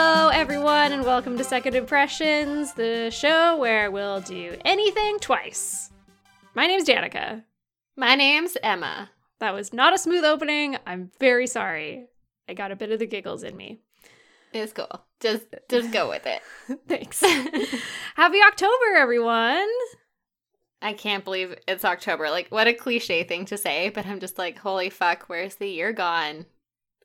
Hello, 0.00 0.28
everyone, 0.28 0.92
and 0.92 1.02
welcome 1.02 1.36
to 1.36 1.42
Second 1.42 1.74
Impressions, 1.74 2.72
the 2.74 3.10
show 3.10 3.56
where 3.56 3.90
we'll 3.90 4.20
do 4.20 4.56
anything 4.64 5.18
twice. 5.18 5.90
My 6.54 6.68
name's 6.68 6.88
Danica. 6.88 7.42
My 7.96 8.14
name's 8.14 8.56
Emma. 8.62 9.10
That 9.40 9.54
was 9.54 9.72
not 9.72 9.92
a 9.92 9.98
smooth 9.98 10.24
opening. 10.24 10.76
I'm 10.86 11.10
very 11.18 11.48
sorry. 11.48 12.06
I 12.48 12.54
got 12.54 12.70
a 12.70 12.76
bit 12.76 12.92
of 12.92 13.00
the 13.00 13.08
giggles 13.08 13.42
in 13.42 13.56
me. 13.56 13.80
It's 14.52 14.72
cool. 14.72 15.04
Just 15.18 15.46
just 15.68 15.90
go 15.90 16.08
with 16.08 16.26
it. 16.26 16.42
Thanks. 16.88 17.20
Happy 18.14 18.38
October, 18.46 18.96
everyone. 18.96 19.68
I 20.80 20.92
can't 20.92 21.24
believe 21.24 21.56
it's 21.66 21.84
October. 21.84 22.30
Like 22.30 22.50
what 22.50 22.68
a 22.68 22.72
cliche 22.72 23.24
thing 23.24 23.46
to 23.46 23.58
say, 23.58 23.88
but 23.88 24.06
I'm 24.06 24.20
just 24.20 24.38
like, 24.38 24.58
holy 24.58 24.90
fuck, 24.90 25.24
where's 25.24 25.56
the 25.56 25.68
year 25.68 25.92
gone? 25.92 26.46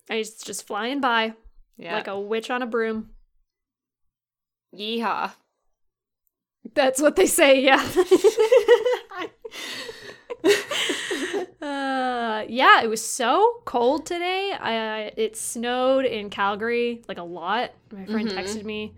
It's 0.10 0.44
just 0.44 0.68
flying 0.68 1.02
by 1.02 1.34
Yeah. 1.78 1.96
like 1.96 2.08
a 2.08 2.20
witch 2.20 2.50
on 2.50 2.62
a 2.62 2.68
broom. 2.68 3.10
Yeehaw. 4.76 5.32
That's 6.74 7.02
what 7.02 7.16
they 7.16 7.26
say, 7.28 7.62
yeah. 7.62 7.82
uh, 11.62 12.44
yeah, 12.48 12.82
it 12.82 12.90
was 12.90 13.04
so 13.04 13.62
cold 13.66 14.06
today. 14.06 14.54
I 14.60 15.12
it 15.18 15.36
snowed 15.38 16.06
in 16.06 16.30
Calgary 16.30 17.02
like 17.08 17.18
a 17.18 17.24
lot. 17.24 17.72
My 17.92 18.06
friend 18.06 18.30
Mhm. 18.30 18.38
texted 18.38 18.64
me 18.64 18.94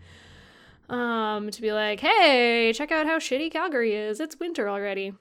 um 0.90 1.50
to 1.52 1.62
be 1.62 1.72
like, 1.72 2.00
"Hey, 2.00 2.72
check 2.74 2.92
out 2.92 3.06
how 3.08 3.18
shitty 3.20 3.52
Calgary 3.52 3.94
is. 3.96 4.20
It's 4.20 4.40
winter 4.40 4.70
already." 4.70 5.14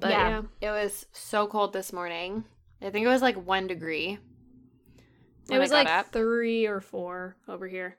But 0.00 0.10
yeah, 0.10 0.42
yeah. 0.60 0.68
It 0.68 0.70
was 0.72 1.06
so 1.12 1.46
cold 1.46 1.72
this 1.72 1.92
morning. 1.92 2.44
I 2.82 2.90
think 2.90 3.06
it 3.06 3.08
was 3.08 3.22
like 3.22 3.36
one 3.36 3.66
degree. 3.66 4.18
It 5.50 5.58
was 5.58 5.70
like 5.70 5.88
up. 5.88 6.12
3 6.12 6.66
or 6.66 6.80
4 6.80 7.36
over 7.48 7.66
here. 7.68 7.96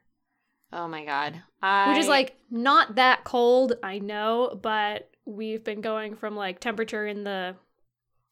Oh 0.74 0.88
my 0.88 1.06
god. 1.06 1.42
I, 1.62 1.90
Which 1.90 2.00
is 2.00 2.08
like 2.08 2.36
not 2.52 2.96
that 2.96 3.24
cold, 3.24 3.74
I 3.84 4.00
know, 4.00 4.60
but 4.62 5.10
we've 5.26 5.64
been 5.64 5.82
going 5.82 6.16
from 6.16 6.36
like 6.36 6.60
temperature 6.60 7.08
in 7.08 7.24
the 7.24 7.56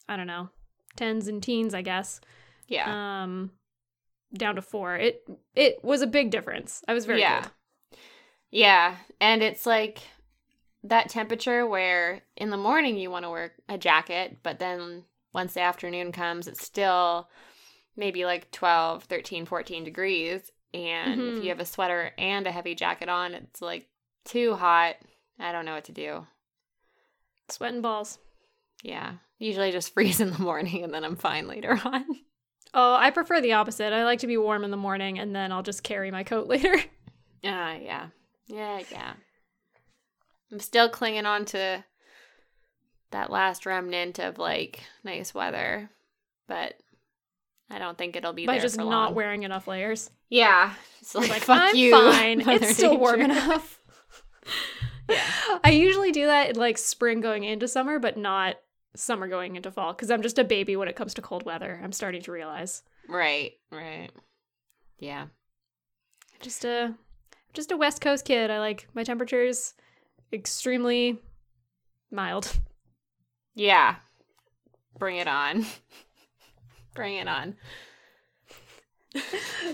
I 0.07 0.17
don't 0.17 0.27
know, 0.27 0.49
tens 0.95 1.27
and 1.27 1.41
teens, 1.41 1.73
I 1.73 1.81
guess. 1.81 2.19
yeah. 2.67 3.23
Um 3.23 3.51
down 4.33 4.55
to 4.55 4.61
4. 4.61 4.95
It 4.97 5.29
it 5.55 5.83
was 5.83 6.01
a 6.01 6.07
big 6.07 6.29
difference. 6.29 6.83
I 6.87 6.93
was 6.93 7.05
very 7.05 7.21
yeah. 7.21 7.47
Yeah. 8.51 8.95
And 9.21 9.41
it's 9.41 9.65
like 9.65 9.99
that 10.83 11.09
temperature 11.09 11.65
where 11.65 12.21
in 12.37 12.49
the 12.49 12.57
morning 12.57 12.97
you 12.97 13.09
want 13.09 13.23
to 13.25 13.29
wear 13.29 13.53
a 13.69 13.77
jacket, 13.77 14.37
but 14.43 14.59
then 14.59 15.03
once 15.33 15.53
the 15.53 15.61
afternoon 15.61 16.11
comes, 16.11 16.47
it's 16.47 16.63
still 16.63 17.29
maybe 17.95 18.25
like 18.25 18.51
12, 18.51 19.03
13, 19.05 19.45
14 19.45 19.83
degrees. 19.83 20.51
And 20.73 21.21
Mhm. 21.21 21.37
if 21.37 21.43
you 21.43 21.49
have 21.49 21.59
a 21.59 21.65
sweater 21.65 22.11
and 22.17 22.45
a 22.47 22.51
heavy 22.51 22.75
jacket 22.75 23.07
on, 23.09 23.33
it's 23.33 23.61
like 23.61 23.87
too 24.25 24.55
hot. 24.55 24.95
I 25.39 25.51
don't 25.51 25.65
know 25.65 25.73
what 25.75 25.85
to 25.85 25.91
do. 25.91 26.27
Sweating 27.49 27.81
balls. 27.81 28.19
Yeah. 28.83 29.13
Usually 29.39 29.67
I 29.67 29.71
just 29.71 29.93
freeze 29.93 30.19
in 30.19 30.31
the 30.31 30.39
morning 30.41 30.83
and 30.83 30.93
then 30.93 31.03
I'm 31.03 31.15
fine 31.15 31.47
later 31.47 31.79
on. 31.85 32.05
Oh, 32.73 32.93
I 32.95 33.09
prefer 33.11 33.39
the 33.39 33.53
opposite. 33.53 33.93
I 33.93 34.03
like 34.03 34.19
to 34.19 34.27
be 34.27 34.37
warm 34.37 34.63
in 34.65 34.71
the 34.71 34.77
morning 34.77 35.17
and 35.19 35.33
then 35.35 35.51
I'll 35.51 35.63
just 35.63 35.83
carry 35.83 36.11
my 36.11 36.23
coat 36.23 36.47
later. 36.49 36.75
Ah, 37.43 37.73
yeah. 37.75 38.07
Yeah, 38.47 38.81
yeah. 38.91 39.13
I'm 40.51 40.59
still 40.59 40.89
clinging 40.89 41.25
on 41.25 41.45
to 41.45 41.83
that 43.11 43.29
last 43.29 43.65
remnant 43.65 44.19
of 44.19 44.37
like 44.37 44.83
nice 45.03 45.33
weather, 45.33 45.89
but 46.47 46.73
I 47.69 47.79
don't 47.79 47.97
think 47.97 48.15
it'll 48.15 48.33
be 48.33 48.45
by 48.45 48.59
just 48.59 48.77
not 48.77 48.85
long. 48.87 49.15
wearing 49.15 49.43
enough 49.43 49.67
layers. 49.67 50.11
Yeah, 50.29 50.73
it's 51.01 51.15
like, 51.15 51.29
like, 51.29 51.41
fuck 51.43 51.61
I'm 51.61 51.75
you. 51.75 51.91
fine. 51.91 52.37
Mother 52.45 52.51
It's 52.65 52.75
still 52.77 52.97
warm 52.97 53.21
enough. 53.21 53.79
Yeah. 55.07 55.21
I 55.63 55.69
usually 55.69 56.11
do 56.11 56.25
that 56.25 56.49
in 56.49 56.55
like 56.55 56.79
spring 56.79 57.21
going 57.21 57.43
into 57.43 57.67
summer, 57.67 57.99
but 57.99 58.17
not 58.17 58.55
summer 58.95 59.27
going 59.27 59.55
into 59.55 59.69
fall 59.69 59.93
because 59.93 60.09
I'm 60.09 60.23
just 60.23 60.39
a 60.39 60.43
baby 60.43 60.75
when 60.75 60.87
it 60.87 60.95
comes 60.95 61.13
to 61.15 61.21
cold 61.21 61.45
weather. 61.45 61.79
I'm 61.83 61.91
starting 61.91 62.23
to 62.23 62.31
realize. 62.31 62.81
Right, 63.07 63.53
right. 63.71 64.09
Yeah, 64.97 65.27
Just 66.41 66.65
a 66.65 66.95
just 67.53 67.71
a 67.71 67.77
West 67.77 68.01
Coast 68.01 68.25
kid. 68.25 68.49
I 68.49 68.57
like 68.57 68.87
my 68.95 69.03
temperatures 69.03 69.75
extremely 70.33 71.19
mild. 72.09 72.57
yeah. 73.53 73.97
Bring 74.97 75.17
it 75.17 75.27
on. 75.27 75.65
Bring 76.95 77.17
it 77.17 77.27
on. 77.27 77.55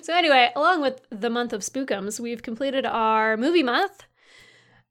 So 0.04 0.14
anyway, 0.16 0.52
along 0.56 0.82
with 0.84 1.02
the 1.10 1.30
month 1.30 1.52
of 1.52 1.62
Spookums, 1.62 2.20
we've 2.20 2.44
completed 2.44 2.86
our 2.86 3.36
movie 3.38 3.64
month, 3.64 4.04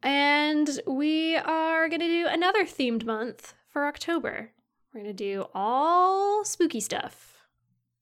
and 0.02 0.68
we 0.88 1.36
are 1.36 1.88
gonna 1.88 2.08
do 2.08 2.26
another 2.28 2.64
themed 2.64 3.04
month 3.04 3.54
for 3.68 3.86
October. 3.86 4.50
We're 4.92 5.02
gonna 5.02 5.12
do 5.12 5.46
all 5.54 6.44
spooky 6.44 6.80
stuff, 6.80 7.38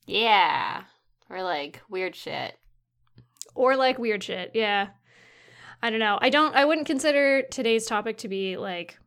Yeah, 0.07 0.85
or 1.29 1.43
like 1.43 1.83
weird 1.91 2.17
shit. 2.17 2.57
or 3.55 3.77
like 3.77 3.99
weird 3.99 4.25
shit. 4.25 4.53
Yeah, 4.55 4.89
I 5.83 5.91
don't 5.91 6.01
know. 6.01 6.19
I 6.23 6.31
don't. 6.31 6.55
I 6.57 6.65
wouldn't 6.65 6.87
consider 6.87 7.43
today's 7.43 7.85
topic 7.87 8.17
to 8.19 8.29
be 8.29 8.57
like 8.57 8.99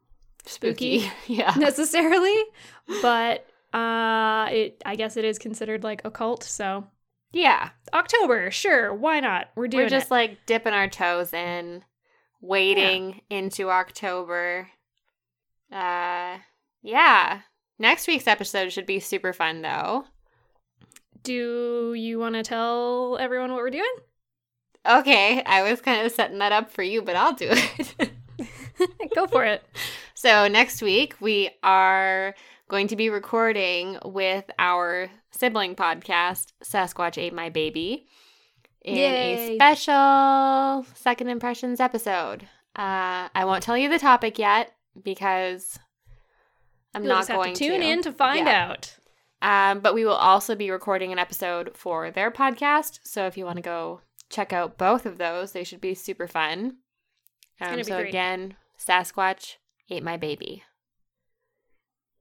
Spooky. 0.46 1.10
yeah. 1.28 1.56
necessarily, 1.58 2.44
but 3.02 3.48
uh, 3.74 4.48
it. 4.52 4.82
I 4.86 4.96
guess 4.96 5.18
it 5.18 5.26
is 5.26 5.38
considered 5.40 5.84
like 5.84 6.02
occult. 6.06 6.44
So 6.44 6.86
Yeah. 7.32 7.70
October, 7.94 8.52
sure, 8.52 8.94
why 8.94 9.20
not? 9.20 9.48
We're 9.56 9.68
doing 9.68 9.86
We're 9.86 9.90
just 9.90 10.08
it. 10.08 10.12
like 10.12 10.46
dipping 10.46 10.74
our 10.74 10.88
toes 10.88 11.34
in, 11.34 11.84
wading 12.42 13.22
into 13.30 13.70
October. 13.70 14.70
Uh 15.72 16.38
yeah. 16.82 17.42
Next 17.80 18.08
week's 18.08 18.28
episode 18.28 18.72
should 18.72 18.86
be 18.86 19.00
super 19.00 19.34
fun 19.34 19.62
though. 19.62 20.06
Do 21.24 21.94
you 21.94 22.18
want 22.20 22.36
to 22.36 22.44
tell 22.44 23.18
everyone 23.20 23.52
what 23.52 23.62
we're 23.62 23.70
doing? 23.70 23.96
Okay, 24.88 25.44
I 25.46 25.62
was 25.70 25.80
kind 25.82 26.04
of 26.06 26.12
setting 26.12 26.40
that 26.40 26.52
up 26.52 26.72
for 26.72 26.82
you, 26.82 27.04
but 27.04 27.16
I'll 27.16 27.34
do 27.34 27.50
it. 27.52 28.12
Go 29.16 29.28
for 29.28 29.46
it. 29.46 29.64
so, 30.16 30.48
next 30.48 30.82
week 30.82 31.16
we 31.22 31.52
are 31.62 32.34
going 32.72 32.88
to 32.88 32.96
be 32.96 33.10
recording 33.10 33.98
with 34.06 34.50
our 34.58 35.10
sibling 35.30 35.76
podcast, 35.76 36.54
Sasquatch 36.64 37.18
Ate 37.22 37.34
My 37.34 37.50
Baby, 37.50 38.08
in 38.82 38.96
Yay. 38.96 39.52
a 39.52 39.56
special 39.58 40.86
second 40.96 41.28
impressions 41.28 41.82
episode. 41.82 42.44
Uh, 42.74 43.28
I 43.36 43.44
won't 43.44 43.62
tell 43.62 43.78
you 43.78 43.90
the 43.90 44.00
topic 44.00 44.40
yet 44.40 44.74
because 45.04 45.78
I'm 46.96 47.04
You'll 47.04 47.14
not 47.14 47.28
going 47.28 47.54
to 47.54 47.60
tune 47.60 47.82
in 47.84 48.02
to 48.04 48.14
find 48.14 48.48
Yeah. 48.48 48.70
out. 48.70 48.96
Um, 49.42 49.82
but 49.82 49.94
we 49.94 50.06
will 50.06 50.14
also 50.14 50.56
be 50.56 50.72
recording 50.72 51.12
an 51.12 51.20
episode 51.20 51.76
for 51.76 52.10
their 52.10 52.32
podcast. 52.32 53.02
So 53.04 53.26
if 53.28 53.36
you 53.36 53.44
want 53.44 53.58
to 53.58 53.62
go 53.62 54.00
check 54.30 54.54
out 54.54 54.78
both 54.78 55.06
of 55.06 55.18
those, 55.18 55.52
they 55.52 55.66
should 55.66 55.82
be 55.82 55.94
super 55.94 56.26
fun. 56.26 56.78
Um, 57.60 57.84
so 57.84 57.98
great. 57.98 58.08
again, 58.08 58.56
Sasquatch 58.80 59.56
ate 59.90 60.04
my 60.04 60.16
baby. 60.16 60.64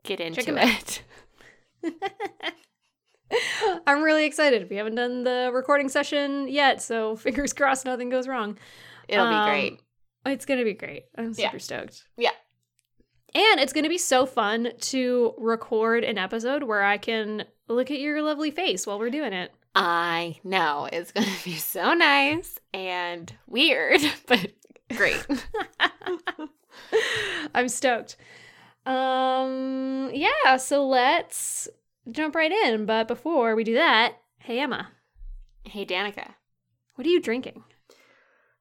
Get 0.03 0.21
into 0.21 0.43
it. 0.57 1.03
I'm 3.87 4.03
really 4.03 4.25
excited. 4.25 4.69
We 4.69 4.77
haven't 4.77 4.97
done 4.97 5.23
the 5.25 5.51
recording 5.53 5.89
session 5.89 6.49
yet, 6.49 6.83
so 6.83 7.17
fingers 7.17 7.53
crossed 7.53 7.85
nothing 7.85 8.11
goes 8.11 8.27
wrong. 8.27 8.59
It'll 9.09 9.27
Um, 9.27 9.45
be 9.45 9.51
great. 9.51 9.81
It's 10.27 10.45
going 10.45 10.59
to 10.59 10.65
be 10.65 10.75
great. 10.75 11.05
I'm 11.17 11.33
Yeah. 11.37 11.49
super 11.49 11.59
stoked. 11.61 12.05
Yeah. 12.17 12.31
And 13.35 13.61
it's 13.61 13.73
going 13.73 13.85
to 13.85 13.89
be 13.91 13.99
so 13.99 14.27
fun 14.27 14.73
to 14.79 15.35
record 15.39 16.03
an 16.03 16.19
episode 16.19 16.65
where 16.65 16.83
I 16.83 16.99
can 16.99 17.45
look 17.69 17.91
at 17.93 18.01
your 18.01 18.21
lovely 18.23 18.51
face 18.51 18.87
while 18.87 18.99
we're 18.99 19.11
doing 19.11 19.33
it. 19.33 19.53
I 19.75 20.41
know 20.43 20.89
it's 20.93 21.13
going 21.13 21.29
to 21.29 21.45
be 21.45 21.55
so 21.55 21.95
nice 21.95 22.59
and 22.75 23.33
weird, 23.47 24.01
but 24.27 24.51
great. 24.97 25.25
I'm 27.55 27.69
stoked. 27.69 28.17
Um 28.87 30.11
yeah, 30.13 30.57
so 30.57 30.87
let's 30.87 31.69
jump 32.11 32.35
right 32.35 32.53
in, 32.53 32.87
but 32.87 33.09
before 33.09 33.55
we 33.55 33.65
do 33.65 33.75
that, 33.75 34.15
hey 34.39 34.61
Emma, 34.61 34.89
hey, 35.65 35.85
Danica. 35.85 36.35
what 36.95 37.07
are 37.07 37.11
you 37.11 37.21
drinking? 37.21 37.65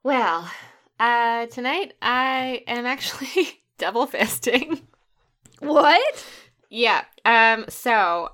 Well, 0.04 0.50
uh, 1.00 1.48
tonight 1.48 1.94
I 2.02 2.64
am 2.68 2.86
actually 2.86 3.62
double 3.78 4.08
fisting. 4.08 4.82
What? 5.60 6.26
Yeah. 6.70 7.04
Um. 7.26 7.66
So 7.70 8.30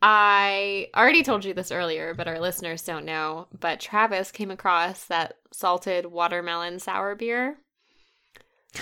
I 0.00 0.88
already 0.96 1.22
told 1.22 1.44
you 1.44 1.54
this 1.54 1.72
earlier, 1.72 2.14
but 2.14 2.28
our 2.28 2.40
listeners 2.40 2.82
don't 2.82 3.04
know. 3.04 3.48
But 3.58 3.80
Travis 3.80 4.30
came 4.30 4.50
across 4.50 5.04
that 5.04 5.36
salted 5.52 6.06
watermelon 6.06 6.78
sour 6.78 7.14
beer. 7.14 7.58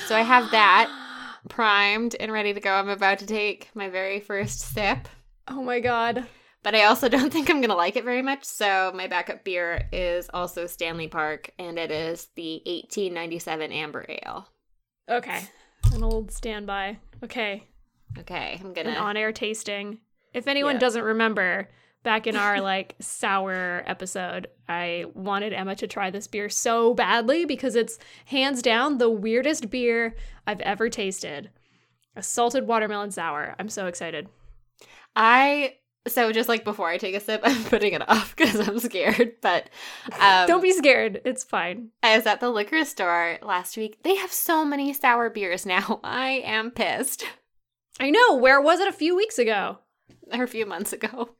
So 0.07 0.17
I 0.17 0.23
have 0.23 0.51
that 0.53 0.89
primed 1.49 2.15
and 2.19 2.31
ready 2.33 2.53
to 2.53 2.61
go. 2.61 2.73
I'm 2.73 2.89
about 2.89 3.19
to 3.21 3.27
take 3.27 3.71
my 3.75 3.89
very 3.89 4.21
first 4.21 4.61
sip. 4.61 5.09
Oh 5.49 5.63
my 5.63 5.81
god. 5.81 6.27
But 6.63 6.75
I 6.75 6.85
also 6.85 7.09
don't 7.11 7.33
think 7.33 7.49
I'm 7.49 7.61
going 7.61 7.71
to 7.71 7.75
like 7.77 7.97
it 7.97 8.05
very 8.05 8.23
much. 8.23 8.45
So 8.45 8.93
my 8.95 9.07
backup 9.07 9.45
beer 9.45 9.89
is 9.93 10.29
also 10.35 10.67
Stanley 10.67 11.09
Park, 11.09 11.51
and 11.59 11.79
it 11.79 11.91
is 11.91 12.29
the 12.37 12.57
1897 12.67 13.73
Amber 13.73 14.05
Ale. 14.09 14.47
Okay. 15.09 15.43
An 15.95 16.03
old 16.05 16.31
standby. 16.31 16.99
Okay. 17.25 17.67
Okay, 18.19 18.59
I'm 18.63 18.73
going 18.73 18.87
to. 18.87 18.95
on 18.97 19.17
air 19.17 19.33
tasting. 19.33 19.99
If 20.35 20.47
anyone 20.47 20.75
Yeah. 20.75 20.81
doesn't 20.81 21.03
remember, 21.03 21.69
back 22.03 22.27
in 22.27 22.37
our 22.37 22.61
like 22.61 22.97
sour 23.01 23.83
episode, 23.87 24.49
I 24.69 25.07
wanted 25.15 25.53
Emma 25.53 25.75
to 25.77 25.87
try 25.87 26.11
this 26.11 26.27
beer 26.27 26.49
so 26.49 26.95
badly 26.95 27.45
because 27.45 27.75
it's 27.75 27.99
hands 28.27 28.63
down 28.63 28.99
the 28.99 29.11
weirdest 29.11 29.71
beer 29.71 30.17
I've 30.47 30.61
ever 30.61 30.89
tasted. 30.89 31.51
A 32.17 32.23
salted 32.23 32.67
watermelon 32.67 33.11
sour. 33.11 33.55
I'm 33.59 33.69
so 33.69 33.87
excited. 33.87 34.29
I. 35.15 35.77
So 36.09 36.33
just 36.33 36.49
like 36.49 36.65
before 36.65 36.89
I 36.89 36.97
take 36.97 37.15
a 37.15 37.21
sip, 37.21 37.43
I'm 37.45 37.63
putting 37.65 37.93
it 37.93 38.09
off 38.09 38.35
because 38.35 38.67
I'm 38.67 38.79
scared. 38.79 39.33
But 39.43 39.69
um, 40.19 40.47
Don't 40.47 40.63
be 40.63 40.73
scared. 40.73 41.21
It's 41.25 41.45
fine. 41.45 41.91
I 42.03 42.17
was 42.17 42.27
at 42.27 42.41
the 42.41 42.49
liquor 42.49 42.85
store 42.85 43.39
last 43.43 43.77
week. 43.77 44.03
They 44.03 44.17
have 44.17 44.33
so 44.33 44.65
many 44.65 44.93
sour 44.95 45.29
beers 45.29 45.67
now. 45.67 46.01
I 46.05 46.43
am 46.45 46.71
pissed. 46.71 47.25
I 48.01 48.11
know. 48.11 48.37
Where 48.37 48.61
was 48.61 48.81
it 48.81 48.89
a 48.89 48.93
few 48.93 49.15
weeks 49.15 49.39
ago? 49.39 49.79
Or 50.33 50.45
a 50.45 50.49
few 50.49 50.65
months 50.65 50.93
ago. 50.93 51.31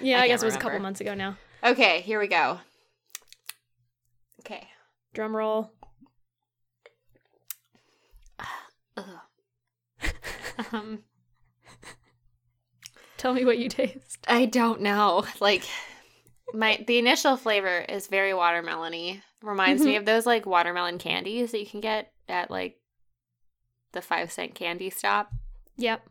Yeah, 0.00 0.20
I 0.20 0.24
I, 0.24 0.28
guess 0.28 0.42
it 0.42 0.46
was 0.46 0.56
a 0.56 0.58
couple 0.58 0.78
months 0.78 1.00
ago 1.00 1.14
now. 1.14 1.36
Okay, 1.64 2.00
here 2.00 2.20
we 2.20 2.28
go. 2.28 2.60
Okay. 4.40 4.66
Drum 5.12 5.36
roll. 5.36 5.72
Um, 10.72 11.00
Tell 13.16 13.34
me 13.34 13.44
what 13.44 13.58
you 13.58 13.68
taste. 13.68 14.24
I 14.28 14.46
don't 14.46 14.80
know. 14.80 15.24
Like 15.40 15.64
my 16.52 16.82
the 16.86 16.98
initial 16.98 17.36
flavor 17.36 17.80
is 17.80 18.06
very 18.06 18.32
watermelony. 18.32 19.22
Reminds 19.42 19.82
me 19.82 19.96
of 19.96 20.04
those 20.04 20.26
like 20.26 20.46
watermelon 20.46 20.98
candies 20.98 21.52
that 21.52 21.60
you 21.60 21.66
can 21.66 21.80
get 21.80 22.12
at 22.28 22.50
like 22.50 22.78
the 23.92 24.02
five 24.02 24.30
cent 24.30 24.54
candy 24.54 24.90
stop. 24.90 25.32
Yep. 25.76 26.08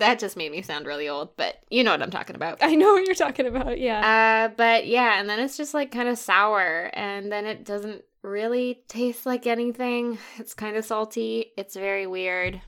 That 0.00 0.18
just 0.18 0.36
made 0.36 0.50
me 0.50 0.62
sound 0.62 0.86
really 0.86 1.08
old, 1.08 1.36
but 1.36 1.58
you 1.70 1.84
know 1.84 1.92
what 1.92 2.02
I'm 2.02 2.10
talking 2.10 2.36
about. 2.36 2.58
I 2.62 2.74
know 2.74 2.92
what 2.94 3.06
you're 3.06 3.14
talking 3.14 3.46
about. 3.46 3.78
Yeah. 3.78 4.48
Uh, 4.50 4.54
but 4.56 4.86
yeah, 4.86 5.20
and 5.20 5.28
then 5.28 5.38
it's 5.38 5.56
just 5.56 5.72
like 5.74 5.92
kind 5.92 6.08
of 6.08 6.18
sour, 6.18 6.90
and 6.94 7.30
then 7.30 7.46
it 7.46 7.64
doesn't 7.64 8.02
really 8.22 8.82
taste 8.88 9.26
like 9.26 9.46
anything. 9.46 10.18
It's 10.38 10.54
kind 10.54 10.76
of 10.76 10.84
salty. 10.84 11.52
It's 11.56 11.74
very 11.76 12.06
weird. 12.06 12.60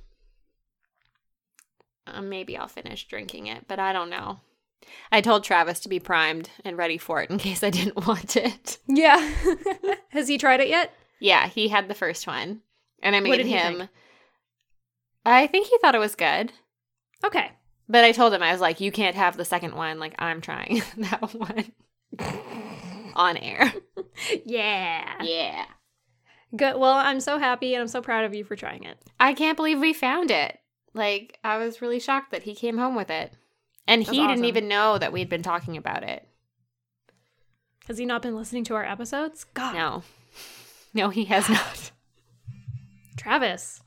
Uh, 2.07 2.23
maybe 2.23 2.57
I'll 2.57 2.69
finish 2.69 3.07
drinking 3.07 3.47
it, 3.47 3.67
but 3.69 3.79
I 3.79 3.93
don't 3.93 4.11
know. 4.11 4.41
I 5.11 5.21
told 5.21 5.45
Travis 5.45 5.81
to 5.81 5.89
be 5.89 6.01
primed 6.01 6.51
and 6.65 6.77
ready 6.77 6.99
for 6.99 7.23
it 7.23 7.31
in 7.31 7.39
case 7.47 7.63
I 7.63 7.71
didn't 7.71 8.07
want 8.07 8.37
it. 8.37 8.79
yeah. 8.89 9.33
Has 10.11 10.29
he 10.29 10.39
tried 10.39 10.61
it 10.61 10.69
yet? 10.69 10.93
Yeah, 11.21 11.49
he 11.49 11.69
had 11.69 11.89
the 11.89 11.95
first 11.95 12.27
one, 12.27 12.61
and 13.03 13.15
I 13.15 13.21
made 13.21 13.47
him. 13.47 13.89
I 15.25 15.47
think 15.47 15.69
he 15.69 15.79
thought 15.79 15.95
it 15.95 15.99
was 16.01 16.17
good. 16.17 16.53
Okay. 17.25 17.51
But 17.89 18.05
I 18.05 18.13
told 18.13 18.33
him 18.33 18.43
I 18.43 18.53
was 18.53 18.61
like, 18.61 18.81
"You 18.81 18.93
can't 18.93 19.17
have 19.17 19.37
the 19.37 19.45
second 19.45 19.75
one. 19.75 19.99
Like 19.99 20.15
I'm 20.19 20.41
trying 20.41 20.83
that 20.99 21.35
one 21.35 21.73
on 23.15 23.37
air." 23.37 23.73
Yeah. 24.45 25.23
Yeah. 25.23 25.65
Good. 26.55 26.77
Well, 26.77 26.93
I'm 26.93 27.19
so 27.21 27.39
happy 27.39 27.75
and 27.75 27.81
I'm 27.81 27.89
so 27.89 28.03
proud 28.03 28.25
of 28.27 28.35
you 28.35 28.45
for 28.45 28.57
trying 28.57 28.85
it. 28.85 28.99
I 29.19 29.33
can't 29.33 29.57
believe 29.57 29.81
we 29.81 29.95
found 29.95 30.31
it. 30.31 30.59
Like, 30.93 31.39
I 31.43 31.57
was 31.57 31.81
really 31.81 31.99
shocked 31.99 32.31
that 32.33 32.43
he 32.43 32.55
came 32.55 32.77
home 32.77 32.95
with 32.95 33.11
it. 33.11 33.33
And 33.89 34.03
That's 34.03 34.11
he 34.11 34.27
didn't 34.27 34.45
even 34.45 34.69
know 34.69 34.99
that 34.99 35.13
we'd 35.13 35.31
been 35.31 35.43
talking 35.43 35.79
about 35.79 36.03
it. 36.03 36.29
Has 37.89 37.97
he 37.99 38.05
not 38.05 38.23
been 38.23 38.37
listening 38.37 38.65
to 38.65 38.75
our 38.75 38.85
episodes? 38.85 39.45
God. 39.55 39.75
No. 39.75 40.03
No, 40.95 41.09
he 41.09 41.25
has 41.25 41.49
not. 41.49 41.91
Travis. 43.17 43.83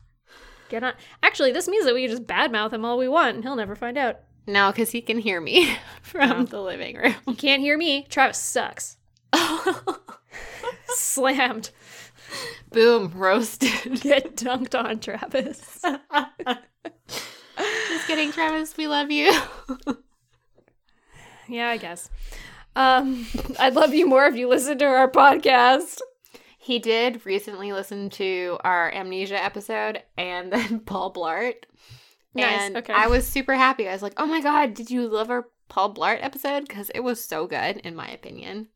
Get 0.69 0.83
on. 0.83 0.93
Actually, 1.23 1.51
this 1.51 1.67
means 1.67 1.85
that 1.85 1.93
we 1.93 2.01
can 2.07 2.11
just 2.11 2.27
badmouth 2.27 2.73
him 2.73 2.83
all 2.85 2.97
we 2.97 3.07
want 3.07 3.35
and 3.35 3.43
he'll 3.43 3.55
never 3.55 3.75
find 3.75 3.97
out. 3.97 4.19
No, 4.47 4.71
because 4.71 4.91
he 4.91 5.01
can 5.01 5.17
hear 5.19 5.39
me 5.41 5.75
from 6.01 6.31
Oh. 6.31 6.43
the 6.45 6.61
living 6.61 6.95
room. 6.97 7.15
He 7.25 7.35
can't 7.35 7.61
hear 7.61 7.77
me. 7.77 8.05
Travis 8.09 8.37
sucks. 8.37 8.97
Slammed. 10.87 11.71
Boom, 12.71 13.11
roasted. 13.15 13.71
Get 14.01 14.35
dunked 14.35 14.77
on, 14.77 14.99
Travis. 14.99 15.81
Just 17.53 18.07
kidding, 18.07 18.31
Travis. 18.31 18.75
We 18.77 18.87
love 18.87 19.11
you. 19.11 19.31
Yeah, 21.47 21.69
I 21.69 21.77
guess. 21.77 22.09
Um, 22.75 23.25
I'd 23.59 23.75
love 23.75 23.93
you 23.93 24.07
more 24.07 24.25
if 24.25 24.35
you 24.35 24.47
listened 24.49 24.79
to 24.79 24.85
our 24.85 25.09
podcast. 25.09 25.99
He 26.65 26.79
did 26.79 27.23
recently 27.27 27.71
listen 27.73 28.09
to 28.11 28.57
our 28.63 28.91
amnesia 28.91 29.41
episode 29.41 30.01
and 30.17 30.51
then 30.51 30.79
Paul 30.79 31.13
Blart. 31.13 31.53
Nice, 32.33 32.59
And 32.61 32.77
okay. 32.77 32.91
I 32.91 33.05
was 33.05 33.27
super 33.27 33.53
happy. 33.53 33.87
I 33.87 33.93
was 33.93 34.01
like, 34.01 34.15
oh 34.17 34.25
my 34.25 34.41
God, 34.41 34.73
did 34.73 34.89
you 34.89 35.07
love 35.07 35.29
our 35.29 35.45
Paul 35.69 35.93
Blart 35.93 36.17
episode? 36.23 36.67
Because 36.67 36.89
it 36.95 37.01
was 37.01 37.23
so 37.23 37.45
good, 37.45 37.77
in 37.77 37.95
my 37.95 38.07
opinion. 38.07 38.69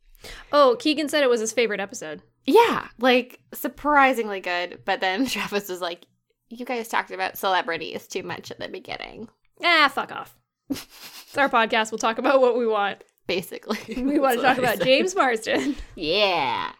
Oh, 0.53 0.75
Keegan 0.79 1.09
said 1.09 1.23
it 1.23 1.29
was 1.31 1.41
his 1.41 1.51
favorite 1.51 1.79
episode. 1.79 2.21
Yeah, 2.45 2.87
like 2.99 3.39
surprisingly 3.53 4.39
good. 4.39 4.79
But 4.85 5.01
then 5.01 5.25
Travis 5.27 5.67
was 5.67 5.81
like, 5.81 6.05
you 6.49 6.65
guys 6.65 6.87
talked 6.89 7.09
about 7.11 7.37
celebrities 7.39 8.07
too 8.07 8.21
much 8.23 8.51
at 8.51 8.59
the 8.59 8.67
beginning, 8.67 9.29
Ah, 9.63 9.91
fuck 9.93 10.11
off. 10.11 10.35
It's 10.69 11.37
our 11.37 11.49
podcast. 11.49 11.91
We'll 11.91 11.97
talk 11.97 12.19
about 12.19 12.39
what 12.39 12.55
we 12.55 12.67
want. 12.67 13.03
basically. 13.25 13.79
We 14.03 14.19
want 14.19 14.37
to 14.37 14.43
talk 14.43 14.57
about. 14.59 14.79
James 14.79 15.15
Marsden. 15.15 15.75
Yeah. 15.95 16.71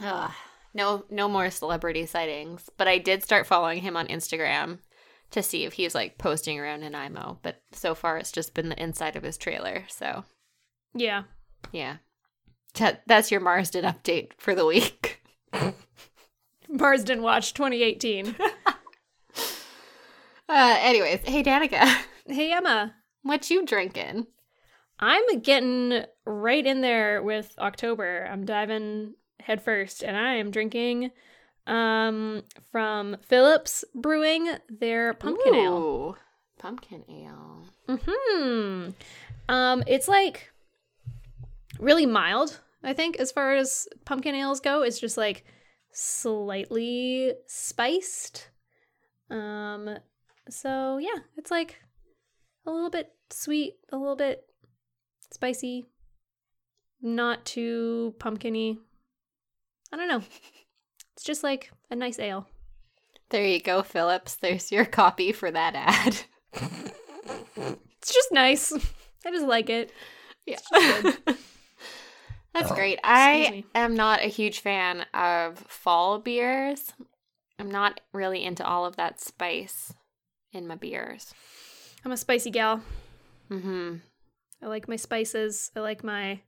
Ugh, 0.00 0.30
no, 0.74 1.04
no 1.10 1.28
more 1.28 1.50
celebrity 1.50 2.06
sightings. 2.06 2.68
But 2.76 2.88
I 2.88 2.98
did 2.98 3.22
start 3.22 3.46
following 3.46 3.80
him 3.82 3.96
on 3.96 4.06
Instagram 4.08 4.78
to 5.30 5.42
see 5.42 5.64
if 5.64 5.74
he's 5.74 5.94
like 5.94 6.18
posting 6.18 6.58
around 6.58 6.80
Nanaimo. 6.80 7.38
But 7.42 7.60
so 7.72 7.94
far, 7.94 8.16
it's 8.18 8.32
just 8.32 8.54
been 8.54 8.68
the 8.68 8.82
inside 8.82 9.16
of 9.16 9.22
his 9.22 9.36
trailer. 9.36 9.84
So 9.88 10.24
Yeah. 10.94 11.24
yeah, 11.72 11.96
that, 12.74 13.02
that's 13.06 13.30
your 13.30 13.40
Marsden 13.40 13.84
update 13.84 14.32
for 14.38 14.54
the 14.54 14.64
week. 14.66 15.22
Marsden 16.68 17.22
Watch 17.22 17.54
2018. 17.54 18.36
Uh, 20.50 20.76
anyways, 20.80 21.20
hey 21.26 21.42
Danica, 21.42 21.84
hey, 22.26 22.52
Emma. 22.52 22.94
what 23.22 23.50
you 23.50 23.66
drinking? 23.66 24.26
I'm 24.98 25.40
getting 25.42 26.04
right 26.24 26.66
in 26.66 26.80
there 26.80 27.22
with 27.22 27.52
October. 27.58 28.26
I'm 28.32 28.46
diving 28.46 29.12
headfirst, 29.40 30.02
and 30.02 30.16
I 30.16 30.34
am 30.34 30.50
drinking 30.50 31.10
um 31.66 32.42
from 32.72 33.16
Phillips 33.22 33.84
Brewing 33.94 34.48
their 34.68 35.14
pumpkin 35.14 35.54
ale. 35.54 36.16
Pumpkin 36.58 37.04
ale. 37.08 37.64
Hmm. 37.88 38.90
Um, 39.48 39.82
it's 39.86 40.08
like 40.08 40.50
really 41.78 42.06
mild. 42.06 42.60
I 42.82 42.92
think 42.92 43.16
as 43.16 43.32
far 43.32 43.54
as 43.54 43.88
pumpkin 44.04 44.34
ales 44.34 44.60
go, 44.60 44.82
it's 44.82 45.00
just 45.00 45.16
like 45.16 45.44
slightly 45.92 47.34
spiced. 47.46 48.50
Um, 49.30 49.98
so 50.48 50.98
yeah, 50.98 51.22
it's 51.36 51.50
like 51.50 51.76
a 52.66 52.70
little 52.70 52.90
bit 52.90 53.10
sweet, 53.30 53.74
a 53.92 53.96
little 53.96 54.16
bit 54.16 54.44
spicy, 55.32 55.86
not 57.02 57.44
too 57.44 58.14
pumpkiny. 58.18 58.78
I 59.92 59.96
don't 59.96 60.08
know. 60.08 60.22
It's 61.16 61.24
just 61.24 61.42
like 61.42 61.70
a 61.90 61.96
nice 61.96 62.18
ale. 62.18 62.46
There 63.30 63.44
you 63.46 63.60
go, 63.60 63.82
Phillips. 63.82 64.36
There's 64.36 64.70
your 64.72 64.84
copy 64.84 65.32
for 65.32 65.50
that 65.50 65.74
ad. 65.74 66.20
It's 68.00 68.14
just 68.14 68.32
nice. 68.32 68.72
I 69.26 69.30
just 69.32 69.46
like 69.46 69.68
it. 69.68 69.92
Yeah. 70.46 70.56
just 70.72 71.18
That's 72.54 72.72
great. 72.72 72.98
Oh, 73.04 73.08
Excuse 73.10 73.48
I 73.48 73.50
me. 73.50 73.64
am 73.74 73.94
not 73.94 74.20
a 74.20 74.28
huge 74.28 74.60
fan 74.60 75.04
of 75.12 75.58
fall 75.58 76.18
beers. 76.18 76.92
I'm 77.58 77.70
not 77.70 78.00
really 78.12 78.44
into 78.44 78.64
all 78.64 78.86
of 78.86 78.96
that 78.96 79.20
spice 79.20 79.92
in 80.52 80.66
my 80.66 80.76
beers. 80.76 81.34
I'm 82.04 82.12
a 82.12 82.16
spicy 82.16 82.50
gal. 82.50 82.80
Mm-hmm. 83.50 83.96
I 84.62 84.66
like 84.66 84.88
my 84.88 84.96
spices. 84.96 85.70
I 85.76 85.80
like 85.80 86.02
my 86.02 86.40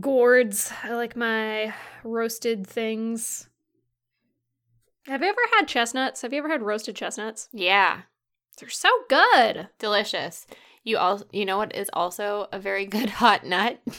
gourds. 0.00 0.72
I 0.82 0.94
like 0.94 1.16
my 1.16 1.74
roasted 2.04 2.66
things. 2.66 3.48
Have 5.06 5.22
you 5.22 5.28
ever 5.28 5.40
had 5.56 5.68
chestnuts? 5.68 6.22
Have 6.22 6.32
you 6.32 6.38
ever 6.38 6.48
had 6.48 6.62
roasted 6.62 6.96
chestnuts? 6.96 7.48
Yeah. 7.52 8.02
They're 8.58 8.68
so 8.68 8.88
good. 9.08 9.68
Delicious. 9.78 10.46
You 10.82 10.98
all 10.98 11.22
you 11.32 11.44
know 11.44 11.58
what 11.58 11.74
is 11.74 11.90
also 11.92 12.48
a 12.52 12.58
very 12.58 12.86
good 12.96 13.10
hot 13.10 13.44
nut? 13.44 13.80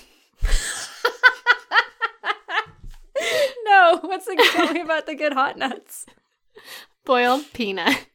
no, 3.65 3.99
what's 4.01 4.25
the 4.25 4.49
tell 4.53 4.73
me 4.73 4.81
about 4.81 5.05
the 5.05 5.15
good 5.15 5.33
hot 5.33 5.57
nuts? 5.57 6.05
Boiled 7.05 7.45
peanuts. 7.53 8.05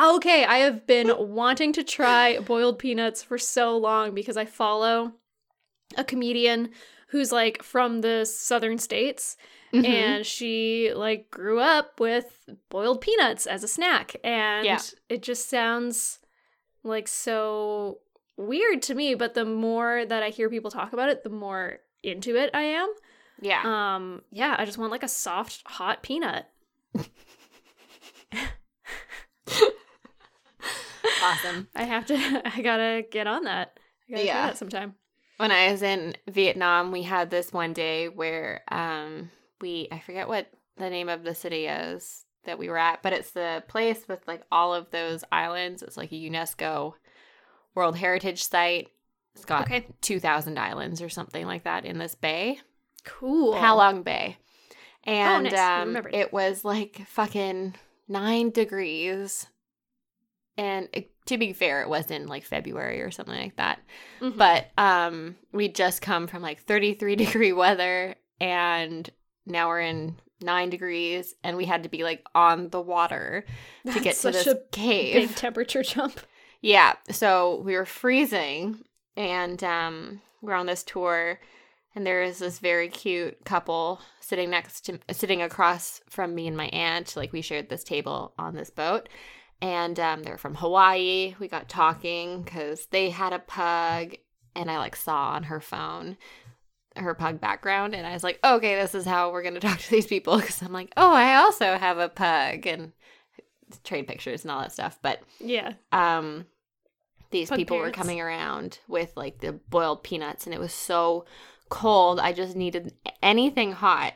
Okay, 0.00 0.44
I 0.44 0.58
have 0.58 0.86
been 0.86 1.12
wanting 1.18 1.72
to 1.74 1.82
try 1.82 2.38
boiled 2.38 2.78
peanuts 2.78 3.22
for 3.22 3.38
so 3.38 3.76
long 3.76 4.14
because 4.14 4.36
I 4.36 4.44
follow 4.44 5.14
a 5.96 6.04
comedian 6.04 6.70
who's 7.08 7.32
like 7.32 7.62
from 7.62 8.00
the 8.02 8.24
southern 8.24 8.78
states 8.78 9.36
Mhm. 9.72 9.84
and 9.84 10.26
she 10.26 10.92
like 10.94 11.30
grew 11.30 11.60
up 11.60 11.98
with 12.00 12.48
boiled 12.70 13.00
peanuts 13.00 13.46
as 13.46 13.62
a 13.64 13.68
snack 13.68 14.16
and 14.24 14.64
Yeah. 14.64 14.80
it 15.08 15.22
just 15.22 15.48
sounds 15.48 16.18
like 16.82 17.06
so 17.08 17.98
weird 18.36 18.82
to 18.82 18.94
me 18.94 19.14
but 19.14 19.34
the 19.34 19.44
more 19.44 20.04
that 20.06 20.22
i 20.22 20.30
hear 20.30 20.48
people 20.50 20.70
talk 20.70 20.92
about 20.92 21.08
it 21.10 21.22
the 21.24 21.30
more 21.30 21.78
into 22.02 22.36
it 22.36 22.50
i 22.54 22.62
am 22.62 22.92
yeah. 23.40 23.62
um 23.94 24.22
yeah 24.32 24.54
i 24.58 24.64
just 24.64 24.78
want 24.78 24.90
like 24.90 25.02
a 25.02 25.08
soft 25.08 25.62
hot 25.66 26.02
peanut 26.02 26.46
awesome. 31.22 31.68
i 31.76 31.82
have 31.84 32.06
to 32.06 32.14
i 32.56 32.60
gotta 32.62 33.02
get 33.10 33.26
on 33.26 33.44
that 33.44 33.78
i 34.08 34.12
gotta 34.12 34.24
Yeah. 34.24 34.32
try 34.32 34.46
that 34.48 34.58
sometime 34.58 34.94
when 35.40 35.50
I 35.50 35.70
was 35.72 35.82
in 35.82 36.14
Vietnam, 36.28 36.92
we 36.92 37.02
had 37.02 37.30
this 37.30 37.52
one 37.52 37.72
day 37.72 38.08
where 38.08 38.62
um 38.68 39.30
we 39.60 39.88
I 39.90 39.98
forget 39.98 40.28
what 40.28 40.50
the 40.76 40.90
name 40.90 41.08
of 41.08 41.22
the 41.24 41.34
city 41.34 41.66
is 41.66 42.24
that 42.44 42.58
we 42.58 42.68
were 42.68 42.78
at, 42.78 43.02
but 43.02 43.12
it's 43.12 43.32
the 43.32 43.62
place 43.68 44.06
with 44.08 44.26
like 44.26 44.42
all 44.50 44.72
of 44.74 44.90
those 44.90 45.24
islands. 45.30 45.82
It's 45.82 45.96
like 45.96 46.12
a 46.12 46.14
UNESCO 46.14 46.94
World 47.74 47.96
Heritage 47.96 48.42
Site. 48.44 48.88
It's 49.34 49.44
got 49.44 49.62
Okay. 49.62 49.86
2000 50.00 50.58
islands 50.58 51.02
or 51.02 51.08
something 51.08 51.46
like 51.46 51.64
that 51.64 51.84
in 51.84 51.98
this 51.98 52.14
bay. 52.14 52.60
cool 53.04 53.54
Halong 53.54 54.02
Bay. 54.04 54.36
And 55.04 55.44
nice. 55.44 55.54
Um, 55.54 55.96
it 56.12 56.32
was 56.32 56.64
like 56.64 57.02
fucking 57.06 57.74
9 58.08 58.50
degrees. 58.50 59.46
And 60.56 60.88
to 61.26 61.38
be 61.38 61.52
fair, 61.52 61.80
it 61.82 61.88
was 61.88 62.10
in 62.10 62.26
like 62.26 62.44
February 62.44 63.00
or 63.00 63.10
something 63.10 63.34
like 63.36 63.56
that. 63.56 63.80
Mhm. 64.20 64.36
but 64.36 64.66
um 64.76 65.36
we 65.52 65.68
just 65.68 66.02
come 66.02 66.26
from 66.26 66.42
like 66.42 66.60
33 66.60 67.16
degree 67.24 67.52
weather 67.52 68.14
and 68.40 69.08
now 69.46 69.68
we're 69.68 69.80
in 69.80 70.16
9 70.42 70.70
degrees 70.70 71.34
and 71.44 71.56
we 71.56 71.64
had 71.66 71.82
to 71.82 71.88
be 71.88 72.02
like 72.02 72.24
on 72.34 72.68
the 72.70 72.80
water 72.80 73.44
to 73.86 74.00
get 74.00 74.14
to 74.14 74.20
such 74.20 74.32
this 74.34 74.46
a 74.46 74.60
cave. 74.72 75.14
big 75.28 75.36
temperature 75.36 75.82
jump. 75.82 76.20
Yeah 76.62 76.94
so 77.10 77.62
we 77.64 77.74
were 77.74 77.86
freezing 77.86 78.84
and 79.16 79.62
um 79.64 80.20
we're 80.42 80.52
on 80.54 80.66
this 80.66 80.82
tour 80.82 81.40
and 81.94 82.06
there 82.06 82.22
is 82.22 82.38
this 82.38 82.58
very 82.58 82.88
cute 82.88 83.42
couple 83.46 84.00
sitting 84.20 84.50
next 84.50 84.82
to 84.82 84.98
sitting 85.10 85.40
across 85.42 86.00
from 86.10 86.34
me 86.34 86.46
and 86.46 86.56
my 86.56 86.66
aunt 86.68 87.16
like 87.16 87.32
we 87.32 87.40
shared 87.40 87.68
this 87.70 87.82
table 87.84 88.34
on 88.38 88.54
this 88.54 88.68
boat 88.70 89.08
and 89.62 89.98
um, 90.00 90.22
they're 90.22 90.38
from 90.38 90.54
hawaii. 90.54 91.34
We 91.38 91.48
got 91.48 91.68
talking 91.68 92.42
because 92.42 92.86
they 92.86 93.10
had 93.10 93.32
a 93.32 93.38
pug 93.38 94.14
and 94.54 94.70
i 94.70 94.78
like 94.78 94.96
saw 94.96 95.30
on 95.30 95.44
her 95.44 95.60
phone 95.60 96.16
her 96.96 97.14
pug 97.14 97.40
background 97.40 97.94
and 97.94 98.06
i 98.06 98.12
was 98.12 98.24
like 98.24 98.38
okay 98.42 98.74
this 98.74 98.94
is 98.94 99.04
how 99.04 99.30
we're 99.30 99.42
going 99.42 99.54
to 99.58 99.60
talk 99.60 99.78
to 99.78 99.90
these 99.90 100.06
people. 100.06 100.36
Because 100.36 100.62
i'm 100.62 100.72
like 100.72 100.92
oh 100.96 101.12
i 101.12 101.36
also 101.36 101.76
have 101.76 101.98
a 101.98 102.08
pug 102.08 102.66
and 102.66 102.92
trade 103.84 104.08
pictures 104.08 104.42
and 104.42 104.50
all 104.50 104.60
that 104.60 104.72
stuff. 104.72 104.98
But 105.00 105.22
yeah. 105.38 105.74
um 105.92 106.46
these 107.30 107.48
Pug 107.48 107.58
people 107.58 107.76
parents. 107.76 107.96
were 107.96 108.02
coming 108.02 108.20
around 108.20 108.80
with 108.88 109.12
like 109.16 109.38
the 109.38 109.52
boiled 109.52 110.02
peanuts 110.02 110.46
and 110.46 110.54
it 110.54 110.58
was 110.58 110.72
so 110.72 111.24
cold 111.68 112.18
i 112.18 112.32
just 112.32 112.56
needed 112.56 112.92
anything 113.22 113.72
hot. 113.72 114.14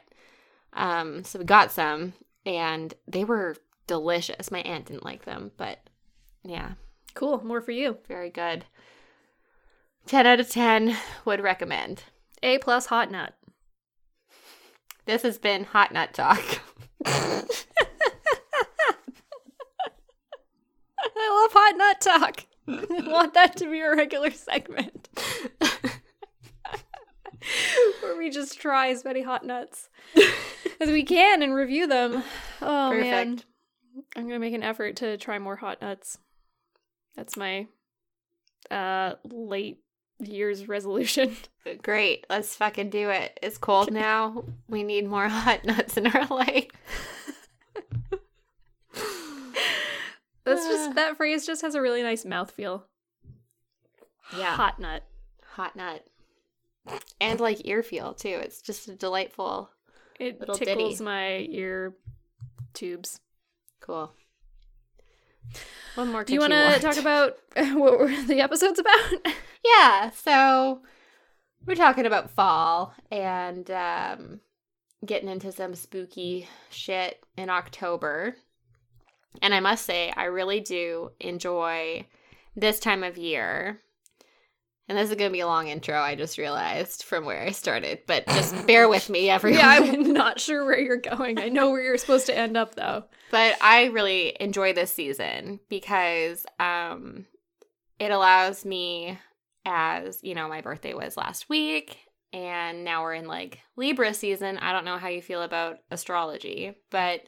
Um 0.72 1.22
so 1.22 1.38
we 1.38 1.44
got 1.44 1.70
some 1.70 2.14
and 2.44 2.92
they 3.06 3.24
were 3.24 3.56
delicious. 3.86 4.50
My 4.50 4.60
aunt 4.60 4.86
didn't 4.86 5.04
like 5.04 5.24
them 5.24 5.52
but 5.56 5.78
yeah. 6.42 6.72
Cool. 7.14 7.44
More 7.44 7.60
for 7.60 7.70
you. 7.72 7.98
Very 8.08 8.30
good. 8.30 8.64
10 10.06 10.26
out 10.26 10.40
of 10.40 10.50
10 10.50 10.96
would 11.24 11.40
recommend. 11.40 12.04
A 12.42 12.58
plus 12.58 12.86
hot 12.86 13.10
nut. 13.10 13.34
This 15.06 15.22
has 15.22 15.38
been 15.38 15.64
hot 15.64 15.92
nut 15.92 16.12
talk. 16.12 16.42
I 17.06 17.42
love 21.42 21.52
hot 21.52 21.76
nut 21.76 22.00
talk. 22.00 22.46
I 22.66 23.08
want 23.10 23.34
that 23.34 23.56
to 23.58 23.70
be 23.70 23.80
a 23.80 23.94
regular 23.94 24.30
segment. 24.30 25.08
Where 28.00 28.16
we 28.16 28.30
just 28.30 28.58
try 28.58 28.88
as 28.88 29.04
many 29.04 29.22
hot 29.22 29.44
nuts 29.44 29.90
as 30.80 30.88
we 30.88 31.02
can 31.02 31.42
and 31.42 31.54
review 31.54 31.86
them. 31.86 32.24
Oh 32.62 32.90
man, 32.90 33.36
Perfect. 33.36 33.46
I'm 34.16 34.26
gonna 34.26 34.38
make 34.38 34.54
an 34.54 34.62
effort 34.62 34.96
to 34.96 35.16
try 35.16 35.38
more 35.38 35.56
hot 35.56 35.80
nuts. 35.80 36.18
That's 37.16 37.36
my 37.36 37.66
uh 38.70 39.14
late 39.24 39.78
year's 40.20 40.66
resolution. 40.68 41.36
great 41.82 42.24
let's 42.30 42.54
fucking 42.56 42.88
do 42.90 43.10
it 43.10 43.38
it's 43.42 43.58
cold 43.58 43.90
now 43.92 44.44
we 44.68 44.82
need 44.82 45.06
more 45.08 45.28
hot 45.30 45.64
nuts 45.64 45.96
in 45.96 46.06
our 46.06 46.26
life 46.26 46.66
That's 50.44 50.66
just 50.66 50.94
that 50.96 51.16
phrase 51.16 51.46
just 51.46 51.62
has 51.62 51.74
a 51.74 51.80
really 51.80 52.02
nice 52.02 52.24
mouthfeel. 52.24 52.82
Yeah. 54.36 54.54
hot 54.56 54.78
nut. 54.78 55.02
hot 55.52 55.74
nut 55.76 56.04
and 57.20 57.40
like 57.40 57.66
ear 57.66 57.82
feel 57.82 58.12
too 58.14 58.40
it's 58.42 58.60
just 58.60 58.88
a 58.88 58.94
delightful 58.94 59.70
It 60.20 60.38
tickles 60.54 60.98
ditty. 60.98 61.04
my 61.04 61.46
ear 61.50 61.94
tubes. 62.74 63.20
Cool. 63.84 64.12
One 65.94 66.10
more 66.10 66.24
Do 66.24 66.32
you 66.32 66.40
want 66.40 66.52
want. 66.52 66.74
to 66.76 66.80
talk 66.80 66.96
about 66.96 67.36
what 67.76 67.98
were 67.98 68.22
the 68.26 68.40
episodes 68.40 68.78
about? 68.78 68.98
yeah 69.64 70.10
so 70.10 70.80
we're 71.66 71.74
talking 71.74 72.06
about 72.06 72.30
fall 72.30 72.94
and 73.10 73.70
um 73.70 74.40
getting 75.06 75.28
into 75.28 75.52
some 75.52 75.74
spooky 75.74 76.48
shit 76.70 77.22
in 77.36 77.50
october. 77.50 78.36
And 79.42 79.54
i 79.54 79.60
must 79.60 79.84
say 79.84 80.12
i 80.16 80.24
really 80.24 80.60
do 80.60 81.10
enjoy 81.20 82.06
this 82.56 82.78
time 82.80 83.02
of 83.04 83.18
year 83.18 83.80
and 84.88 84.98
this 84.98 85.10
is 85.10 85.16
going 85.16 85.30
to 85.30 85.32
be 85.32 85.40
a 85.40 85.46
long 85.46 85.68
intro 85.68 85.98
i 85.98 86.14
just 86.14 86.38
realized 86.38 87.02
from 87.02 87.24
where 87.24 87.42
i 87.42 87.50
started 87.50 88.00
but 88.06 88.26
just 88.28 88.66
bear 88.66 88.88
with 88.88 89.08
me 89.08 89.30
everyone 89.30 89.58
yeah, 89.60 89.68
I'm 89.68 90.12
not 90.12 90.40
sure 90.40 90.64
where 90.64 90.78
you're 90.78 90.96
going. 90.96 91.38
I 91.38 91.48
know 91.48 91.70
where 91.70 91.82
you're 91.82 91.98
supposed 91.98 92.26
to 92.26 92.36
end 92.36 92.56
up 92.56 92.74
though. 92.74 93.04
but 93.30 93.56
I 93.60 93.86
really 93.86 94.36
enjoy 94.40 94.72
this 94.72 94.92
season 94.92 95.60
because 95.68 96.44
um 96.58 97.26
it 97.98 98.10
allows 98.10 98.64
me 98.64 99.18
as, 99.64 100.18
you 100.22 100.34
know, 100.34 100.48
my 100.48 100.60
birthday 100.60 100.94
was 100.94 101.16
last 101.16 101.48
week 101.48 101.98
and 102.32 102.84
now 102.84 103.02
we're 103.02 103.14
in 103.14 103.26
like 103.26 103.60
Libra 103.76 104.12
season. 104.12 104.58
I 104.58 104.72
don't 104.72 104.84
know 104.84 104.98
how 104.98 105.08
you 105.08 105.22
feel 105.22 105.42
about 105.42 105.78
astrology, 105.90 106.74
but 106.90 107.22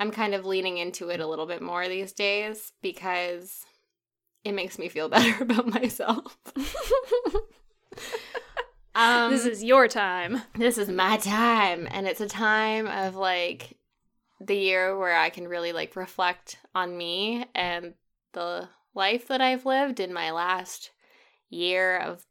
I'm 0.00 0.10
kind 0.10 0.34
of 0.34 0.46
leaning 0.46 0.78
into 0.78 1.10
it 1.10 1.20
a 1.20 1.26
little 1.26 1.46
bit 1.46 1.62
more 1.62 1.86
these 1.86 2.12
days 2.12 2.72
because 2.82 3.64
it 4.44 4.52
makes 4.52 4.78
me 4.78 4.88
feel 4.88 5.08
better 5.10 5.42
about 5.42 5.66
myself. 5.68 6.38
Um, 8.94 9.30
this 9.30 9.46
is 9.46 9.64
your 9.64 9.88
time. 9.88 10.42
this 10.54 10.76
is 10.76 10.90
my 10.90 11.16
time 11.16 11.88
and 11.90 12.06
it's 12.06 12.20
a 12.20 12.28
time 12.28 12.86
of 12.86 13.16
like 13.16 13.78
the 14.38 14.54
year 14.54 14.98
where 14.98 15.16
i 15.16 15.30
can 15.30 15.48
really 15.48 15.72
like 15.72 15.96
reflect 15.96 16.58
on 16.74 16.94
me 16.94 17.46
and 17.54 17.94
the 18.34 18.68
life 18.94 19.28
that 19.28 19.40
i've 19.40 19.64
lived 19.64 19.98
in 19.98 20.12
my 20.12 20.30
last 20.32 20.90
year 21.48 21.96
of 22.00 22.22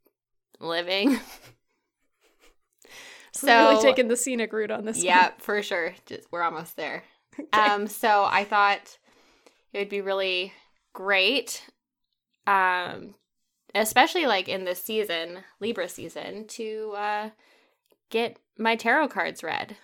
living 0.59 1.17
So 3.33 3.47
really 3.71 3.81
taking 3.81 4.07
the 4.07 4.17
scenic 4.17 4.53
route 4.53 4.69
on 4.71 4.85
this. 4.85 5.03
yeah 5.03 5.31
for 5.39 5.63
sure 5.63 5.95
just 6.05 6.27
we're 6.31 6.43
almost 6.43 6.75
there. 6.75 7.03
Okay. 7.39 7.47
um 7.57 7.87
so 7.87 8.23
i 8.29 8.43
thought 8.43 8.97
it 9.73 9.79
would 9.79 9.89
be 9.89 10.01
really 10.01 10.53
great 10.93 11.65
um 12.47 13.15
especially 13.73 14.25
like 14.25 14.49
in 14.49 14.65
this 14.65 14.81
season 14.81 15.39
libra 15.59 15.87
season 15.87 16.45
to 16.47 16.93
uh 16.97 17.29
get 18.09 18.37
my 18.57 18.75
tarot 18.75 19.07
cards 19.07 19.43
read 19.43 19.77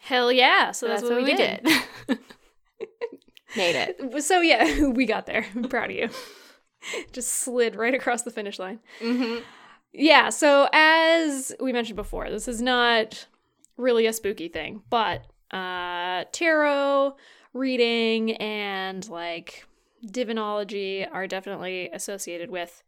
Hell 0.00 0.32
yeah! 0.32 0.70
So 0.72 0.88
that's, 0.88 1.02
what, 1.02 1.22
we 1.22 1.34
did. 1.34 1.66
Made 3.56 3.76
it. 3.76 4.22
So 4.22 4.40
yeah, 4.40 4.86
we 4.88 5.06
got 5.06 5.26
there. 5.26 5.46
I'm 5.54 5.64
proud 5.64 5.90
of 5.90 5.96
you. 5.96 6.08
Just 7.12 7.32
slid 7.32 7.76
right 7.76 7.94
across 7.94 8.22
the 8.22 8.30
finish 8.30 8.58
line. 8.58 8.80
Mm-hmm. 9.00 9.42
Yeah, 9.92 10.30
so 10.30 10.68
as 10.72 11.54
we 11.60 11.72
mentioned 11.72 11.96
before, 11.96 12.30
this 12.30 12.46
is 12.46 12.62
not 12.62 13.26
really 13.76 14.06
a 14.06 14.12
spooky 14.12 14.48
thing, 14.48 14.82
but 14.90 15.26
uh 15.50 16.24
tarot 16.32 17.16
reading 17.54 18.32
and 18.36 19.08
like 19.08 19.66
divinology 20.04 21.06
are 21.10 21.26
definitely 21.26 21.90
associated 21.92 22.50
with 22.50 22.82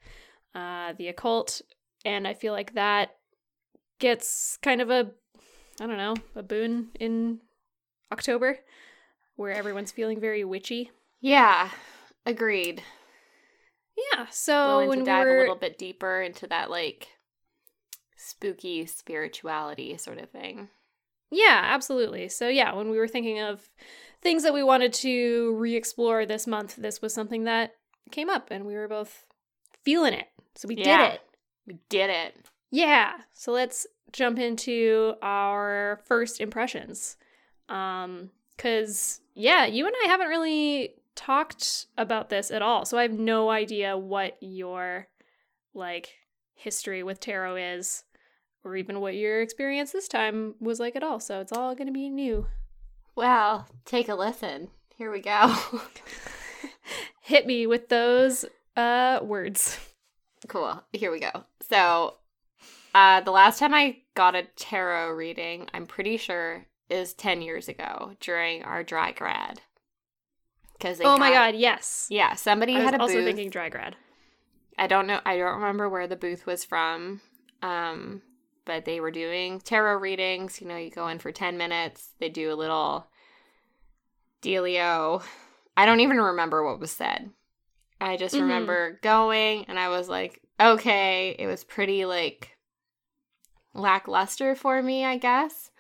uh 0.55 0.93
the 0.99 1.09
occult 1.09 1.63
and 2.05 2.27
I 2.27 2.35
feel 2.35 2.53
like 2.53 2.75
that 2.75 3.17
gets 3.99 4.59
kind 4.63 4.81
of 4.81 4.91
a 4.91 5.11
I 5.81 5.87
don't 5.87 5.97
know, 5.97 6.15
a 6.37 6.43
boon 6.43 6.89
in 6.99 7.41
October 8.13 8.59
where 9.37 9.53
everyone's 9.53 9.93
feeling 9.93 10.21
very 10.21 10.45
witchy. 10.45 10.91
Yeah, 11.21 11.71
agreed. 12.27 12.83
Yeah. 14.13 14.27
So 14.31 14.69
Willing 14.69 14.89
when 14.89 14.99
to 14.99 15.05
we 15.05 15.07
dive 15.07 15.27
were 15.27 15.37
a 15.37 15.41
little 15.41 15.57
bit 15.57 15.79
deeper 15.79 16.21
into 16.21 16.47
that 16.49 16.71
like 16.71 17.09
spooky 18.17 18.87
spirituality 18.87 19.97
sort 19.97 20.19
of 20.19 20.31
thing. 20.31 20.69
Yeah, 21.31 21.61
absolutely. 21.65 22.29
So, 22.29 22.49
yeah, 22.49 22.75
when 22.75 22.91
we 22.91 22.99
were 22.99 23.09
thinking 23.09 23.41
of 23.41 23.69
things 24.23 24.43
that 24.43 24.55
we 24.55 24.63
wanted 24.63 24.93
to 24.95 25.55
re 25.57 25.75
explore 25.77 26.27
this 26.27 26.47
month, 26.47 26.77
this 26.77 27.01
was 27.01 27.15
something 27.15 27.45
that 27.45 27.75
came 28.11 28.29
up 28.29 28.49
and 28.51 28.67
we 28.67 28.75
were 28.75 28.89
both 28.89 29.25
feeling 29.85 30.13
it. 30.15 30.27
So, 30.55 30.69
we 30.69 30.77
Yeah. 30.77 30.85
did 30.85 31.15
it. 31.15 31.21
We 31.67 31.79
did 31.89 32.11
it. 32.11 32.37
Yeah. 32.71 33.21
So, 33.33 33.53
let's 33.53 33.87
jump 34.13 34.39
into 34.39 35.15
our 35.23 36.01
first 36.05 36.41
impressions. 36.41 37.17
Um, 37.69 38.31
cuz 38.59 39.21
yeah, 39.35 39.65
you 39.65 39.87
and 39.87 39.95
I 40.05 40.09
haven't 40.09 40.29
really 40.29 40.95
talked 41.15 41.87
about 41.97 42.29
this 42.29 42.51
at 42.51 42.63
all. 42.63 42.85
So, 42.85 42.99
I 42.99 43.03
have 43.03 43.13
no 43.19 43.49
idea 43.51 43.97
what 43.97 44.37
your 44.41 45.09
like 45.73 46.15
history 46.55 47.03
with 47.03 47.21
tarot 47.21 47.57
is 47.57 48.05
or 48.65 48.77
even 48.77 49.01
what 49.01 49.15
your 49.15 49.41
experience 49.41 49.93
this 49.93 50.09
time 50.09 50.55
was 50.61 50.79
like 50.81 50.95
at 50.97 51.03
all. 51.03 51.21
So, 51.21 51.41
it's 51.41 51.53
all 51.53 51.75
going 51.75 51.87
to 51.87 51.93
be 51.93 52.11
new. 52.11 52.47
Well, 53.21 53.69
take 53.85 54.09
a 54.09 54.15
listen. 54.15 54.69
Here 54.97 55.13
we 55.13 55.21
go. 55.21 55.55
hit 57.21 57.47
me 57.47 57.67
with 57.67 57.91
those 57.91 58.47
uh 58.79 59.21
words. 59.23 59.79
cool. 60.49 60.83
Here 60.95 61.13
we 61.13 61.21
go. 61.21 61.45
So, 61.69 62.15
uh, 62.95 63.21
the 63.21 63.31
last 63.31 63.59
time 63.59 63.75
I 63.75 63.99
got 64.15 64.35
a 64.35 64.45
tarot 64.57 65.11
reading, 65.11 65.69
I'm 65.75 65.87
pretty 65.87 66.17
sure 66.17 66.65
is 66.89 67.13
10 67.13 67.43
years 67.43 67.69
ago 67.69 68.13
during 68.21 68.65
our 68.65 68.83
dry 68.83 69.13
grad. 69.13 69.61
Because 70.73 70.99
Oh 71.05 71.19
my 71.19 71.31
god, 71.31 71.55
yes. 71.55 72.07
Yeah, 72.09 72.37
somebody 72.37 72.75
I 72.75 72.79
was 72.79 72.85
had 72.87 72.95
a 72.95 73.03
also 73.03 73.17
booth. 73.17 73.27
thinking 73.27 73.51
dry 73.51 73.69
grad. 73.69 73.97
I 74.79 74.87
don't 74.87 75.07
know. 75.07 75.21
I 75.27 75.37
don't 75.37 75.57
remember 75.57 75.91
where 75.91 76.07
the 76.07 76.17
booth 76.17 76.47
was 76.47 76.65
from. 76.65 77.21
Um, 77.61 78.23
but 78.65 78.85
they 78.85 79.01
were 79.01 79.11
doing 79.11 79.61
tarot 79.61 79.99
readings. 79.99 80.61
You 80.61 80.69
know, 80.69 80.77
you 80.77 80.91
go 80.91 81.09
in 81.09 81.19
for 81.19 81.33
10 81.33 81.59
minutes, 81.59 82.15
they 82.21 82.29
do 82.29 82.53
a 82.53 82.55
little 82.55 83.10
dealio. 84.43 85.23
I 85.77 85.87
don't 85.87 86.01
even 86.01 86.19
remember 86.19 86.65
what 86.65 86.81
was 86.81 86.91
said. 86.91 87.31
I 88.01 88.17
just 88.17 88.35
Mhm. 88.35 88.41
remember 88.43 88.99
going 89.03 89.65
and 89.67 89.79
I 89.79 89.89
was 89.89 90.09
like, 90.09 90.41
okay, 90.61 91.37
it 91.39 91.47
was 91.47 91.65
pretty 91.65 92.05
like 92.05 92.57
lackluster 93.75 94.55
for 94.55 94.83
me, 94.83 95.05
I 95.05 95.17
guess. 95.17 95.71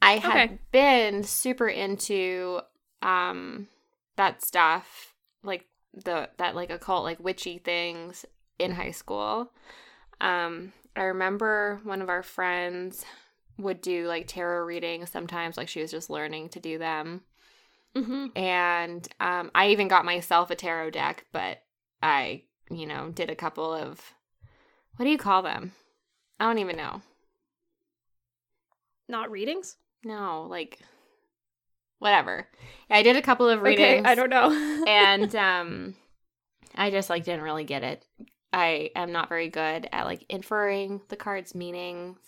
I 0.00 0.16
had 0.16 0.58
been 0.72 1.22
super 1.22 1.68
into 1.68 2.60
um 3.02 3.68
that 4.16 4.42
stuff, 4.42 5.14
like 5.42 5.66
the 5.94 6.30
that 6.38 6.54
like 6.54 6.70
occult 6.70 7.04
like 7.04 7.20
witchy 7.20 7.58
things 7.58 8.24
in 8.58 8.72
high 8.72 8.90
school. 8.90 9.52
Um 10.20 10.72
I 10.96 11.04
remember 11.04 11.80
one 11.84 12.02
of 12.02 12.08
our 12.08 12.22
friends 12.22 13.04
would 13.58 13.80
do 13.80 14.06
like 14.06 14.26
tarot 14.26 14.64
readings 14.64 15.10
sometimes 15.10 15.56
like 15.56 15.68
she 15.68 15.80
was 15.80 15.90
just 15.90 16.10
learning 16.10 16.48
to 16.50 16.60
do 16.60 16.78
them 16.78 17.22
Mm-hmm. 17.96 18.28
and 18.36 19.06
um, 19.20 19.50
I 19.54 19.68
even 19.68 19.86
got 19.86 20.06
myself 20.06 20.50
a 20.50 20.54
tarot 20.54 20.90
deck, 20.90 21.26
but 21.30 21.62
I, 22.02 22.44
you 22.70 22.86
know, 22.86 23.10
did 23.10 23.28
a 23.28 23.36
couple 23.36 23.72
of 23.72 24.00
what 24.96 25.04
do 25.04 25.10
you 25.10 25.18
call 25.18 25.42
them? 25.42 25.72
I 26.40 26.44
don't 26.44 26.58
even 26.58 26.76
know. 26.76 27.02
Not 29.08 29.30
readings? 29.30 29.76
No, 30.04 30.46
like 30.48 30.78
whatever. 31.98 32.48
I 32.90 33.02
did 33.02 33.16
a 33.16 33.22
couple 33.22 33.48
of 33.48 33.62
readings. 33.62 34.00
Okay, 34.00 34.10
I 34.10 34.14
don't 34.14 34.30
know. 34.30 34.84
and 34.88 35.34
um, 35.36 35.94
I 36.74 36.90
just 36.90 37.10
like 37.10 37.24
didn't 37.24 37.42
really 37.42 37.64
get 37.64 37.84
it. 37.84 38.04
I 38.52 38.90
am 38.96 39.12
not 39.12 39.28
very 39.28 39.48
good 39.48 39.88
at 39.92 40.04
like 40.04 40.24
inferring 40.28 41.00
the 41.08 41.16
cards' 41.16 41.54
meanings. 41.54 42.18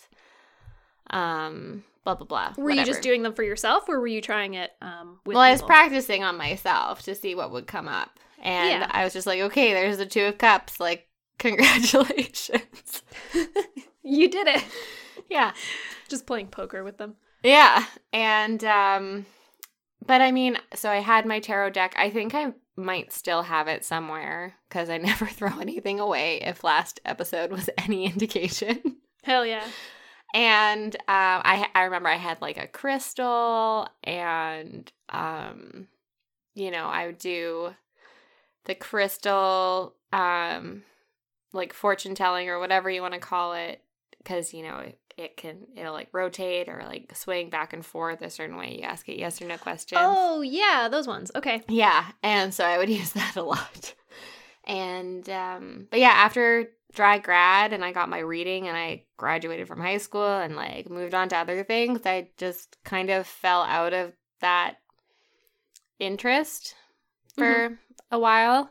Um, 1.11 1.85
blah 2.05 2.15
blah 2.15 2.27
blah. 2.27 2.53
were 2.57 2.71
you 2.71 2.85
just 2.85 3.03
doing 3.03 3.23
them 3.23 3.33
for 3.35 3.43
yourself 3.43 3.89
or 3.89 3.99
were 3.99 4.07
you 4.07 4.21
trying 4.21 4.55
it 4.55 4.73
um 4.83 5.19
with 5.27 5.35
well, 5.35 5.43
I 5.45 5.51
was 5.53 5.63
practicing 5.63 6.23
on 6.23 6.37
myself 6.37 7.03
to 7.03 7.15
see 7.15 7.35
what 7.35 7.51
would 7.51 7.67
come 7.67 7.89
up. 7.89 8.19
And 8.43 8.69
Yeah. 8.83 8.89
I 8.91 9.05
was 9.05 9.13
just 9.15 9.27
like, 9.27 9.41
okay, 9.41 9.73
there's 9.73 9.97
the 9.97 10.05
two 10.07 10.25
of 10.25 10.37
cups. 10.39 10.79
Like, 10.79 11.09
congratulations. 11.39 13.03
You 14.07 14.29
did 14.29 14.47
it. 14.47 14.63
yeah. 15.31 15.53
Just 16.11 16.27
playing 16.27 16.49
poker 16.49 16.85
with 16.85 16.99
them. 16.99 17.17
Yeah. 17.43 17.87
And, 18.13 18.63
um, 18.65 19.25
but 20.07 20.21
I 20.21 20.31
mean, 20.31 20.59
so 20.75 20.91
I 20.91 20.97
had 20.97 21.25
my 21.25 21.41
tarot 21.41 21.71
deck. 21.71 21.95
I 21.97 22.11
think 22.11 22.35
I 22.35 22.53
might 22.77 23.13
still 23.15 23.43
have 23.45 23.67
it 23.67 23.83
somewhere 23.83 24.57
because 24.69 24.91
I 24.91 24.99
never 25.11 25.25
throw 25.25 25.59
anything 25.59 26.01
away 26.01 26.43
if 26.43 26.63
last 26.63 27.01
episode 27.07 27.51
was 27.51 27.71
any 27.79 28.05
indication. 28.05 28.99
Hell 29.23 29.47
yeah. 29.47 29.65
And 30.35 30.95
um, 30.97 31.01
I 31.09 31.69
I 31.75 31.85
remember 31.85 32.09
I 32.09 32.17
had 32.17 32.43
like 32.43 32.59
a 32.59 32.67
crystal, 32.67 33.89
and 34.03 34.93
um, 35.09 35.87
you 36.55 36.71
know 36.73 36.87
I 36.87 37.07
would 37.07 37.19
do 37.19 37.75
the 38.65 38.75
crystal, 38.75 39.95
um, 40.13 40.83
like 41.53 41.73
fortune 41.73 42.17
telling 42.17 42.49
or 42.49 42.59
whatever 42.59 42.91
you 42.91 43.01
want 43.01 43.15
to 43.15 43.21
call 43.21 43.53
it, 43.55 43.81
because 44.19 44.53
you 44.53 44.65
know 44.65 44.79
it, 44.79 44.99
it 45.17 45.37
can 45.37 45.69
it'll 45.77 45.93
like 45.93 46.09
rotate 46.13 46.69
or 46.69 46.83
like 46.85 47.15
swing 47.15 47.49
back 47.49 47.73
and 47.73 47.87
forth 47.87 48.21
a 48.21 48.29
certain 48.29 48.57
way. 48.57 48.77
You 48.77 48.83
ask 48.83 49.09
it 49.09 49.19
yes 49.19 49.41
or 49.41 49.47
no 49.47 49.57
questions. 49.57 50.01
Oh 50.03 50.41
yeah, 50.43 50.89
those 50.91 51.07
ones. 51.07 51.31
Okay. 51.37 51.63
Yeah, 51.69 52.07
and 52.25 52.53
so 52.53 52.65
I 52.65 52.77
would 52.79 52.91
use 52.91 53.13
that 53.13 53.37
a 53.37 53.43
lot. 53.43 53.95
And 54.65 55.29
um 55.31 55.87
but 55.93 56.01
yeah, 56.01 56.13
after 56.13 56.71
dry 56.95 57.19
grad 57.19 57.73
and 57.73 57.85
I 57.85 57.93
got 57.93 58.09
my 58.09 58.21
reading 58.21 58.69
and 58.69 58.77
I 58.77 59.05
graduated 59.17 59.69
from 59.69 59.81
high 59.81 59.99
school 59.99 60.27
and 60.27 60.57
like 60.57 60.89
moved 60.89 61.15
on 61.15 61.29
to 61.31 61.37
other 61.37 61.65
things, 61.65 62.07
I 62.07 62.31
just 62.37 62.77
kind 62.85 63.11
of 63.11 63.27
fell 63.27 63.63
out 63.63 63.93
of 63.93 64.13
that 64.41 64.77
interest 65.99 66.75
for 67.37 67.79
a 68.11 68.19
while. 68.19 68.71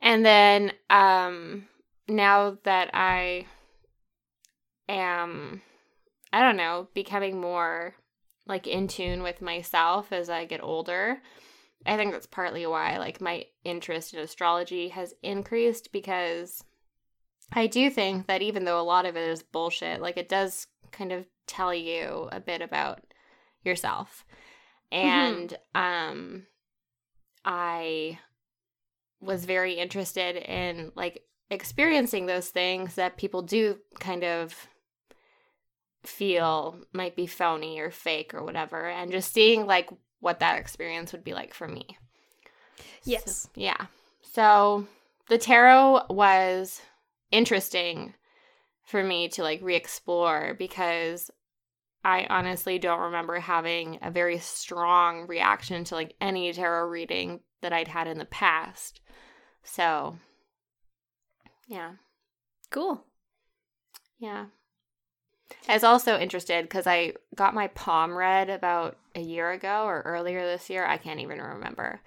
And 0.00 0.24
then 0.24 0.72
um 0.90 1.68
now 2.08 2.58
that 2.64 2.90
I 2.92 3.46
am 4.88 5.62
I 6.32 6.40
don't 6.40 6.56
know, 6.56 6.88
becoming 6.94 7.40
more 7.40 7.94
like 8.46 8.66
in 8.66 8.88
tune 8.88 9.22
with 9.22 9.40
myself 9.40 10.12
as 10.12 10.28
I 10.28 10.44
get 10.46 10.62
older. 10.62 11.20
I 11.84 11.96
think 11.96 12.12
that's 12.12 12.26
partly 12.26 12.66
why 12.66 12.98
like 12.98 13.20
my 13.20 13.46
interest 13.64 14.14
in 14.14 14.20
astrology 14.20 14.88
has 14.88 15.14
increased 15.22 15.92
because 15.92 16.64
I 17.52 17.66
do 17.66 17.90
think 17.90 18.26
that 18.26 18.42
even 18.42 18.64
though 18.64 18.80
a 18.80 18.82
lot 18.82 19.06
of 19.06 19.16
it 19.16 19.28
is 19.28 19.42
bullshit, 19.42 20.00
like 20.00 20.16
it 20.16 20.28
does 20.28 20.66
kind 20.90 21.12
of 21.12 21.26
tell 21.46 21.74
you 21.74 22.28
a 22.32 22.40
bit 22.40 22.62
about 22.62 23.02
yourself. 23.64 24.24
And 24.90 25.56
um 25.74 26.46
I 27.44 28.18
was 29.20 29.44
very 29.44 29.74
interested 29.74 30.36
in 30.36 30.92
like 30.94 31.22
experiencing 31.50 32.26
those 32.26 32.48
things 32.48 32.94
that 32.94 33.16
people 33.16 33.42
do 33.42 33.78
kind 34.00 34.24
of 34.24 34.68
feel 36.04 36.78
might 36.92 37.14
be 37.14 37.26
phony 37.26 37.78
or 37.78 37.90
fake 37.90 38.34
or 38.34 38.42
whatever 38.42 38.88
and 38.88 39.12
just 39.12 39.32
seeing 39.32 39.66
like 39.66 39.88
what 40.20 40.40
that 40.40 40.58
experience 40.58 41.12
would 41.12 41.22
be 41.22 41.34
like 41.34 41.54
for 41.54 41.68
me. 41.68 41.98
Yes. 43.04 43.42
So, 43.42 43.48
yeah. 43.54 43.86
So 44.22 44.86
the 45.28 45.38
tarot 45.38 46.06
was 46.10 46.80
interesting 47.32 48.14
for 48.84 49.02
me 49.02 49.28
to 49.30 49.42
like 49.42 49.60
re-explore 49.62 50.54
because 50.58 51.30
I 52.04 52.26
honestly 52.28 52.78
don't 52.78 53.00
remember 53.00 53.38
having 53.38 53.98
a 54.02 54.10
very 54.10 54.38
strong 54.38 55.26
reaction 55.26 55.84
to 55.84 55.94
like 55.94 56.14
any 56.20 56.52
tarot 56.52 56.88
reading 56.88 57.40
that 57.60 57.72
I'd 57.72 57.88
had 57.88 58.06
in 58.06 58.18
the 58.18 58.24
past. 58.24 59.00
So 59.62 60.16
yeah. 61.68 61.92
Cool. 62.70 63.04
Yeah. 64.18 64.46
I 65.68 65.74
was 65.74 65.84
also 65.84 66.18
interested 66.18 66.64
because 66.64 66.86
I 66.86 67.14
got 67.34 67.54
my 67.54 67.68
palm 67.68 68.16
read 68.16 68.50
about 68.50 68.96
a 69.14 69.20
year 69.20 69.50
ago 69.50 69.84
or 69.84 70.02
earlier 70.02 70.44
this 70.44 70.70
year. 70.70 70.84
I 70.84 70.96
can't 70.96 71.20
even 71.20 71.40
remember. 71.40 72.00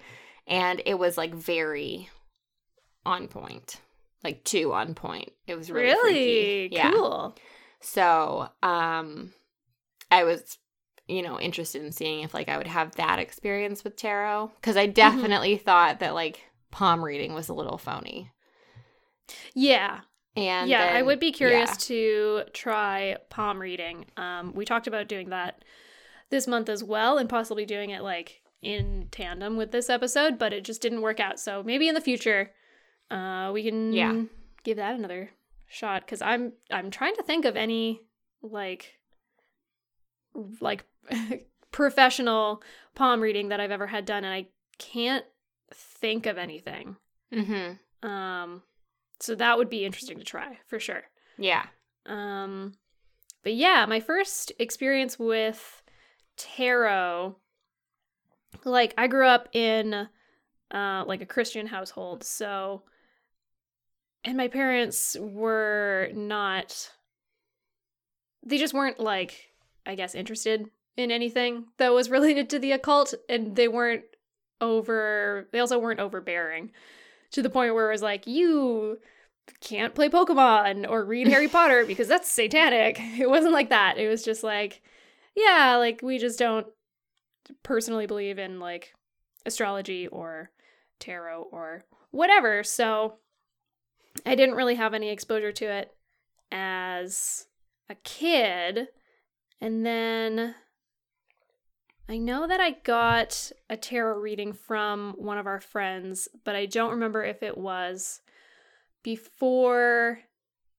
And 0.48 0.82
it 0.86 0.96
was 0.96 1.18
like 1.18 1.34
very 1.34 2.10
on 3.06 3.28
point, 3.28 3.80
like 4.26 4.44
two 4.44 4.74
on 4.74 4.96
point. 4.96 5.32
It 5.48 5.56
was 5.56 5.72
really, 5.72 5.94
Really? 5.94 6.74
Yeah. 6.74 6.92
Cool. 6.92 7.36
So, 7.80 8.50
um, 8.64 9.32
I 10.10 10.24
was, 10.24 10.58
you 11.08 11.22
know, 11.22 11.40
interested 11.40 11.84
in 11.84 11.92
seeing 11.92 12.24
if 12.24 12.34
like 12.34 12.50
I 12.50 12.58
would 12.58 12.68
have 12.68 12.96
that 12.96 13.20
experience 13.20 13.84
with 13.84 13.96
tarot 13.96 14.52
because 14.60 14.76
I 14.76 14.88
definitely 14.88 15.58
thought 15.58 16.00
that 16.00 16.16
like 16.16 16.42
palm 16.72 17.06
reading 17.06 17.34
was 17.34 17.48
a 17.50 17.54
little 17.54 17.78
phony. 17.78 18.32
Yeah. 19.54 20.02
And 20.36 20.70
yeah, 20.70 20.92
I 20.94 21.02
would 21.02 21.20
be 21.20 21.32
curious 21.32 21.70
yeah. 21.70 21.76
to 21.76 22.44
try 22.52 23.18
palm 23.30 23.62
reading. 23.62 24.06
Um, 24.18 24.54
we 24.54 24.66
talked 24.66 24.88
about 24.88 25.08
doing 25.08 25.30
that 25.30 25.64
this 26.30 26.48
month 26.48 26.68
as 26.68 26.84
well, 26.84 27.18
and 27.18 27.30
possibly 27.30 27.66
doing 27.66 27.92
it 27.92 28.02
like 28.02 28.42
in 28.62 29.08
tandem 29.12 29.56
with 29.56 29.72
this 29.72 29.90
episode, 29.90 30.38
but 30.38 30.52
it 30.52 30.66
just 30.66 30.82
didn't 30.82 31.02
work 31.02 31.20
out. 31.20 31.40
So 31.40 31.64
maybe 31.64 31.88
in 31.88 31.96
the 31.96 32.02
future, 32.02 32.52
uh, 33.12 33.52
we 33.54 33.64
can 33.64 33.94
Yeah. 33.94 34.24
give 34.64 34.78
that 34.78 34.96
another 34.96 35.30
shot 35.68 36.02
because 36.02 36.22
I'm 36.22 36.54
I'm 36.72 36.92
trying 36.92 37.16
to 37.16 37.24
think 37.24 37.46
of 37.46 37.56
any 37.56 38.02
like 38.42 38.96
like 40.62 40.86
professional 41.72 42.62
palm 42.94 43.22
reading 43.22 43.50
that 43.50 43.60
I've 43.60 43.72
ever 43.72 43.88
had 43.88 44.06
done, 44.06 44.24
and 44.24 44.34
I 44.34 44.48
can't 44.78 45.26
think 45.74 46.26
of 46.26 46.38
anything. 46.38 46.96
Mm-hmm. 47.34 48.08
Um, 48.08 48.64
so 49.20 49.36
that 49.36 49.58
would 49.58 49.70
be 49.70 49.86
interesting 49.86 50.18
to 50.20 50.24
try 50.24 50.60
for 50.68 50.80
sure. 50.80 51.04
Yeah. 51.38 51.66
Um, 52.06 52.74
but 53.44 53.54
yeah, 53.56 53.86
my 53.88 54.00
first 54.00 54.52
experience 54.60 55.18
with 55.18 55.82
tarot, 56.38 57.36
like 58.64 58.94
I 58.98 59.08
grew 59.08 59.28
up 59.28 59.50
in 59.54 60.08
uh 60.74 61.04
like 61.08 61.22
a 61.22 61.26
Christian 61.26 61.68
household, 61.68 62.24
so 62.24 62.84
and 64.26 64.36
my 64.36 64.48
parents 64.48 65.16
were 65.20 66.10
not 66.14 66.92
they 68.44 68.58
just 68.58 68.74
weren't 68.74 69.00
like 69.00 69.50
I 69.86 69.96
guess 69.96 70.16
interested 70.16 70.70
in 70.98 71.12
anything 71.12 71.66
that 71.78 71.94
was 71.94 72.10
related 72.18 72.50
to 72.50 72.60
the 72.60 72.74
occult 72.74 73.14
and 73.30 73.56
they 73.56 73.68
weren't 73.68 74.04
over 74.62 75.48
they 75.52 75.60
also 75.60 75.80
weren't 75.80 76.00
overbearing 76.00 76.72
to 77.32 77.42
the 77.42 77.50
point 77.50 77.74
where 77.74 77.90
it 77.90 77.94
was 77.94 78.02
like 78.02 78.28
you 78.28 78.98
can't 79.62 79.96
play 79.96 80.10
Pokemon 80.10 80.90
or 80.90 81.06
read 81.06 81.28
Harry 81.28 81.48
Potter 81.50 81.86
because 81.86 82.08
that's 82.08 82.30
satanic. 82.30 83.00
It 83.20 83.30
wasn't 83.30 83.54
like 83.54 83.70
that. 83.70 83.98
It 83.98 84.08
was 84.08 84.24
just 84.24 84.44
like, 84.44 84.82
yeah, 85.36 85.76
like 85.78 86.02
we 86.02 86.18
just 86.18 86.40
don't 86.40 86.68
personally 87.64 88.08
believe 88.08 88.40
in 88.40 88.60
like 88.60 88.94
astrology 89.46 90.08
or 90.08 90.52
tarot 91.00 91.48
or 91.52 91.86
whatever. 92.12 92.64
So 92.64 93.18
I 94.26 94.36
didn't 94.36 94.56
really 94.56 94.76
have 94.76 94.94
any 94.94 95.10
exposure 95.10 95.52
to 95.52 95.66
it 95.66 95.92
as 96.52 97.48
a 97.90 97.96
kid. 97.96 98.88
And 99.62 99.86
then 99.86 100.56
I 102.08 102.18
know 102.18 102.48
that 102.48 102.60
I 102.60 102.72
got 102.72 103.52
a 103.70 103.78
tarot 103.78 104.20
reading 104.20 104.54
from 104.54 105.14
one 105.18 105.38
of 105.38 105.48
our 105.48 105.60
friends, 105.60 106.28
but 106.44 106.56
I 106.56 106.66
don't 106.66 106.92
remember 106.92 107.24
if 107.24 107.42
it 107.42 107.58
was 107.58 108.22
before 109.04 110.20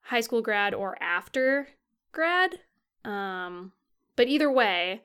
high 0.03 0.21
school 0.21 0.43
grad 0.43 0.73
or 0.73 0.97
after 1.03 1.69
grad. 2.13 2.61
Um, 3.05 3.73
but 4.15 4.29
either 4.29 4.51
way, 4.51 5.03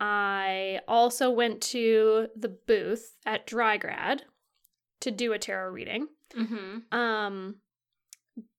I 0.00 0.80
also 0.86 1.30
went 1.30 1.60
to 1.62 2.28
the 2.36 2.48
booth 2.48 3.16
at 3.26 3.46
Dry 3.46 3.76
Grad 3.76 4.24
to 5.00 5.10
do 5.10 5.32
a 5.32 5.38
tarot 5.38 5.70
reading. 5.72 6.08
Mm-hmm. 6.36 6.94
Um, 6.96 7.56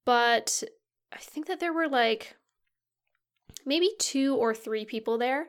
but 0.05 0.63
I 1.13 1.17
think 1.17 1.47
that 1.47 1.60
there 1.60 1.73
were 1.73 1.88
like 1.88 2.36
maybe 3.65 3.89
two 3.99 4.36
or 4.36 4.55
three 4.55 4.86
people 4.86 5.17
there 5.17 5.47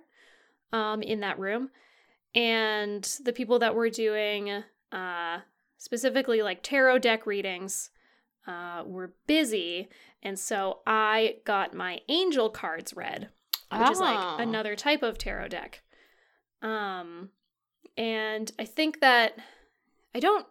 um, 0.73 1.03
in 1.03 1.21
that 1.21 1.39
room. 1.39 1.71
And 2.35 3.03
the 3.25 3.33
people 3.33 3.59
that 3.59 3.75
were 3.75 3.91
doing 3.91 4.63
uh, 4.93 5.39
specifically 5.79 6.43
like 6.43 6.63
tarot 6.63 6.99
deck 6.99 7.27
readings 7.27 7.91
uh, 8.47 8.83
were 8.87 9.15
busy. 9.27 9.89
And 10.23 10.39
so 10.39 10.81
I 10.87 11.37
got 11.45 11.75
my 11.75 12.01
angel 12.09 12.51
cards 12.51 12.95
read, 12.95 13.31
which 13.73 13.91
is 13.91 14.01
Oh. 14.01 14.05
like 14.05 14.41
another 14.47 14.77
type 14.77 15.03
of 15.03 15.19
tarot 15.19 15.49
deck. 15.49 15.83
Um, 16.63 17.31
and 17.97 18.53
I 18.59 18.65
think 18.65 19.01
that 19.01 19.35
I 20.15 20.21
don't 20.21 20.47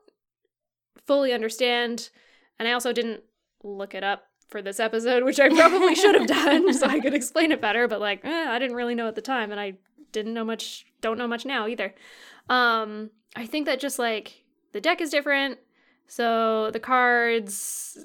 fully 1.10 1.34
understand, 1.34 2.12
and 2.60 2.68
I 2.68 2.74
also 2.74 2.94
didn't 2.94 3.24
look 3.64 3.96
it 3.96 4.04
up 4.04 4.26
for 4.48 4.62
this 4.62 4.80
episode, 4.80 5.24
which 5.24 5.40
I 5.40 5.50
probably 5.50 5.96
should 5.96 6.14
have 6.14 6.28
done 6.28 6.72
so 6.72 6.86
I 6.86 7.00
could 7.00 7.16
explain 7.16 7.52
it 7.52 7.60
better. 7.60 7.88
But 7.88 8.00
like, 8.00 8.24
eh, 8.24 8.46
I 8.48 8.60
didn't 8.60 8.76
really 8.76 8.94
know 8.94 9.08
at 9.08 9.16
the 9.16 9.22
time, 9.22 9.50
and 9.50 9.60
I 9.60 9.74
didn't 10.12 10.36
know 10.36 10.46
much, 10.46 10.86
don't 11.02 11.18
know 11.18 11.28
much 11.28 11.48
now 11.48 11.68
either. 11.68 11.96
Um, 12.48 13.10
I 13.36 13.48
think 13.48 13.66
that 13.66 13.80
just 13.80 13.98
like 13.98 14.44
the 14.72 14.80
deck 14.80 15.02
is 15.02 15.10
different, 15.10 15.58
so 16.06 16.70
the 16.70 16.80
cards 16.80 17.98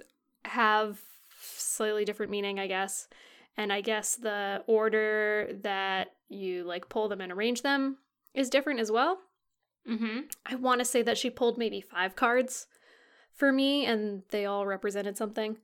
have 0.47 0.99
slightly 1.47 2.07
different 2.07 2.33
meaning, 2.33 2.59
I 2.59 2.69
guess. 2.69 3.07
And 3.59 3.71
I 3.71 3.83
guess 3.83 4.17
the 4.17 4.65
order 4.67 5.51
that 5.61 6.15
you 6.31 6.65
like 6.65 6.89
pull 6.89 7.11
them 7.11 7.21
and 7.21 7.31
arrange 7.31 7.61
them 7.61 7.99
is 8.33 8.49
different 8.49 8.81
as 8.81 8.91
well. 8.91 9.19
Mm-hmm. 9.87 10.21
I 10.47 10.55
want 10.55 10.79
to 10.79 10.87
say 10.87 11.03
that 11.03 11.19
she 11.19 11.29
pulled 11.29 11.59
maybe 11.59 11.83
five 11.83 12.17
cards 12.17 12.67
for 13.35 13.53
me 13.53 13.87
and 13.87 14.23
they 14.31 14.47
all 14.47 14.67
represented 14.67 15.17
something. 15.17 15.59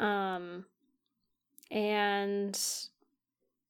Um 0.00 0.66
and 1.70 2.58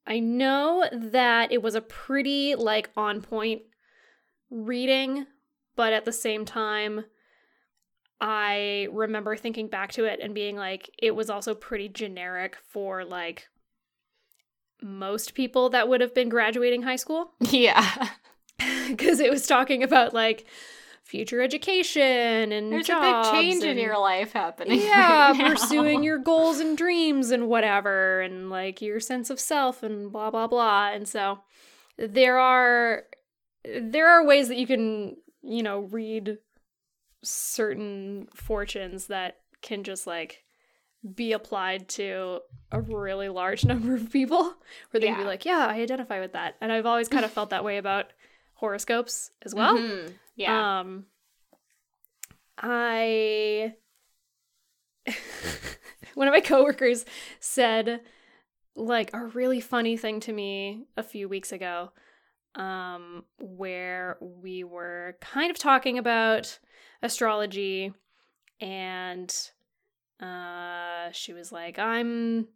I 0.06 0.20
know 0.20 0.86
that 0.92 1.52
it 1.52 1.62
was 1.62 1.74
a 1.74 1.80
pretty 1.80 2.54
like 2.54 2.90
on 2.96 3.22
point 3.22 3.62
reading, 4.50 5.26
but 5.76 5.92
at 5.92 6.04
the 6.04 6.12
same 6.12 6.44
time 6.44 7.04
I 8.20 8.88
remember 8.92 9.36
thinking 9.36 9.68
back 9.68 9.92
to 9.92 10.04
it 10.04 10.20
and 10.22 10.34
being 10.34 10.56
like 10.56 10.90
it 10.98 11.14
was 11.14 11.28
also 11.30 11.54
pretty 11.54 11.88
generic 11.88 12.56
for 12.68 13.04
like 13.04 13.48
most 14.82 15.34
people 15.34 15.70
that 15.70 15.88
would 15.88 16.00
have 16.00 16.14
been 16.14 16.28
graduating 16.28 16.82
high 16.82 16.96
school 16.96 17.32
Yeah. 17.40 18.08
because 18.88 19.20
it 19.20 19.30
was 19.30 19.46
talking 19.46 19.82
about 19.82 20.14
like 20.14 20.46
future 21.04 21.42
education 21.42 22.50
and 22.50 22.72
There's 22.72 22.86
jobs 22.86 23.28
a 23.28 23.30
big 23.30 23.40
change 23.40 23.62
in 23.62 23.78
your 23.78 23.98
life 23.98 24.32
happening. 24.32 24.80
yeah 24.82 25.30
right 25.38 25.50
pursuing 25.50 26.02
your 26.02 26.18
goals 26.18 26.60
and 26.60 26.76
dreams 26.76 27.30
and 27.30 27.48
whatever 27.48 28.20
and 28.22 28.48
like 28.50 28.80
your 28.80 29.00
sense 29.00 29.28
of 29.30 29.38
self 29.38 29.82
and 29.82 30.10
blah 30.10 30.30
blah 30.30 30.46
blah. 30.46 30.90
And 30.92 31.06
so 31.06 31.40
there 31.98 32.38
are 32.38 33.04
there 33.64 34.08
are 34.08 34.24
ways 34.26 34.48
that 34.48 34.56
you 34.56 34.66
can 34.66 35.16
you 35.42 35.62
know 35.62 35.80
read 35.80 36.38
certain 37.22 38.28
fortunes 38.34 39.06
that 39.06 39.38
can 39.62 39.84
just 39.84 40.06
like 40.06 40.42
be 41.14 41.32
applied 41.32 41.88
to 41.88 42.40
a 42.72 42.80
really 42.80 43.28
large 43.28 43.64
number 43.66 43.94
of 43.94 44.10
people 44.10 44.54
where 44.90 45.00
they 45.00 45.06
can 45.06 45.18
be 45.18 45.24
like 45.24 45.44
yeah 45.44 45.66
i 45.68 45.80
identify 45.80 46.18
with 46.20 46.32
that. 46.32 46.56
And 46.62 46.72
i've 46.72 46.86
always 46.86 47.08
kind 47.08 47.24
of 47.26 47.30
felt 47.30 47.50
that 47.50 47.64
way 47.64 47.76
about 47.76 48.06
horoscopes 48.54 49.30
as 49.42 49.54
well. 49.54 49.76
Mhm. 49.76 50.12
Yeah. 50.36 50.80
um, 50.80 51.06
I 52.58 53.74
one 56.14 56.28
of 56.28 56.32
my 56.32 56.40
coworkers 56.40 57.04
said 57.40 58.00
like 58.76 59.10
a 59.12 59.24
really 59.24 59.60
funny 59.60 59.96
thing 59.96 60.20
to 60.20 60.32
me 60.32 60.84
a 60.96 61.02
few 61.02 61.28
weeks 61.28 61.52
ago 61.52 61.90
um 62.54 63.24
where 63.38 64.16
we 64.20 64.64
were 64.64 65.16
kind 65.20 65.50
of 65.50 65.58
talking 65.58 65.98
about 65.98 66.58
astrology 67.02 67.92
and 68.60 69.50
uh 70.20 71.10
she 71.12 71.32
was 71.32 71.50
like 71.50 71.78
I'm 71.78 72.48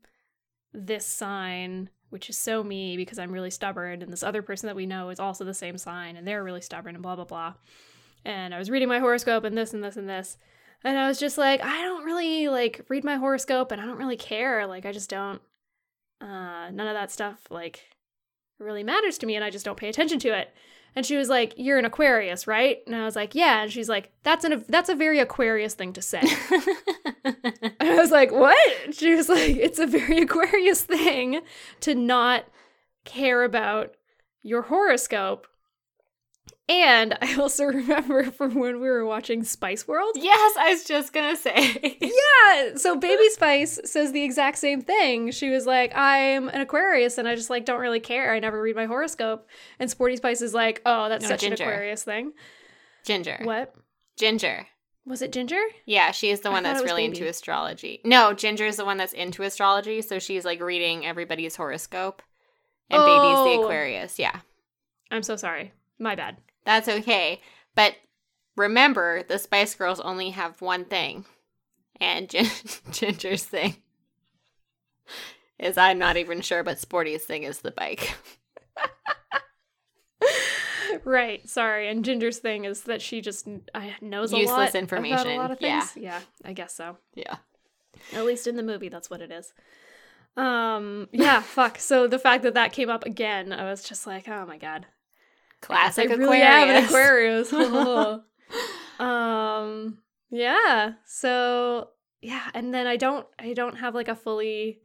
this 0.72 1.04
sign 1.04 1.90
which 2.10 2.30
is 2.30 2.36
so 2.36 2.62
me 2.64 2.96
because 2.96 3.18
I'm 3.18 3.32
really 3.32 3.50
stubborn 3.50 4.02
and 4.02 4.12
this 4.12 4.22
other 4.22 4.42
person 4.42 4.66
that 4.66 4.76
we 4.76 4.86
know 4.86 5.10
is 5.10 5.20
also 5.20 5.44
the 5.44 5.54
same 5.54 5.78
sign 5.78 6.16
and 6.16 6.26
they're 6.26 6.44
really 6.44 6.60
stubborn 6.60 6.94
and 6.94 7.02
blah 7.02 7.16
blah 7.16 7.24
blah 7.24 7.54
and 8.24 8.54
I 8.54 8.58
was 8.58 8.70
reading 8.70 8.88
my 8.88 8.98
horoscope 8.98 9.44
and 9.44 9.56
this 9.56 9.72
and 9.72 9.82
this 9.82 9.96
and 9.96 10.08
this. 10.08 10.38
And 10.84 10.98
I 10.98 11.08
was 11.08 11.18
just 11.18 11.38
like, 11.38 11.62
I 11.62 11.82
don't 11.82 12.04
really 12.04 12.48
like 12.48 12.84
read 12.88 13.04
my 13.04 13.16
horoscope 13.16 13.72
and 13.72 13.80
I 13.80 13.86
don't 13.86 13.98
really 13.98 14.16
care. 14.16 14.66
Like 14.66 14.86
I 14.86 14.92
just 14.92 15.10
don't 15.10 15.40
uh 16.20 16.70
none 16.70 16.88
of 16.88 16.94
that 16.94 17.12
stuff 17.12 17.46
like 17.48 17.84
really 18.58 18.82
matters 18.82 19.18
to 19.18 19.26
me 19.26 19.36
and 19.36 19.44
I 19.44 19.50
just 19.50 19.64
don't 19.64 19.78
pay 19.78 19.88
attention 19.88 20.18
to 20.20 20.38
it. 20.38 20.52
And 20.98 21.06
she 21.06 21.16
was 21.16 21.28
like, 21.28 21.54
"You're 21.56 21.78
an 21.78 21.84
Aquarius, 21.84 22.48
right?" 22.48 22.78
And 22.84 22.96
I 22.96 23.04
was 23.04 23.14
like, 23.14 23.36
"Yeah." 23.36 23.62
And 23.62 23.70
she's 23.70 23.88
like, 23.88 24.10
"That's 24.24 24.44
an 24.44 24.64
that's 24.68 24.88
a 24.88 24.96
very 24.96 25.20
Aquarius 25.20 25.74
thing 25.74 25.92
to 25.92 26.02
say." 26.02 26.22
And 27.24 27.88
I 27.88 27.94
was 27.94 28.10
like, 28.10 28.32
"What?" 28.32 28.56
She 28.92 29.14
was 29.14 29.28
like, 29.28 29.54
"It's 29.54 29.78
a 29.78 29.86
very 29.86 30.22
Aquarius 30.22 30.82
thing 30.82 31.42
to 31.82 31.94
not 31.94 32.46
care 33.04 33.44
about 33.44 33.94
your 34.42 34.62
horoscope." 34.62 35.46
And 36.68 37.16
I 37.22 37.34
also 37.36 37.64
remember 37.66 38.30
from 38.30 38.54
when 38.54 38.80
we 38.80 38.88
were 38.88 39.04
watching 39.06 39.42
Spice 39.44 39.88
World. 39.88 40.12
yes, 40.16 40.56
I 40.58 40.70
was 40.70 40.84
just 40.84 41.12
gonna 41.12 41.36
say. 41.36 41.96
Yeah, 42.48 42.76
so 42.76 42.96
Baby 42.96 43.28
Spice 43.30 43.78
says 43.84 44.12
the 44.12 44.22
exact 44.22 44.58
same 44.58 44.80
thing. 44.80 45.30
She 45.30 45.50
was 45.50 45.66
like, 45.66 45.92
"I'm 45.94 46.48
an 46.48 46.60
Aquarius 46.60 47.18
and 47.18 47.28
I 47.28 47.34
just 47.34 47.50
like 47.50 47.64
don't 47.66 47.80
really 47.80 48.00
care. 48.00 48.32
I 48.32 48.38
never 48.40 48.60
read 48.60 48.76
my 48.76 48.86
horoscope." 48.86 49.46
And 49.78 49.90
Sporty 49.90 50.16
Spice 50.16 50.40
is 50.42 50.54
like, 50.54 50.80
"Oh, 50.86 51.08
that's 51.08 51.22
No, 51.24 51.28
such 51.30 51.40
Ginger. 51.40 51.62
an 51.64 51.68
Aquarius 51.70 52.02
thing." 52.04 52.32
Ginger. 53.04 53.40
What? 53.42 53.74
Ginger. 54.18 54.66
Was 55.06 55.22
it 55.22 55.32
Ginger? 55.32 55.60
Yeah, 55.86 56.10
she 56.10 56.30
is 56.30 56.40
the 56.40 56.50
one 56.50 56.62
that's 56.62 56.82
really 56.82 57.06
Baby. 57.08 57.18
into 57.20 57.28
astrology. 57.30 58.00
No, 58.04 58.32
Ginger 58.34 58.66
is 58.66 58.76
the 58.76 58.84
one 58.84 58.96
that's 58.98 59.12
into 59.14 59.42
astrology, 59.42 60.02
so 60.02 60.18
she's 60.18 60.44
like 60.44 60.60
reading 60.60 61.06
everybody's 61.06 61.56
horoscope. 61.56 62.22
And 62.90 63.00
Baby's 63.00 63.38
the 63.44 63.60
Oh. 63.60 63.62
Aquarius. 63.64 64.18
Yeah. 64.18 64.40
I'm 65.10 65.22
so 65.22 65.36
sorry. 65.36 65.72
My 65.98 66.14
bad. 66.14 66.36
That's 66.64 66.88
okay. 66.88 67.40
But 67.74 67.94
remember, 68.56 69.22
the 69.22 69.38
Spice 69.38 69.74
Girls 69.74 70.00
only 70.00 70.30
have 70.30 70.60
one 70.60 70.84
thing. 70.84 71.24
And 72.00 72.28
Gin- 72.28 72.46
Ginger's 72.92 73.44
thing 73.44 73.76
is 75.58 75.76
I'm 75.76 75.98
not 75.98 76.16
even 76.16 76.40
sure, 76.40 76.62
but 76.62 76.78
Sporty's 76.78 77.24
thing 77.24 77.42
is 77.42 77.60
the 77.60 77.72
bike. 77.72 78.14
right. 81.04 81.46
Sorry. 81.48 81.88
And 81.88 82.04
Ginger's 82.04 82.38
thing 82.38 82.64
is 82.64 82.82
that 82.82 83.02
she 83.02 83.20
just 83.20 83.48
uh, 83.74 83.80
knows 84.00 84.32
a 84.32 84.36
Useless 84.38 84.50
lot 84.56 84.68
about 84.70 84.74
information. 84.76 85.26
a 85.28 85.36
lot 85.36 85.50
of 85.50 85.58
Yeah. 85.60 85.80
things. 85.80 86.02
Yeah. 86.04 86.20
I 86.44 86.52
guess 86.52 86.74
so. 86.74 86.96
Yeah. 87.14 87.36
At 88.14 88.24
least 88.24 88.46
in 88.46 88.56
the 88.56 88.62
movie, 88.62 88.88
that's 88.88 89.10
what 89.10 89.20
it 89.20 89.30
is. 89.32 89.52
Um. 90.36 91.08
Yeah. 91.12 91.40
fuck. 91.42 91.78
So 91.78 92.06
the 92.06 92.18
fact 92.18 92.42
that 92.44 92.54
that 92.54 92.72
came 92.72 92.90
up 92.90 93.04
again, 93.04 93.52
I 93.52 93.68
was 93.68 93.82
just 93.82 94.06
like, 94.06 94.28
oh 94.28 94.46
my 94.46 94.56
god. 94.58 94.86
Classic 95.60 96.10
I 96.10 96.14
really 96.14 96.40
am 96.40 96.68
an 96.68 96.84
Aquarius. 96.84 97.52
Aquarius. 97.52 98.20
um. 99.00 99.98
Yeah. 100.30 100.92
So 101.06 101.88
yeah, 102.20 102.50
and 102.54 102.72
then 102.72 102.86
I 102.86 102.96
don't. 102.96 103.26
I 103.38 103.52
don't 103.52 103.76
have 103.76 103.94
like 103.94 104.08
a 104.08 104.14
fully 104.14 104.80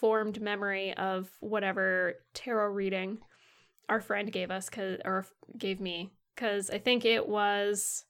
formed 0.00 0.40
memory 0.40 0.94
of 0.94 1.30
whatever 1.40 2.14
tarot 2.34 2.72
reading 2.72 3.18
our 3.88 4.00
friend 4.00 4.32
gave 4.32 4.50
us, 4.50 4.68
cause 4.68 4.98
or 5.04 5.26
gave 5.56 5.80
me, 5.80 6.12
because 6.34 6.70
I 6.70 6.78
think 6.78 7.04
it 7.04 7.28
was 7.28 8.04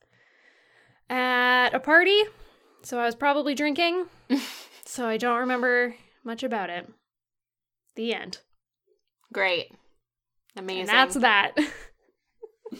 at 1.11 1.75
a 1.75 1.81
party. 1.81 2.23
So 2.83 2.99
I 2.99 3.05
was 3.05 3.15
probably 3.15 3.55
drinking. 3.55 4.07
so 4.85 5.07
I 5.07 5.17
don't 5.17 5.41
remember 5.41 5.95
much 6.25 6.43
about 6.43 6.71
it. 6.71 6.89
The 7.95 8.15
end. 8.15 8.39
Great. 9.33 9.73
Amazing. 10.57 10.81
And 10.81 10.89
that's 10.89 11.15
that. 11.17 11.57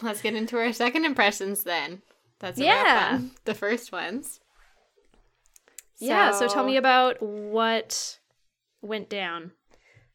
Let's 0.01 0.23
get 0.23 0.35
into 0.35 0.57
our 0.59 0.73
second 0.73 1.05
impressions 1.05 1.65
then. 1.65 2.03
That's 2.39 2.59
Yeah. 2.59 3.21
the 3.45 3.55
first 3.55 3.93
ones. 3.93 4.41
yeah, 5.99 6.33
so 6.33 6.49
tell 6.49 6.65
me 6.65 6.77
about 6.77 7.23
what 7.23 8.19
went 8.81 9.09
down. 9.09 9.53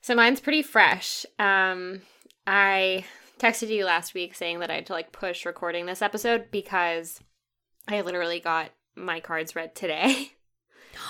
So 0.01 0.15
mine's 0.15 0.39
pretty 0.39 0.61
fresh. 0.63 1.25
Um, 1.39 2.01
I 2.45 3.05
texted 3.39 3.69
you 3.69 3.85
last 3.85 4.13
week 4.13 4.35
saying 4.35 4.59
that 4.59 4.71
I 4.71 4.75
had 4.75 4.85
to 4.87 4.93
like 4.93 5.11
push 5.11 5.45
recording 5.45 5.85
this 5.85 6.01
episode 6.01 6.47
because 6.51 7.19
I 7.87 8.01
literally 8.01 8.39
got 8.39 8.71
my 8.95 9.19
cards 9.19 9.55
read 9.55 9.75
today. 9.75 10.31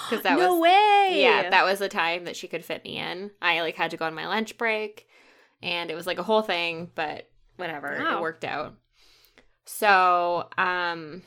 Because 0.09 0.23
that 0.23 0.37
no 0.37 0.55
was 0.55 0.61
way. 0.63 1.21
yeah, 1.21 1.49
that 1.49 1.63
was 1.63 1.79
the 1.79 1.87
time 1.87 2.25
that 2.25 2.35
she 2.35 2.49
could 2.49 2.65
fit 2.65 2.83
me 2.83 2.97
in. 2.97 3.31
I 3.41 3.61
like 3.61 3.75
had 3.75 3.91
to 3.91 3.97
go 3.97 4.03
on 4.05 4.13
my 4.13 4.27
lunch 4.27 4.57
break, 4.57 5.07
and 5.63 5.89
it 5.89 5.95
was 5.95 6.05
like 6.05 6.17
a 6.19 6.23
whole 6.23 6.41
thing, 6.41 6.91
but 6.93 7.29
whatever, 7.57 7.93
it 8.17 8.21
worked 8.21 8.45
out. 8.45 8.75
So, 9.65 10.47
um, 10.57 11.21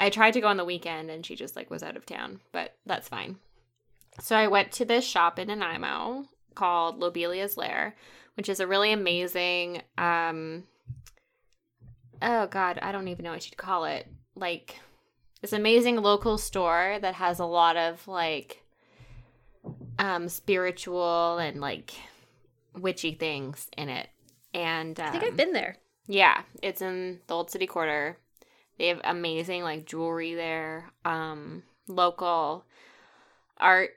I 0.00 0.10
tried 0.10 0.32
to 0.32 0.40
go 0.40 0.48
on 0.48 0.56
the 0.56 0.64
weekend, 0.64 1.10
and 1.10 1.24
she 1.24 1.36
just 1.36 1.56
like 1.56 1.70
was 1.70 1.82
out 1.82 1.96
of 1.96 2.06
town, 2.06 2.40
but 2.52 2.74
that's 2.86 3.08
fine. 3.08 3.36
So 4.20 4.36
I 4.36 4.48
went 4.48 4.72
to 4.72 4.84
this 4.84 5.04
shop 5.04 5.38
in 5.38 5.48
Nanaimo 5.48 6.24
called 6.54 6.98
Lobelia's 6.98 7.56
Lair, 7.56 7.94
which 8.34 8.48
is 8.48 8.60
a 8.60 8.66
really 8.66 8.92
amazing. 8.92 9.82
Um, 9.96 10.64
oh 12.20 12.46
God, 12.46 12.78
I 12.82 12.92
don't 12.92 13.08
even 13.08 13.24
know 13.24 13.32
what 13.32 13.46
you'd 13.46 13.56
call 13.56 13.84
it. 13.84 14.06
Like 14.34 14.76
this 15.40 15.52
amazing 15.52 15.96
local 15.96 16.38
store 16.38 16.98
that 17.00 17.14
has 17.14 17.38
a 17.38 17.44
lot 17.44 17.76
of 17.76 18.06
like 18.08 18.62
um 19.98 20.28
spiritual 20.28 21.38
and 21.38 21.60
like 21.60 21.94
witchy 22.76 23.12
things 23.12 23.68
in 23.76 23.88
it. 23.88 24.08
And 24.54 24.98
um, 24.98 25.06
I 25.06 25.10
think 25.10 25.24
I've 25.24 25.36
been 25.36 25.52
there. 25.52 25.76
yeah, 26.06 26.42
it's 26.62 26.82
in 26.82 27.20
the 27.26 27.34
old 27.34 27.50
city 27.50 27.66
quarter. 27.66 28.18
They 28.78 28.88
have 28.88 29.00
amazing 29.04 29.62
like 29.62 29.86
jewelry 29.86 30.34
there, 30.34 30.90
um, 31.04 31.62
local 31.88 32.64
art 33.58 33.90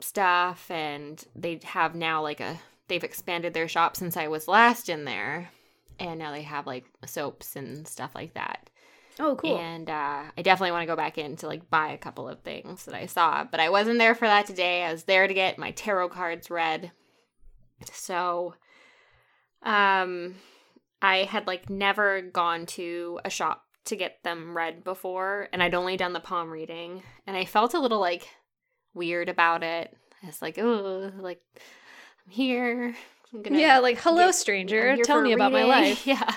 stuff, 0.00 0.70
and 0.70 1.22
they 1.36 1.60
have 1.64 1.94
now 1.94 2.22
like 2.22 2.40
a 2.40 2.58
they've 2.88 3.04
expanded 3.04 3.54
their 3.54 3.68
shop 3.68 3.96
since 3.96 4.16
I 4.16 4.28
was 4.28 4.48
last 4.48 4.88
in 4.88 5.04
there, 5.04 5.50
and 5.98 6.18
now 6.18 6.32
they 6.32 6.42
have 6.42 6.66
like 6.66 6.86
soaps 7.06 7.56
and 7.56 7.86
stuff 7.86 8.14
like 8.14 8.34
that. 8.34 8.68
Oh, 9.20 9.36
cool. 9.36 9.58
And 9.58 9.90
uh, 9.90 10.22
I 10.36 10.42
definitely 10.42 10.72
want 10.72 10.82
to 10.82 10.86
go 10.92 10.96
back 10.96 11.18
in 11.18 11.36
to 11.36 11.46
like 11.46 11.68
buy 11.68 11.92
a 11.92 11.98
couple 11.98 12.28
of 12.28 12.40
things 12.40 12.86
that 12.86 12.94
I 12.94 13.06
saw, 13.06 13.44
but 13.44 13.60
I 13.60 13.68
wasn't 13.68 13.98
there 13.98 14.14
for 14.14 14.26
that 14.26 14.46
today. 14.46 14.84
I 14.84 14.92
was 14.92 15.04
there 15.04 15.28
to 15.28 15.34
get 15.34 15.58
my 15.58 15.70
tarot 15.72 16.08
cards 16.08 16.50
read. 16.50 16.90
So, 17.92 18.54
um, 19.62 20.36
I 21.00 21.18
had 21.24 21.46
like 21.46 21.68
never 21.70 22.20
gone 22.22 22.66
to 22.66 23.20
a 23.24 23.30
shop 23.30 23.64
to 23.86 23.96
get 23.96 24.22
them 24.22 24.56
read 24.56 24.84
before, 24.84 25.48
and 25.52 25.62
I'd 25.62 25.74
only 25.74 25.96
done 25.96 26.12
the 26.12 26.20
palm 26.20 26.50
reading, 26.50 27.02
and 27.26 27.36
I 27.36 27.44
felt 27.44 27.74
a 27.74 27.80
little 27.80 28.00
like 28.00 28.28
weird 28.94 29.28
about 29.28 29.62
it. 29.62 29.96
I 30.22 30.26
was 30.26 30.40
like, 30.42 30.58
oh, 30.58 31.10
like 31.18 31.40
I'm 32.26 32.32
here. 32.32 32.94
I'm 33.34 33.42
gonna 33.42 33.58
yeah, 33.58 33.78
like 33.78 33.98
hello, 34.00 34.26
get- 34.26 34.34
stranger. 34.34 34.96
Tell 35.02 35.22
me 35.22 35.32
about 35.32 35.52
my 35.52 35.64
life. 35.64 36.06
Yeah. 36.06 36.34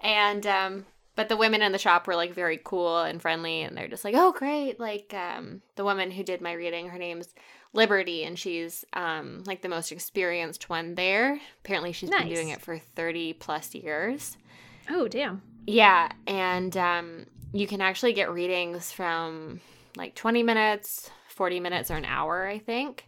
And 0.00 0.46
um 0.46 0.86
but 1.14 1.28
the 1.28 1.36
women 1.36 1.62
in 1.62 1.72
the 1.72 1.78
shop 1.78 2.06
were 2.06 2.16
like 2.16 2.34
very 2.34 2.60
cool 2.62 2.98
and 3.00 3.20
friendly 3.22 3.62
and 3.62 3.76
they're 3.76 3.88
just 3.88 4.04
like, 4.04 4.14
"Oh, 4.16 4.32
great." 4.32 4.78
Like 4.80 5.14
um 5.14 5.62
the 5.76 5.84
woman 5.84 6.10
who 6.10 6.22
did 6.22 6.40
my 6.40 6.52
reading, 6.52 6.88
her 6.88 6.98
name's 6.98 7.34
Liberty 7.76 8.24
and 8.24 8.38
she's 8.38 8.84
um 8.92 9.42
like 9.46 9.62
the 9.62 9.68
most 9.68 9.92
experienced 9.92 10.68
one 10.68 10.94
there. 10.94 11.40
Apparently 11.64 11.92
she's 11.92 12.10
been 12.10 12.28
doing 12.28 12.48
it 12.48 12.60
for 12.60 12.78
30 12.78 13.34
plus 13.34 13.74
years. 13.74 14.36
Oh, 14.88 15.08
damn. 15.08 15.42
Yeah, 15.66 16.08
and 16.26 16.76
um 16.76 17.26
you 17.52 17.66
can 17.66 17.80
actually 17.80 18.12
get 18.12 18.30
readings 18.30 18.92
from 18.92 19.60
like 19.96 20.14
20 20.14 20.42
minutes, 20.42 21.10
40 21.28 21.60
minutes 21.60 21.90
or 21.90 21.94
an 21.94 22.04
hour, 22.04 22.46
I 22.46 22.58
think. 22.58 23.06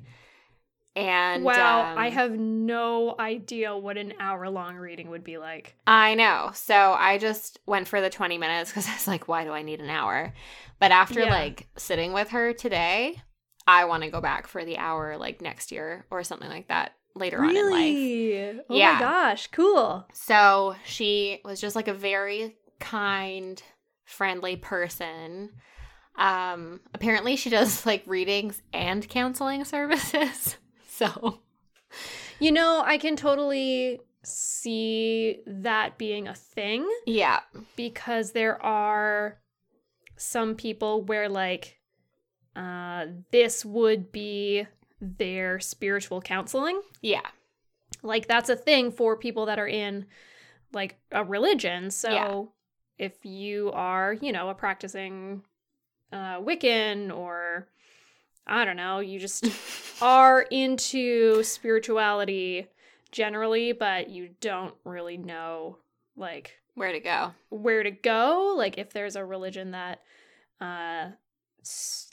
And 0.97 1.45
wow, 1.45 1.83
um, 1.93 1.99
I 1.99 2.09
have 2.09 2.33
no 2.33 3.15
idea 3.21 3.77
what 3.77 3.97
an 3.97 4.15
hour 4.19 4.49
long 4.51 4.75
reading 4.77 5.11
would 5.11 5.23
be 5.23 5.39
like. 5.39 5.77
I 5.87 6.15
know. 6.17 6.51
So 6.55 6.75
I 6.75 7.19
just 7.19 7.61
went 7.67 7.87
for 7.87 8.01
the 8.01 8.11
20 8.11 8.37
minutes 8.39 8.71
because 8.71 8.89
I 8.89 8.95
was 8.95 9.07
like, 9.07 9.29
why 9.29 9.45
do 9.45 9.53
I 9.53 9.63
need 9.63 9.81
an 9.81 9.91
hour? 9.91 10.33
But 10.81 10.91
after 10.91 11.21
Yeah. 11.21 11.31
like 11.31 11.69
sitting 11.77 12.13
with 12.13 12.31
her 12.31 12.53
today, 12.53 13.23
I 13.69 13.85
want 13.85 14.03
to 14.03 14.11
go 14.11 14.21
back 14.21 14.47
for 14.49 14.65
the 14.65 14.79
hour 14.79 15.17
like 15.19 15.41
next 15.43 15.71
year 15.71 16.07
or 16.11 16.25
something 16.25 16.49
like 16.49 16.69
that 16.69 16.95
later 17.15 17.39
on 17.45 17.51
in 17.51 17.57
life. 17.57 17.75
Really? 17.75 18.61
Oh 18.69 18.77
Yeah. 18.77 18.95
my 18.95 19.01
gosh, 19.01 19.47
cool. 19.49 20.07
So 20.15 20.75
she 20.85 21.41
was 21.45 21.61
just 21.61 21.77
like 21.77 21.87
a 21.87 21.93
very 21.95 22.57
kind, 22.81 23.63
friendly 24.05 24.57
person. 24.57 25.51
Um, 26.17 26.81
apparently 26.95 27.37
she 27.37 27.51
does 27.51 27.85
like 27.91 28.03
readings 28.07 28.61
and 28.73 29.07
counseling 29.09 29.65
services. 29.65 30.57
So 30.91 31.43
You 32.41 32.51
know, 32.51 32.83
I 32.85 32.99
can 32.99 33.15
totally 33.15 34.01
see 34.25 35.43
that 35.47 35.97
being 35.97 36.27
a 36.27 36.35
thing 36.35 36.89
yeah, 37.07 37.41
because 37.77 38.33
there 38.33 38.61
are 38.61 39.39
some 40.17 40.57
people 40.57 41.03
where 41.03 41.29
like 41.29 41.78
uh 42.59 43.07
this 43.31 43.65
would 43.65 44.11
be 44.11 44.67
their 45.01 45.61
spiritual 45.61 46.21
counseling. 46.21 46.81
yeah, 47.01 47.27
Like 48.03 48.27
that's 48.27 48.49
a 48.51 48.57
thing 48.57 48.91
for 48.91 49.17
people 49.17 49.47
that 49.47 49.59
are 49.61 49.69
in 49.69 50.07
like 50.73 50.99
a 51.13 51.25
religion. 51.25 51.91
So 51.91 52.11
Yeah. 52.11 53.07
if 53.07 53.25
you 53.25 53.71
are, 53.73 54.13
you 54.13 54.33
know, 54.33 54.49
a 54.49 54.55
practicing 54.55 55.43
uh 56.13 56.41
Wiccan 56.41 57.17
or 57.17 57.69
I 58.47 58.65
don't 58.65 58.77
know, 58.77 58.99
you 59.01 59.19
just 59.21 59.47
are 60.03 60.43
into 60.43 61.43
spirituality 61.45 62.67
generally, 63.13 63.73
but 63.73 64.09
you 64.11 64.31
don't 64.41 64.75
really 64.85 65.17
know 65.17 65.79
like 66.17 66.59
where 66.75 66.93
to 66.93 67.01
go? 67.01 67.33
where 67.51 67.83
to 67.83 67.91
go, 67.91 68.55
like 68.57 68.79
if 68.79 68.93
there's 68.93 69.17
a 69.17 69.25
religion 69.25 69.71
that 69.73 70.01
uh 70.61 71.11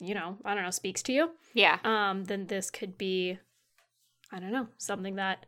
you 0.00 0.14
know, 0.14 0.36
I 0.44 0.54
don't 0.54 0.64
know, 0.64 0.70
speaks 0.70 1.02
to 1.04 1.12
you, 1.12 1.30
Yeah, 1.54 1.78
um 1.84 2.24
then 2.24 2.46
this 2.46 2.70
could 2.70 2.96
be 2.98 3.38
I 4.32 4.38
don't 4.40 4.52
know, 4.52 4.68
something 4.78 5.16
that 5.16 5.46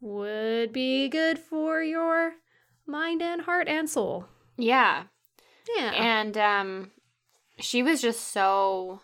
would 0.00 0.72
be 0.72 1.08
good 1.08 1.38
for 1.38 1.82
your 1.82 2.32
mind 2.86 3.22
and 3.22 3.42
heart 3.42 3.68
and 3.68 3.88
soul. 3.88 4.26
yeah. 4.56 5.04
Yeah. 5.76 5.92
and 5.92 6.36
um 6.36 6.90
she 7.60 7.82
was 7.84 8.02
just 8.02 8.32
so 8.32 9.00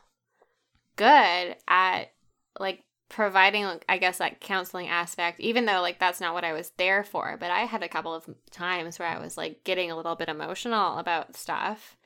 good 0.96 1.56
at 1.68 2.10
like 2.58 2.82
providing 3.08 3.64
i 3.88 3.96
guess 3.96 4.18
that 4.18 4.40
counseling 4.40 4.88
aspect 4.88 5.38
even 5.40 5.64
though 5.66 5.80
like 5.80 5.98
that's 6.00 6.20
not 6.20 6.34
what 6.34 6.42
i 6.44 6.52
was 6.52 6.72
there 6.76 7.04
for 7.04 7.36
but 7.38 7.50
i 7.52 7.60
had 7.60 7.82
a 7.84 7.88
couple 7.88 8.12
of 8.12 8.28
times 8.50 8.98
where 8.98 9.08
i 9.08 9.18
was 9.20 9.36
like 9.38 9.62
getting 9.64 9.90
a 9.90 9.96
little 9.96 10.16
bit 10.16 10.28
emotional 10.28 10.98
about 10.98 11.36
stuff 11.36 11.96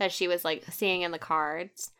that 0.00 0.10
she 0.10 0.26
was 0.26 0.44
like 0.44 0.64
seeing 0.72 1.02
in 1.02 1.12
the 1.12 1.18
cards 1.18 1.92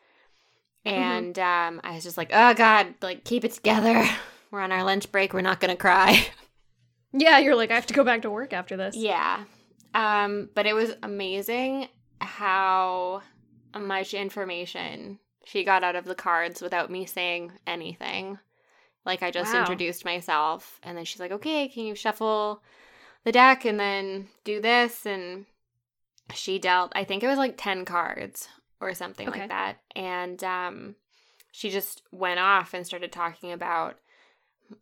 and 0.85 1.39
um 1.39 1.81
i 1.85 1.95
was 1.95 2.03
just 2.05 2.17
like 2.17 2.31
oh 2.33 2.55
god 2.55 2.95
like 3.03 3.23
keep 3.25 3.45
it 3.45 3.53
together 3.53 4.05
we're 4.51 4.61
on 4.61 4.73
our 4.73 4.83
lunch 4.83 5.13
break 5.13 5.33
we're 5.33 5.41
not 5.41 5.61
gonna 5.61 5.77
cry 5.77 6.27
yeah, 7.13 7.39
you're 7.39 7.57
like 7.57 7.71
I 7.71 7.75
have 7.75 7.87
to 7.87 7.95
go 7.95 8.05
back 8.05 8.23
to 8.23 8.31
work 8.31 8.53
after 8.53 8.77
this. 8.77 8.97
yeah. 8.97 9.45
Um, 9.95 10.49
but 10.55 10.67
it 10.67 10.75
was 10.75 10.93
amazing 11.03 11.89
how 12.21 13.23
much 13.77 14.15
information 14.15 15.19
she 15.45 15.65
got 15.65 15.83
out 15.83 15.97
of 15.97 16.05
the 16.05 16.15
cards 16.15 16.63
without 16.63 16.89
me 16.91 17.07
saying 17.07 17.51
anything. 17.67 18.39
Like 19.05 19.25
I 19.25 19.33
just 19.33 19.53
Wow. 19.53 19.61
introduced 19.63 20.05
myself 20.05 20.79
and 20.85 20.97
then 20.97 21.05
she's 21.05 21.19
like, 21.21 21.33
"Okay, 21.33 21.69
can 21.69 21.85
you 21.85 21.97
shuffle 21.97 22.63
the 23.25 23.33
deck 23.33 23.65
and 23.65 23.81
then 23.81 24.29
do 24.45 24.61
this?" 24.61 25.05
and 25.05 25.47
she 26.35 26.59
dealt 26.59 26.93
I 26.95 27.05
think 27.05 27.23
it 27.23 27.29
was 27.29 27.39
like 27.39 27.55
10 27.57 27.85
cards 27.85 28.49
or 28.81 28.95
something 28.95 29.29
Okay. 29.29 29.41
like 29.41 29.49
that. 29.51 29.77
And 29.95 30.43
um 30.45 30.95
she 31.53 31.71
just 31.71 32.03
went 32.13 32.39
off 32.41 32.75
and 32.75 32.87
started 32.87 33.13
talking 33.13 33.53
about 33.53 33.97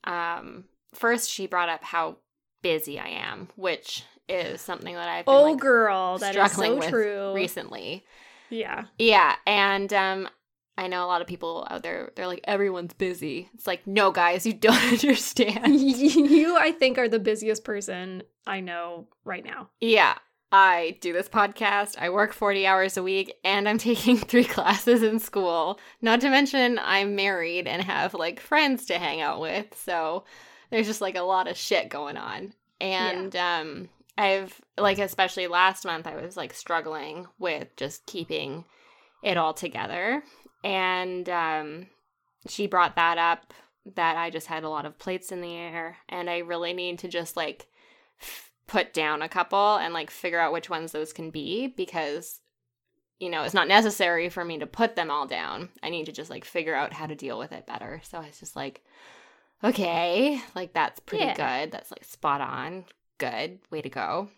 um 0.04 0.64
first 0.94 1.30
she 1.30 1.46
brought 1.46 1.68
up 1.68 1.82
how 1.84 2.16
busy 2.62 2.98
I 2.98 3.08
am, 3.08 3.48
which 3.56 4.04
is 4.28 4.60
something 4.60 4.94
that 4.94 5.08
I've 5.08 5.24
been 5.24 5.34
Oh, 5.34 5.42
like, 5.52 5.60
girl, 5.60 6.18
that 6.18 6.36
is 6.36 6.50
struggling 6.50 6.72
so 6.72 6.78
with 6.78 6.88
true. 6.88 7.34
recently. 7.34 8.04
Yeah. 8.50 8.84
Yeah, 8.98 9.36
and 9.46 9.92
um 9.92 10.28
I 10.76 10.86
know 10.86 11.04
a 11.04 11.08
lot 11.08 11.20
of 11.22 11.26
people 11.26 11.66
out 11.70 11.82
there 11.82 12.12
they're 12.14 12.26
like 12.26 12.40
everyone's 12.44 12.92
busy. 12.94 13.48
It's 13.54 13.66
like 13.66 13.86
no 13.86 14.10
guys, 14.12 14.46
you 14.46 14.52
don't 14.52 14.80
understand. 14.92 15.74
you, 15.80 16.56
I 16.56 16.72
think, 16.72 16.98
are 16.98 17.08
the 17.08 17.18
busiest 17.18 17.64
person 17.64 18.22
I 18.46 18.60
know 18.60 19.08
right 19.24 19.44
now. 19.44 19.70
yeah. 19.80 20.14
I 20.50 20.96
do 21.00 21.12
this 21.12 21.28
podcast. 21.28 21.96
I 21.98 22.10
work 22.10 22.32
40 22.32 22.66
hours 22.66 22.96
a 22.96 23.02
week 23.02 23.34
and 23.44 23.68
I'm 23.68 23.78
taking 23.78 24.16
3 24.16 24.44
classes 24.44 25.02
in 25.02 25.18
school. 25.18 25.78
Not 26.00 26.20
to 26.22 26.30
mention 26.30 26.80
I'm 26.82 27.14
married 27.14 27.66
and 27.66 27.82
have 27.82 28.14
like 28.14 28.40
friends 28.40 28.86
to 28.86 28.98
hang 28.98 29.20
out 29.20 29.40
with. 29.40 29.66
So 29.78 30.24
there's 30.70 30.86
just 30.86 31.00
like 31.00 31.16
a 31.16 31.22
lot 31.22 31.48
of 31.48 31.56
shit 31.56 31.88
going 31.88 32.16
on. 32.16 32.54
And 32.80 33.34
um 33.36 33.88
I've 34.16 34.60
like 34.78 34.98
especially 34.98 35.46
last 35.46 35.84
month 35.84 36.06
I 36.06 36.16
was 36.16 36.36
like 36.36 36.54
struggling 36.54 37.26
with 37.38 37.74
just 37.76 38.06
keeping 38.06 38.64
it 39.22 39.36
all 39.36 39.54
together. 39.54 40.22
And 40.64 41.28
um 41.28 41.86
she 42.48 42.66
brought 42.66 42.96
that 42.96 43.18
up 43.18 43.52
that 43.94 44.16
I 44.16 44.30
just 44.30 44.46
had 44.46 44.64
a 44.64 44.68
lot 44.68 44.86
of 44.86 44.98
plates 44.98 45.32
in 45.32 45.40
the 45.40 45.54
air 45.54 45.96
and 46.08 46.28
I 46.28 46.38
really 46.38 46.72
need 46.72 46.98
to 47.00 47.08
just 47.08 47.36
like 47.36 47.66
put 48.68 48.94
down 48.94 49.22
a 49.22 49.28
couple 49.28 49.76
and 49.76 49.92
like 49.92 50.10
figure 50.10 50.38
out 50.38 50.52
which 50.52 50.70
ones 50.70 50.92
those 50.92 51.12
can 51.12 51.30
be 51.30 51.66
because 51.66 52.40
you 53.18 53.30
know, 53.30 53.42
it's 53.42 53.54
not 53.54 53.66
necessary 53.66 54.28
for 54.28 54.44
me 54.44 54.58
to 54.58 54.66
put 54.66 54.94
them 54.94 55.10
all 55.10 55.26
down. 55.26 55.70
I 55.82 55.88
need 55.90 56.06
to 56.06 56.12
just 56.12 56.30
like 56.30 56.44
figure 56.44 56.76
out 56.76 56.92
how 56.92 57.06
to 57.06 57.16
deal 57.16 57.36
with 57.36 57.50
it 57.50 57.66
better. 57.66 58.00
So 58.04 58.18
I 58.18 58.26
was 58.26 58.38
just 58.38 58.54
like 58.54 58.84
okay, 59.64 60.40
like 60.54 60.72
that's 60.72 61.00
pretty 61.00 61.24
Yeah. 61.24 61.34
good. 61.62 61.72
That's 61.72 61.90
like 61.90 62.04
spot 62.04 62.40
on. 62.40 62.84
Good. 63.18 63.58
Way 63.70 63.82
to 63.82 63.88
go. 63.88 64.28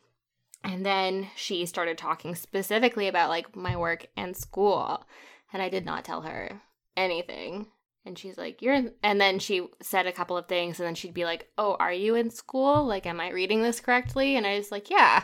And 0.64 0.84
then 0.86 1.28
she 1.36 1.66
started 1.66 1.98
talking 1.98 2.34
specifically 2.34 3.08
about 3.08 3.28
like 3.28 3.54
my 3.54 3.76
work 3.76 4.06
and 4.16 4.34
school. 4.36 5.04
And 5.52 5.60
I 5.60 5.68
did 5.68 5.84
not 5.84 6.04
tell 6.04 6.22
her 6.22 6.62
anything. 6.96 7.66
And 8.04 8.18
she's 8.18 8.38
like, 8.38 8.62
You're 8.62 8.74
in. 8.74 8.92
And 9.02 9.20
then 9.20 9.38
she 9.38 9.66
said 9.82 10.06
a 10.06 10.12
couple 10.12 10.36
of 10.36 10.48
things. 10.48 10.80
And 10.80 10.86
then 10.86 10.94
she'd 10.94 11.14
be 11.14 11.24
like, 11.24 11.50
Oh, 11.58 11.76
are 11.78 11.92
you 11.92 12.14
in 12.14 12.30
school? 12.30 12.84
Like, 12.84 13.06
am 13.06 13.20
I 13.20 13.30
reading 13.30 13.62
this 13.62 13.80
correctly? 13.80 14.36
And 14.36 14.46
I 14.46 14.56
was 14.56 14.70
like, 14.70 14.90
Yeah, 14.90 15.22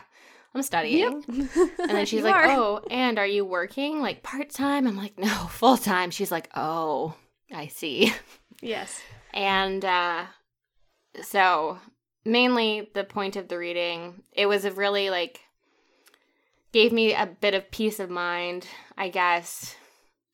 I'm 0.55 0.63
studying. 0.63 1.23
Yep. 1.29 1.49
And 1.79 1.91
then 1.91 2.07
she's 2.07 2.23
like, 2.23 2.35
are. 2.35 2.51
Oh, 2.51 2.81
and 2.91 3.19
are 3.19 3.27
you 3.27 3.45
working 3.45 4.01
like 4.01 4.23
part 4.23 4.51
time? 4.51 4.87
I'm 4.87 4.97
like, 4.97 5.19
No, 5.19 5.29
full 5.51 5.77
time. 5.77 6.11
She's 6.11 6.33
like, 6.33 6.51
Oh, 6.55 7.15
I 7.53 7.69
see. 7.69 8.13
Yes. 8.61 9.01
And 9.33 9.85
uh, 9.85 10.25
so, 11.23 11.79
mainly 12.25 12.91
the 12.95 13.05
point 13.05 13.37
of 13.37 13.49
the 13.49 13.59
reading, 13.59 14.23
it 14.33 14.47
was 14.47 14.65
a 14.65 14.71
really 14.71 15.11
like 15.11 15.41
gave 16.73 16.93
me 16.93 17.15
a 17.15 17.27
bit 17.27 17.55
of 17.55 17.71
peace 17.71 18.01
of 18.01 18.11
mind, 18.11 18.67
I 18.99 19.09
guess. 19.09 19.77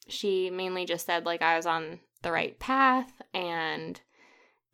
She 0.08 0.50
mainly 0.50 0.84
just 0.84 1.06
said 1.06 1.24
like 1.24 1.42
I 1.42 1.56
was 1.56 1.66
on 1.66 2.00
the 2.22 2.32
right 2.32 2.58
path 2.58 3.12
and 3.34 4.00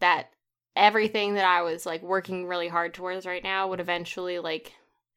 that 0.00 0.30
everything 0.76 1.34
that 1.34 1.44
I 1.44 1.62
was 1.62 1.84
like 1.84 2.02
working 2.02 2.46
really 2.46 2.68
hard 2.68 2.94
towards 2.94 3.26
right 3.26 3.42
now 3.42 3.68
would 3.68 3.80
eventually 3.80 4.38
like 4.38 4.72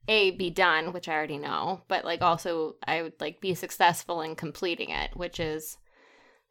a 0.08 0.32
be 0.32 0.50
done, 0.50 0.94
which 0.94 1.08
I 1.08 1.14
already 1.14 1.38
know, 1.38 1.82
but 1.88 2.04
like 2.04 2.22
also 2.22 2.76
I 2.86 3.04
would 3.04 3.14
like 3.20 3.40
be 3.40 3.54
successful 3.54 4.22
in 4.22 4.36
completing 4.36 4.90
it, 4.90 5.16
which 5.16 5.40
is 5.40 5.78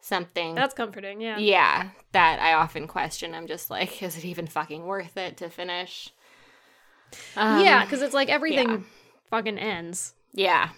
something 0.01 0.55
That's 0.55 0.75
comforting. 0.75 1.21
Yeah. 1.21 1.39
yeah, 1.39 1.91
that 2.13 2.41
I 2.41 2.55
often 2.55 2.87
question. 2.87 3.35
I'm 3.35 3.47
just 3.47 3.71
like, 3.71 4.03
is 4.03 4.17
it 4.17 4.25
even 4.25 4.47
fucking 4.47 4.87
worth 4.87 5.17
it 5.17 5.37
to 5.39 5.51
finish? 5.51 6.11
Um, 7.37 7.65
yeah, 7.65 7.85
because 7.85 8.03
it's 8.03 8.15
like 8.15 8.29
everything 8.29 8.71
yeah. 8.71 8.79
fucking 9.31 9.59
ends, 9.59 10.15
yeah, 10.33 10.71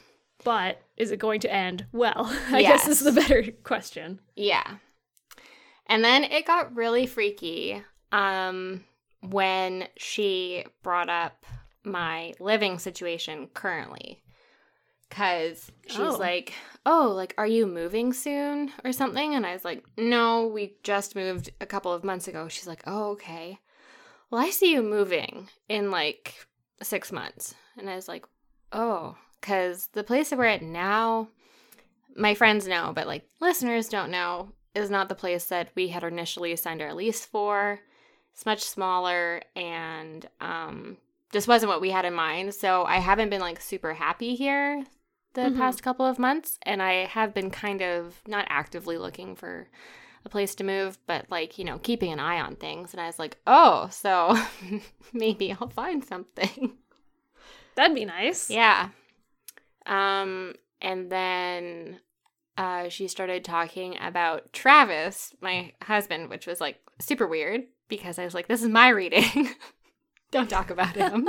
but 0.44 0.80
is 0.96 1.10
it 1.10 1.18
going 1.18 1.40
to 1.40 1.52
end 1.52 1.86
well? 1.92 2.34
I 2.50 2.62
guess 2.62 2.88
is 2.88 3.00
the 3.00 3.12
better 3.12 3.42
question. 3.64 4.20
yeah. 4.34 4.76
And 5.86 6.04
then 6.04 6.24
it 6.24 6.46
got 6.46 6.74
really 6.74 7.06
freaky 7.06 7.82
um, 8.12 8.84
when 9.20 9.88
she 9.96 10.64
brought 10.82 11.08
up 11.08 11.44
my 11.84 12.34
living 12.40 12.78
situation 12.78 13.48
currently. 13.52 14.22
Cause 15.10 15.70
she's 15.86 15.98
Oh. 16.00 16.16
like, 16.18 16.54
Oh, 16.86 17.12
like, 17.14 17.34
are 17.36 17.46
you 17.46 17.66
moving 17.66 18.12
soon 18.14 18.72
or 18.82 18.92
something? 18.92 19.34
And 19.34 19.44
I 19.44 19.52
was 19.52 19.64
like, 19.64 19.84
No, 19.98 20.46
we 20.46 20.74
just 20.82 21.14
moved 21.14 21.50
a 21.60 21.66
couple 21.66 21.92
of 21.92 22.02
months 22.04 22.28
ago. 22.28 22.48
She's 22.48 22.66
like, 22.66 22.82
Oh, 22.86 23.10
okay. 23.10 23.58
Well, 24.30 24.40
I 24.40 24.48
see 24.50 24.72
you 24.72 24.82
moving 24.82 25.48
in 25.68 25.90
like 25.90 26.46
six 26.82 27.12
months. 27.12 27.54
And 27.76 27.90
I 27.90 27.96
was 27.96 28.08
like, 28.08 28.24
Oh, 28.72 29.16
because 29.40 29.88
the 29.92 30.02
place 30.04 30.30
that 30.30 30.38
we're 30.38 30.46
at 30.46 30.62
now, 30.62 31.28
my 32.16 32.32
friends 32.34 32.66
know, 32.66 32.92
but 32.94 33.06
like 33.06 33.28
listeners 33.40 33.88
don't 33.88 34.10
know, 34.10 34.52
is 34.74 34.90
not 34.90 35.08
the 35.08 35.14
place 35.14 35.46
that 35.46 35.68
we 35.74 35.88
had 35.88 36.02
initially 36.04 36.54
signed 36.56 36.82
our 36.82 36.94
lease 36.94 37.24
for. 37.26 37.80
It's 38.32 38.46
much 38.46 38.62
smaller 38.62 39.42
and 39.54 40.26
um 40.40 40.96
just 41.32 41.48
wasn't 41.48 41.70
what 41.70 41.80
we 41.80 41.90
had 41.90 42.04
in 42.04 42.14
mind. 42.14 42.54
So 42.54 42.84
I 42.84 42.96
haven't 42.98 43.30
been 43.30 43.40
like 43.40 43.60
super 43.60 43.94
happy 43.94 44.34
here 44.34 44.84
the 45.34 45.42
Mhm. 45.42 45.56
past 45.56 45.82
couple 45.82 46.04
of 46.06 46.18
months 46.18 46.58
and 46.62 46.82
I 46.82 47.06
have 47.06 47.32
been 47.34 47.50
kind 47.50 47.80
of 47.82 48.20
not 48.26 48.46
actively 48.48 48.98
looking 48.98 49.34
for 49.34 49.68
a 50.24 50.28
place 50.28 50.54
to 50.56 50.64
move, 50.64 50.98
but 51.06 51.26
like, 51.30 51.58
you 51.58 51.64
know, 51.64 51.78
keeping 51.78 52.12
an 52.12 52.20
eye 52.20 52.40
on 52.40 52.54
things. 52.56 52.92
And 52.92 53.00
I 53.00 53.06
was 53.06 53.18
like, 53.18 53.38
"Oh, 53.46 53.88
so 53.90 54.36
maybe 55.12 55.52
I'll 55.52 55.68
find 55.68 56.04
something." 56.04 56.76
That'd 57.74 57.94
be 57.94 58.04
nice. 58.04 58.50
Yeah. 58.50 58.90
Um, 59.86 60.54
and 60.80 61.10
then 61.10 61.98
uh, 62.56 62.88
she 62.88 63.08
started 63.08 63.44
talking 63.44 63.96
about 64.00 64.52
Travis, 64.52 65.34
my 65.40 65.72
husband, 65.82 66.28
which 66.28 66.46
was 66.46 66.60
like 66.60 66.80
super 67.00 67.26
weird 67.26 67.62
because 67.88 68.18
I 68.18 68.24
was 68.24 68.34
like, 68.34 68.48
this 68.48 68.62
is 68.62 68.68
my 68.68 68.88
reading. 68.88 69.50
Don't 70.30 70.50
talk 70.50 70.70
about 70.70 70.94
him. 70.96 71.28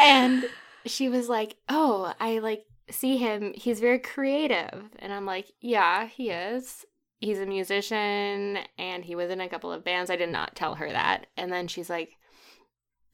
and 0.00 0.44
she 0.86 1.08
was 1.08 1.28
like, 1.28 1.56
oh, 1.68 2.12
I 2.20 2.38
like 2.38 2.64
see 2.90 3.16
him. 3.16 3.52
He's 3.54 3.80
very 3.80 3.98
creative. 3.98 4.90
And 4.98 5.12
I'm 5.12 5.26
like, 5.26 5.50
yeah, 5.60 6.06
he 6.06 6.30
is. 6.30 6.84
He's 7.20 7.38
a 7.38 7.46
musician 7.46 8.58
and 8.76 9.04
he 9.04 9.14
was 9.14 9.30
in 9.30 9.40
a 9.40 9.48
couple 9.48 9.72
of 9.72 9.84
bands. 9.84 10.10
I 10.10 10.16
did 10.16 10.30
not 10.30 10.56
tell 10.56 10.74
her 10.74 10.90
that. 10.90 11.26
And 11.36 11.50
then 11.50 11.68
she's 11.68 11.88
like, 11.88 12.16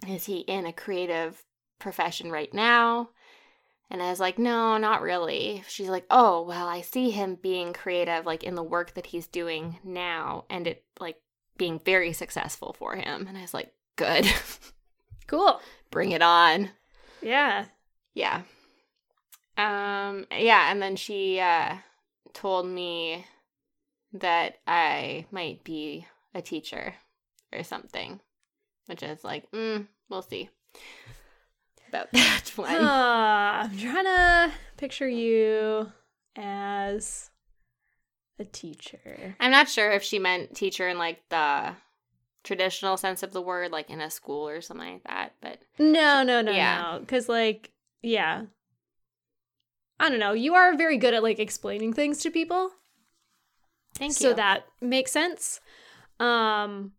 is 0.09 0.25
he 0.25 0.39
in 0.39 0.67
a 0.67 0.73
creative 0.73 1.45
profession 1.79 2.31
right 2.31 2.53
now? 2.53 3.11
And 3.91 4.01
I 4.01 4.11
was 4.11 4.21
like, 4.21 4.39
no, 4.39 4.77
not 4.77 5.03
really. 5.03 5.65
She's 5.67 5.89
like, 5.89 6.07
oh, 6.11 6.43
well, 6.43 6.69
I 6.69 6.81
see 6.81 7.11
him 7.11 7.35
being 7.35 7.73
creative, 7.73 8.25
like 8.25 8.45
in 8.45 8.55
the 8.55 8.63
work 8.63 8.95
that 8.95 9.07
he's 9.07 9.27
doing 9.27 9.79
now, 9.83 10.45
and 10.49 10.67
it 10.69 10.85
like 11.01 11.17
being 11.57 11.81
very 11.81 12.13
successful 12.13 12.75
for 12.79 12.95
him. 12.95 13.27
And 13.27 13.37
I 13.37 13.41
was 13.43 13.53
like, 13.53 13.73
good, 13.97 14.27
Cool. 15.27 15.61
bring 15.91 16.13
it 16.13 16.23
on. 16.23 16.71
Yeah. 17.21 17.65
Yeah. 18.15 18.43
Um, 19.57 20.27
yeah. 20.31 20.71
And 20.71 20.81
then 20.81 20.95
she 20.97 21.41
uh, 21.41 21.75
told 22.33 22.67
me 22.67 23.27
that 24.13 24.59
I 24.67 25.27
might 25.31 25.65
be 25.65 26.07
a 26.35 26.41
teacher 26.41 26.95
or 27.53 27.65
something, 27.65 28.21
which 28.87 29.03
is 29.03 29.25
like, 29.25 29.51
mm, 29.51 29.87
we'll 30.09 30.23
see 30.23 30.49
about 31.91 32.11
that 32.13 32.51
one. 32.57 32.69
Ah, 32.73 33.63
I'm 33.65 33.77
trying 33.79 34.05
to 34.05 34.53
picture 34.79 35.09
you 35.09 35.91
as 36.37 37.31
a 38.39 38.45
teacher. 38.45 39.37
I'm 39.39 39.51
not 39.51 39.69
sure 39.69 39.91
if 39.91 40.03
she 40.03 40.19
meant 40.19 40.55
teacher 40.55 40.89
in 40.89 40.97
like 40.99 41.21
the 41.29 41.75
traditional 42.43 42.97
sense 42.97 43.23
of 43.23 43.33
the 43.33 43.43
word, 43.43 43.71
like 43.71 43.91
in 43.91 44.01
a 44.01 44.11
school 44.11 44.49
or 44.49 44.63
something 44.63 44.95
like 44.95 45.05
that. 45.05 45.35
But 45.43 45.59
No, 45.79 46.23
no, 46.23 46.41
no, 46.41 46.53
Yeah. 46.53 46.93
no. 46.95 47.01
Because, 47.01 47.29
like, 47.29 47.71
yeah. 48.03 48.45
I 49.99 50.09
don't 50.09 50.19
know. 50.21 50.33
You 50.33 50.55
are 50.55 50.75
very 50.75 50.97
good 50.97 51.13
at, 51.13 51.23
like, 51.23 51.39
explaining 51.39 51.93
things 51.93 52.23
to 52.23 52.31
people. 52.31 52.71
thank 53.97 54.15
so 54.15 54.29
you. 54.29 54.31
So 54.31 54.37
that 54.37 54.65
makes 54.81 55.13
sense. 55.13 55.61
Um, 56.19 56.93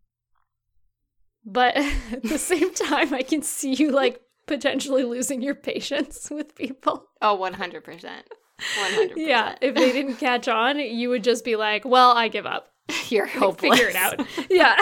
but 1.44 1.76
at 2.12 2.22
the 2.22 2.38
same 2.38 2.72
time, 2.88 3.12
I 3.12 3.22
can 3.22 3.42
see 3.42 3.72
you 3.74 3.90
like 3.90 4.20
potentially 4.52 5.04
losing 5.04 5.40
your 5.42 5.54
patience 5.54 6.28
with 6.36 6.54
people. 6.54 7.06
Oh, 7.20 7.36
100%. 7.38 7.82
100%. 7.82 9.12
Yeah, 9.16 9.56
if 9.60 9.74
they 9.74 9.92
didn't 9.92 10.16
catch 10.16 10.46
on, 10.48 10.78
you 10.78 11.08
would 11.08 11.24
just 11.24 11.44
be 11.44 11.56
like, 11.56 11.84
"Well, 11.84 12.10
I 12.12 12.28
give 12.28 12.46
up. 12.46 12.68
You're 13.08 13.26
hopeless. 13.26 13.78
Figure 13.78 13.88
it 13.88 13.96
out." 13.96 14.20
Yeah. 14.50 14.76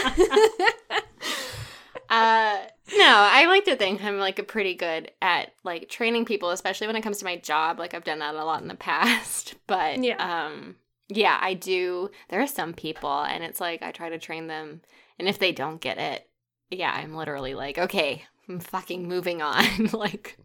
uh 2.09 2.59
no 2.99 3.07
i 3.31 3.47
like 3.47 3.65
to 3.65 3.77
think 3.77 4.03
i'm 4.03 4.19
like 4.19 4.41
a 4.41 4.43
pretty 4.43 4.75
good 4.75 5.13
at 5.23 5.53
like 5.63 5.89
training 5.89 6.25
people 6.25 6.51
especially 6.51 6.89
when 6.89 6.97
it 6.97 7.03
comes 7.03 7.19
to 7.19 7.25
my 7.25 7.37
job 7.37 7.79
like 7.79 7.95
i've 7.95 8.03
done 8.05 8.19
that 8.19 8.35
a 8.35 8.45
lot 8.45 8.61
in 8.63 8.67
the 8.69 8.75
past 8.75 9.55
but 9.69 10.03
Yeah. 10.03 10.17
um 10.49 10.75
yeah 11.09 11.39
i 11.41 11.55
do 11.55 12.11
there 12.29 12.41
are 12.41 12.49
some 12.49 12.73
people 12.75 13.23
and 13.23 13.45
it's 13.45 13.61
like 13.61 13.83
i 13.83 13.93
try 13.93 14.09
to 14.09 14.19
train 14.19 14.49
them 14.49 14.81
and 15.21 15.29
if 15.29 15.39
they 15.39 15.53
don't 15.53 15.81
get 15.81 15.99
it 15.99 16.29
yeah 16.71 16.91
i'm 16.93 17.15
literally 17.15 17.55
like 17.55 17.79
okay 17.79 18.25
i'm 18.49 18.61
fucking 18.61 19.07
moving 19.09 19.43
on. 19.43 19.65
Like 19.93 20.37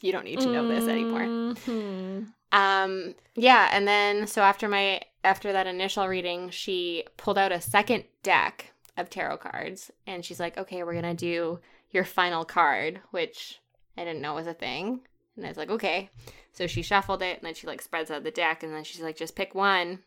you 0.00 0.12
don't 0.12 0.24
need 0.24 0.40
to 0.40 0.52
know 0.52 0.68
this 0.68 0.86
anymore. 0.88 1.22
Mhm. 1.22 2.26
um 2.52 3.14
yeah 3.34 3.68
and 3.72 3.86
then 3.88 4.26
so 4.26 4.42
after 4.42 4.68
my 4.68 5.00
after 5.24 5.52
that 5.52 5.66
initial 5.66 6.06
reading 6.06 6.50
she 6.50 7.04
pulled 7.16 7.38
out 7.38 7.50
a 7.52 7.60
second 7.60 8.04
deck 8.22 8.72
of 8.96 9.10
tarot 9.10 9.38
cards 9.38 9.90
and 10.06 10.24
she's 10.24 10.38
like 10.40 10.56
okay 10.58 10.82
we're 10.82 10.94
gonna 10.94 11.14
do 11.14 11.58
your 11.90 12.04
final 12.04 12.44
card 12.44 13.00
which 13.10 13.60
i 13.96 14.04
didn't 14.04 14.20
know 14.22 14.34
was 14.34 14.46
a 14.46 14.54
thing. 14.54 15.00
And 15.36 15.44
i 15.44 15.48
was 15.48 15.56
like 15.58 15.70
okay. 15.70 16.10
So 16.52 16.66
she 16.66 16.80
shuffled 16.82 17.20
it 17.22 17.36
and 17.38 17.46
then 17.46 17.54
she 17.54 17.66
like 17.66 17.82
spreads 17.82 18.10
out 18.10 18.24
the 18.24 18.30
deck 18.30 18.62
and 18.62 18.72
then 18.72 18.84
she's 18.84 19.02
like 19.02 19.16
just 19.16 19.36
pick 19.36 19.54
one. 19.54 20.00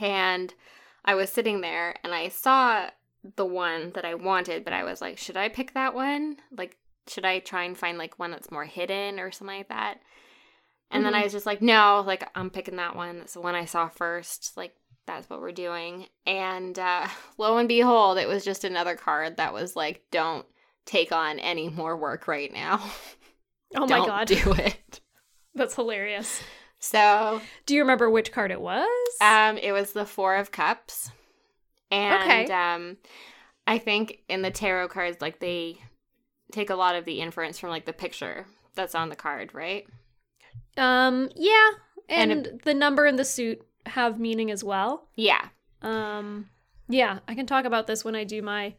And 0.00 0.54
i 1.04 1.14
was 1.14 1.30
sitting 1.30 1.60
there 1.60 1.96
and 2.02 2.14
i 2.14 2.28
saw 2.28 2.88
the 3.36 3.44
one 3.44 3.90
that 3.94 4.04
i 4.04 4.14
wanted 4.14 4.64
but 4.64 4.72
i 4.72 4.84
was 4.84 5.00
like 5.00 5.18
should 5.18 5.36
i 5.36 5.48
pick 5.48 5.74
that 5.74 5.94
one 5.94 6.36
like 6.56 6.76
should 7.08 7.24
i 7.24 7.38
try 7.38 7.64
and 7.64 7.76
find 7.76 7.98
like 7.98 8.18
one 8.18 8.30
that's 8.30 8.50
more 8.50 8.64
hidden 8.64 9.18
or 9.18 9.30
something 9.30 9.56
like 9.58 9.68
that 9.68 9.98
and 10.90 11.04
then 11.04 11.12
Mhm. 11.12 11.16
I 11.16 11.22
was 11.24 11.32
just 11.32 11.44
like, 11.44 11.60
no, 11.60 12.02
like 12.06 12.26
I'm 12.34 12.48
picking 12.48 12.76
that 12.76 12.96
one. 12.96 13.18
That's 13.18 13.34
the 13.34 13.42
one 13.42 13.54
I 13.54 13.66
saw 13.66 13.88
first. 13.90 14.56
Like 14.56 14.74
that's 15.06 15.28
what 15.28 15.42
we're 15.42 15.52
doing. 15.52 16.06
And 16.24 16.78
uh, 16.78 17.06
lo 17.36 17.58
and 17.58 17.68
behold, 17.68 18.16
it 18.16 18.26
was 18.26 18.42
just 18.42 18.64
another 18.64 18.96
card 18.96 19.36
that 19.36 19.52
was 19.52 19.76
like, 19.76 20.00
don't 20.10 20.46
take 20.86 21.12
on 21.12 21.40
any 21.40 21.68
more 21.68 21.94
work 21.94 22.26
right 22.26 22.50
now. 22.50 22.80
Oh 23.76 23.80
my 23.80 23.86
don't 23.98 24.06
god. 24.06 24.28
do 24.28 24.52
it. 24.54 25.00
That's 25.54 25.74
hilarious. 25.74 26.40
So 26.78 27.42
Do 27.66 27.74
you 27.74 27.82
remember 27.82 28.08
which 28.08 28.32
card 28.32 28.50
it 28.50 28.62
was? 28.62 28.88
um, 29.20 29.58
it 29.58 29.72
was 29.72 29.92
the 29.92 30.06
Four 30.06 30.36
of 30.36 30.50
Cups, 30.52 31.10
and 31.90 32.22
Okay. 32.22 32.52
um, 32.52 32.96
I 33.66 33.78
think 33.78 34.22
in 34.28 34.42
the 34.42 34.50
tarot 34.50 34.88
cards, 34.88 35.18
like 35.20 35.40
they 35.40 35.78
take 36.52 36.70
a 36.70 36.74
lot 36.74 36.96
of 36.96 37.04
the 37.04 37.20
inference 37.20 37.58
from 37.58 37.70
like 37.70 37.84
the 37.84 37.92
picture 37.92 38.46
that's 38.74 38.94
on 38.94 39.08
the 39.08 39.16
card, 39.16 39.54
right? 39.54 39.86
um 40.76 41.28
yeah, 41.34 41.70
And 42.08 42.46
and, 42.46 42.60
the 42.64 42.74
number 42.74 43.04
and 43.06 43.18
the 43.18 43.24
suit 43.24 43.60
have 43.86 44.18
meaning 44.20 44.50
as 44.50 44.62
well. 44.62 45.08
Yeah. 45.16 45.48
Um, 45.82 46.48
yeah, 46.88 47.18
I 47.26 47.34
can 47.34 47.46
talk 47.46 47.64
about 47.64 47.86
this 47.86 48.04
when 48.04 48.14
I 48.14 48.24
do 48.24 48.42
my 48.42 48.74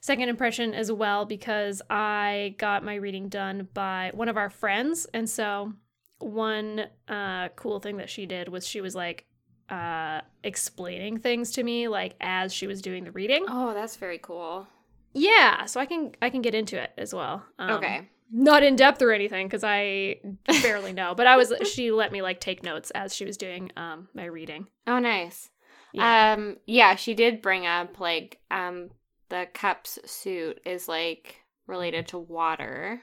second 0.00 0.28
impression 0.28 0.72
as 0.72 0.90
well 0.92 1.24
because 1.24 1.82
I 1.90 2.54
got 2.58 2.84
my 2.84 2.94
reading 2.94 3.28
done 3.28 3.68
by 3.74 4.10
one 4.14 4.28
of 4.28 4.36
our 4.36 4.50
friends, 4.50 5.06
and 5.12 5.28
so 5.28 5.72
one 6.18 6.86
uh, 7.08 7.48
cool 7.56 7.80
thing 7.80 7.96
that 7.98 8.08
she 8.10 8.24
did 8.26 8.48
was 8.48 8.66
she 8.66 8.80
was 8.80 8.94
like 8.94 9.26
uh, 9.70 10.20
explaining 10.44 11.18
things 11.18 11.50
to 11.52 11.62
me 11.62 11.88
like 11.88 12.14
as 12.20 12.52
she 12.52 12.66
was 12.66 12.80
doing 12.82 13.04
the 13.04 13.10
reading. 13.12 13.44
Oh, 13.48 13.74
that's 13.74 13.96
very 13.96 14.18
cool. 14.18 14.66
Yeah, 15.12 15.64
so 15.66 15.80
I 15.80 15.86
can 15.86 16.12
I 16.20 16.30
can 16.30 16.42
get 16.42 16.54
into 16.54 16.80
it 16.80 16.92
as 16.98 17.14
well. 17.14 17.42
Um, 17.58 17.70
okay. 17.72 18.08
not 18.30 18.62
in 18.62 18.76
depth 18.76 19.00
or 19.02 19.12
anything 19.12 19.46
because 19.46 19.64
I 19.64 20.20
barely 20.62 20.92
know, 20.92 21.14
but 21.14 21.26
I 21.26 21.36
was 21.36 21.52
she 21.72 21.90
let 21.90 22.12
me 22.12 22.22
like 22.22 22.38
take 22.40 22.62
notes 22.62 22.90
as 22.92 23.14
she 23.14 23.24
was 23.24 23.36
doing 23.36 23.72
um 23.76 24.08
my 24.14 24.24
reading. 24.26 24.68
Oh, 24.86 24.98
nice. 24.98 25.50
Yeah. 25.92 26.34
Um, 26.34 26.58
yeah, 26.66 26.96
she 26.96 27.14
did 27.14 27.40
bring 27.42 27.66
up 27.66 27.98
like 27.98 28.40
um 28.50 28.90
the 29.30 29.48
cups 29.54 29.98
suit 30.04 30.60
is 30.66 30.86
like 30.86 31.36
related 31.66 32.08
to 32.08 32.18
water, 32.18 33.02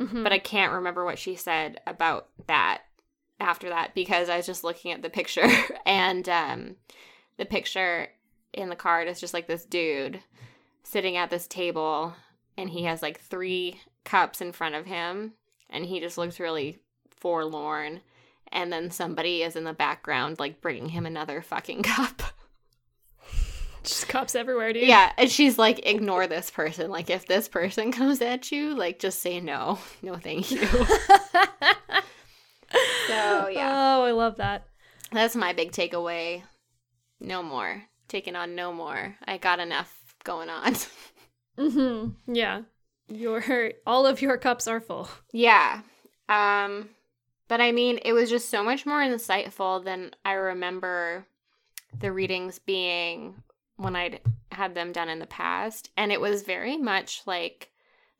Mhm. 0.00 0.22
but 0.24 0.32
I 0.32 0.38
can't 0.40 0.72
remember 0.72 1.04
what 1.04 1.18
she 1.18 1.36
said 1.36 1.80
about 1.86 2.28
that 2.48 2.82
after 3.44 3.68
that 3.68 3.94
because 3.94 4.28
I 4.28 4.38
was 4.38 4.46
just 4.46 4.64
looking 4.64 4.90
at 4.90 5.02
the 5.02 5.10
picture 5.10 5.48
and 5.86 6.28
um 6.28 6.76
the 7.36 7.44
picture 7.44 8.08
in 8.52 8.68
the 8.68 8.76
card 8.76 9.08
is 9.08 9.20
just 9.20 9.34
like 9.34 9.46
this 9.46 9.64
dude 9.64 10.20
sitting 10.82 11.16
at 11.16 11.30
this 11.30 11.46
table 11.46 12.14
and 12.56 12.70
he 12.70 12.84
has 12.84 13.02
like 13.02 13.20
three 13.20 13.80
cups 14.04 14.40
in 14.40 14.52
front 14.52 14.74
of 14.74 14.86
him 14.86 15.32
and 15.70 15.84
he 15.86 16.00
just 16.00 16.18
looks 16.18 16.40
really 16.40 16.78
forlorn 17.10 18.00
and 18.52 18.72
then 18.72 18.90
somebody 18.90 19.42
is 19.42 19.56
in 19.56 19.64
the 19.64 19.72
background 19.72 20.38
like 20.38 20.60
bringing 20.60 20.90
him 20.90 21.06
another 21.06 21.42
fucking 21.42 21.82
cup. 21.82 22.22
just 23.82 24.08
cups 24.08 24.34
everywhere, 24.34 24.72
dude. 24.72 24.86
Yeah, 24.86 25.12
and 25.18 25.30
she's 25.30 25.58
like 25.58 25.86
ignore 25.86 26.26
this 26.26 26.50
person. 26.50 26.90
Like 26.90 27.10
if 27.10 27.26
this 27.26 27.48
person 27.48 27.92
comes 27.92 28.20
at 28.20 28.52
you, 28.52 28.74
like 28.74 28.98
just 28.98 29.20
say 29.20 29.40
no. 29.40 29.78
No, 30.02 30.16
thank 30.16 30.50
you. 30.50 30.66
So, 33.14 33.48
yeah. 33.48 33.96
Oh, 33.98 34.02
I 34.04 34.10
love 34.12 34.36
that. 34.36 34.66
That's 35.12 35.36
my 35.36 35.52
big 35.52 35.72
takeaway. 35.72 36.42
No 37.20 37.42
more. 37.42 37.84
Taking 38.08 38.36
on 38.36 38.54
no 38.54 38.72
more. 38.72 39.16
I 39.26 39.38
got 39.38 39.60
enough 39.60 39.92
going 40.24 40.48
on. 40.48 40.74
hmm 41.58 42.08
Yeah. 42.26 42.62
Your 43.08 43.72
all 43.86 44.06
of 44.06 44.22
your 44.22 44.36
cups 44.38 44.66
are 44.66 44.80
full. 44.80 45.08
yeah. 45.32 45.82
Um 46.28 46.88
but 47.46 47.60
I 47.60 47.72
mean, 47.72 47.98
it 48.04 48.12
was 48.14 48.30
just 48.30 48.48
so 48.48 48.64
much 48.64 48.86
more 48.86 49.00
insightful 49.00 49.84
than 49.84 50.12
I 50.24 50.32
remember 50.32 51.26
the 51.98 52.10
readings 52.10 52.58
being 52.58 53.42
when 53.76 53.94
I'd 53.94 54.20
had 54.50 54.74
them 54.74 54.92
done 54.92 55.08
in 55.10 55.18
the 55.18 55.26
past. 55.26 55.90
And 55.96 56.10
it 56.10 56.20
was 56.20 56.42
very 56.42 56.76
much 56.78 57.22
like 57.26 57.70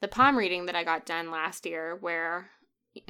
the 0.01 0.09
palm 0.09 0.37
reading 0.37 0.67
that 0.67 0.77
I 0.77 0.85
got 0.85 1.07
done 1.07 1.31
last 1.31 1.65
year, 1.65 1.97
where 2.01 2.51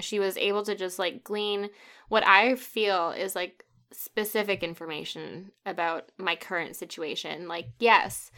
she 0.01 0.19
was 0.19 0.37
able 0.37 0.65
to 0.65 0.75
just 0.75 0.99
like 0.99 1.25
glean 1.25 1.71
what 2.09 2.27
I 2.27 2.55
feel 2.57 3.11
is 3.11 3.35
like 3.35 3.65
specific 3.93 4.63
information 4.63 5.53
about 5.65 6.11
my 6.19 6.37
current 6.37 6.77
situation. 6.77 7.49
Like, 7.49 7.69
yes, 7.79 8.31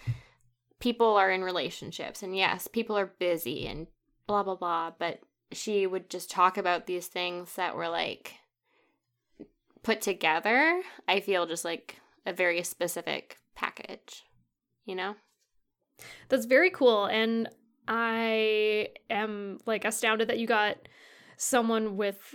people 0.81 1.17
are 1.17 1.31
in 1.31 1.43
relationships, 1.43 2.23
and 2.23 2.37
yes, 2.37 2.69
people 2.69 2.97
are 2.97 3.13
busy 3.19 3.67
and 3.67 3.87
blah, 4.27 4.43
blah, 4.43 4.57
blah. 4.57 4.93
But 4.99 5.21
she 5.53 5.87
would 5.87 6.11
just 6.11 6.31
talk 6.31 6.59
about 6.59 6.87
these 6.87 7.07
things 7.07 7.55
that 7.55 7.77
were 7.77 7.89
like 7.89 8.35
put 9.83 10.01
together. 10.01 10.83
I 11.09 11.21
feel 11.21 11.47
just 11.47 11.65
like 11.65 12.01
a 12.25 12.33
very 12.33 12.63
specific 12.63 13.39
package, 13.55 14.25
you 14.85 14.95
know? 14.95 15.15
That's 16.29 16.45
very 16.45 16.71
cool 16.71 17.07
and 17.07 17.49
I 17.89 18.89
am 19.09 19.59
like 19.65 19.85
astounded 19.85 20.29
that 20.29 20.39
you 20.39 20.47
got 20.47 20.77
someone 21.37 21.97
with 21.97 22.35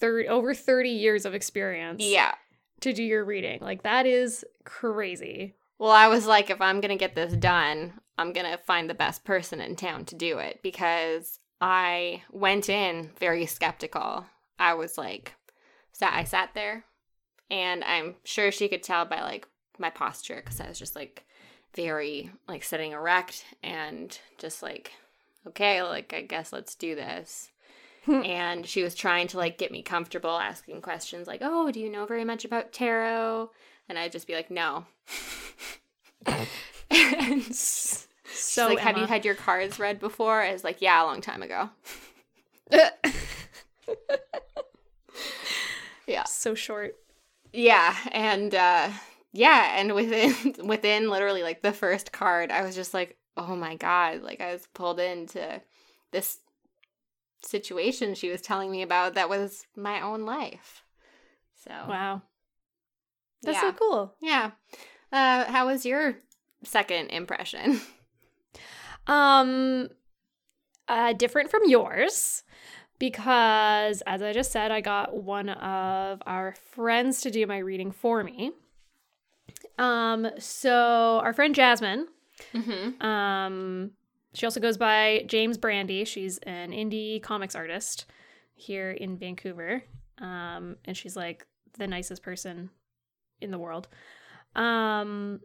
30 0.00 0.28
over 0.28 0.54
30 0.54 0.88
years 0.90 1.24
of 1.24 1.34
experience 1.34 2.02
Yeah. 2.02 2.34
to 2.80 2.92
do 2.92 3.02
your 3.02 3.24
reading. 3.24 3.58
Like 3.60 3.82
that 3.82 4.06
is 4.06 4.44
crazy. 4.64 5.54
Well, 5.78 5.90
I 5.92 6.08
was 6.08 6.26
like, 6.26 6.50
if 6.50 6.60
I'm 6.60 6.80
going 6.80 6.90
to 6.90 6.96
get 6.96 7.14
this 7.14 7.32
done, 7.34 7.94
I'm 8.16 8.32
going 8.32 8.50
to 8.50 8.58
find 8.58 8.90
the 8.90 8.94
best 8.94 9.24
person 9.24 9.60
in 9.60 9.76
town 9.76 10.04
to 10.06 10.16
do 10.16 10.38
it 10.38 10.60
because 10.62 11.38
I 11.60 12.22
went 12.32 12.68
in 12.68 13.10
very 13.20 13.46
skeptical. 13.46 14.26
I 14.58 14.74
was 14.74 14.98
like, 14.98 15.34
sat, 15.92 16.12
I 16.14 16.24
sat 16.24 16.50
there 16.54 16.84
and 17.48 17.84
I'm 17.84 18.16
sure 18.24 18.50
she 18.50 18.68
could 18.68 18.82
tell 18.82 19.04
by 19.04 19.22
like 19.22 19.46
my 19.78 19.90
posture 19.90 20.42
because 20.44 20.60
I 20.60 20.68
was 20.68 20.78
just 20.80 20.96
like 20.96 21.24
very 21.76 22.30
like 22.48 22.64
sitting 22.64 22.90
erect 22.92 23.44
and 23.62 24.18
just 24.38 24.62
like, 24.64 24.92
okay, 25.46 25.82
like, 25.82 26.12
I 26.12 26.22
guess 26.22 26.52
let's 26.52 26.74
do 26.74 26.96
this. 26.96 27.50
and 28.24 28.66
she 28.66 28.82
was 28.82 28.94
trying 28.94 29.28
to 29.28 29.36
like 29.36 29.58
get 29.58 29.70
me 29.72 29.82
comfortable 29.82 30.30
asking 30.38 30.80
questions 30.82 31.26
like, 31.26 31.40
oh, 31.42 31.70
do 31.70 31.80
you 31.80 31.90
know 31.90 32.06
very 32.06 32.24
much 32.24 32.44
about 32.44 32.72
tarot? 32.72 33.50
And 33.88 33.98
I'd 33.98 34.12
just 34.12 34.26
be 34.26 34.34
like, 34.34 34.50
no. 34.50 34.86
and 36.90 37.42
she's 37.44 38.06
So 38.32 38.68
like, 38.68 38.78
have 38.80 38.98
you 38.98 39.06
had 39.06 39.24
your 39.24 39.34
cards 39.34 39.78
read 39.78 40.00
before? 40.00 40.42
I 40.42 40.52
was 40.52 40.64
like, 40.64 40.80
yeah, 40.82 41.02
a 41.02 41.06
long 41.06 41.20
time 41.20 41.42
ago. 41.42 41.70
Yeah. 46.06 46.24
so 46.24 46.54
short. 46.54 46.96
Yeah, 47.52 47.94
and 48.12 48.54
uh 48.54 48.90
yeah, 49.32 49.78
and 49.78 49.94
within 49.94 50.34
within 50.66 51.10
literally 51.10 51.42
like 51.42 51.62
the 51.62 51.72
first 51.72 52.12
card, 52.12 52.50
I 52.50 52.62
was 52.62 52.74
just 52.74 52.94
like, 52.94 53.16
"Oh 53.36 53.56
my 53.56 53.76
god, 53.76 54.22
like 54.22 54.40
I 54.40 54.52
was 54.52 54.66
pulled 54.74 55.00
into 55.00 55.60
this 56.10 56.38
situation 57.42 58.14
she 58.14 58.30
was 58.30 58.40
telling 58.42 58.70
me 58.70 58.82
about 58.82 59.14
that 59.14 59.28
was 59.28 59.66
my 59.76 60.00
own 60.00 60.22
life." 60.24 60.82
So, 61.64 61.70
Wow. 61.70 62.22
That's 63.42 63.56
yeah. 63.56 63.70
so 63.70 63.72
cool. 63.72 64.14
Yeah. 64.20 64.50
Uh 65.12 65.44
how 65.46 65.66
was 65.66 65.84
your 65.86 66.16
second 66.64 67.08
impression? 67.10 67.80
Um, 69.06 69.88
uh, 70.86 71.14
different 71.14 71.50
from 71.50 71.62
yours 71.66 72.42
because, 72.98 74.02
as 74.06 74.22
I 74.22 74.34
just 74.34 74.52
said, 74.52 74.70
I 74.70 74.82
got 74.82 75.14
one 75.22 75.48
of 75.48 76.20
our 76.26 76.54
friends 76.72 77.22
to 77.22 77.30
do 77.30 77.46
my 77.46 77.56
reading 77.58 77.90
for 77.90 78.22
me. 78.22 78.52
Um, 79.78 80.28
so 80.38 81.20
our 81.24 81.32
friend 81.32 81.54
Jasmine, 81.54 82.08
Mm-hmm. 82.54 83.02
um, 83.02 83.92
she 84.38 84.46
also 84.46 84.60
goes 84.60 84.76
by 84.76 85.24
James 85.26 85.58
Brandy. 85.58 86.04
She's 86.04 86.38
an 86.38 86.70
indie 86.70 87.20
comics 87.20 87.56
artist 87.56 88.06
here 88.54 88.92
in 88.92 89.16
Vancouver. 89.16 89.82
Um, 90.18 90.76
and 90.84 90.96
she's 90.96 91.16
like 91.16 91.44
the 91.76 91.88
nicest 91.88 92.22
person 92.22 92.70
in 93.40 93.50
the 93.50 93.58
world. 93.58 93.88
Um, 94.54 95.40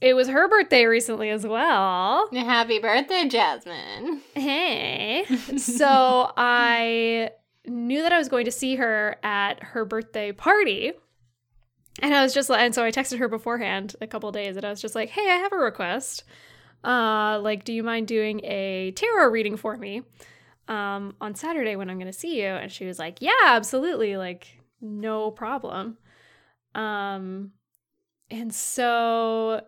it 0.00 0.14
was 0.14 0.28
her 0.28 0.48
birthday 0.48 0.86
recently 0.86 1.28
as 1.28 1.46
well. 1.46 2.30
Happy 2.32 2.78
birthday, 2.78 3.28
Jasmine. 3.28 4.22
Hey. 4.32 5.26
so 5.58 6.32
I 6.34 7.32
knew 7.66 8.00
that 8.00 8.12
I 8.12 8.18
was 8.18 8.30
going 8.30 8.46
to 8.46 8.50
see 8.50 8.76
her 8.76 9.16
at 9.22 9.62
her 9.62 9.84
birthday 9.84 10.32
party. 10.32 10.92
And 12.00 12.14
I 12.14 12.22
was 12.22 12.32
just 12.32 12.48
like, 12.48 12.60
and 12.62 12.74
so 12.74 12.84
I 12.84 12.90
texted 12.90 13.18
her 13.18 13.28
beforehand 13.28 13.96
a 14.00 14.06
couple 14.06 14.32
days 14.32 14.56
and 14.56 14.64
I 14.64 14.70
was 14.70 14.80
just 14.80 14.94
like, 14.94 15.10
hey, 15.10 15.28
I 15.28 15.36
have 15.36 15.52
a 15.52 15.58
request. 15.58 16.24
Uh, 16.84 17.38
like, 17.42 17.64
do 17.64 17.72
you 17.72 17.82
mind 17.82 18.06
doing 18.08 18.40
a 18.44 18.92
tarot 18.92 19.28
reading 19.28 19.56
for 19.56 19.76
me 19.76 20.02
um, 20.68 21.14
on 21.20 21.34
Saturday 21.34 21.76
when 21.76 21.90
I'm 21.90 21.98
going 21.98 22.12
to 22.12 22.18
see 22.18 22.40
you? 22.40 22.48
And 22.48 22.70
she 22.72 22.86
was 22.86 22.98
like, 22.98 23.18
yeah, 23.20 23.32
absolutely. 23.46 24.16
Like, 24.16 24.46
no 24.80 25.30
problem. 25.30 25.98
Um, 26.74 27.52
and 28.30 28.54
so, 28.54 29.62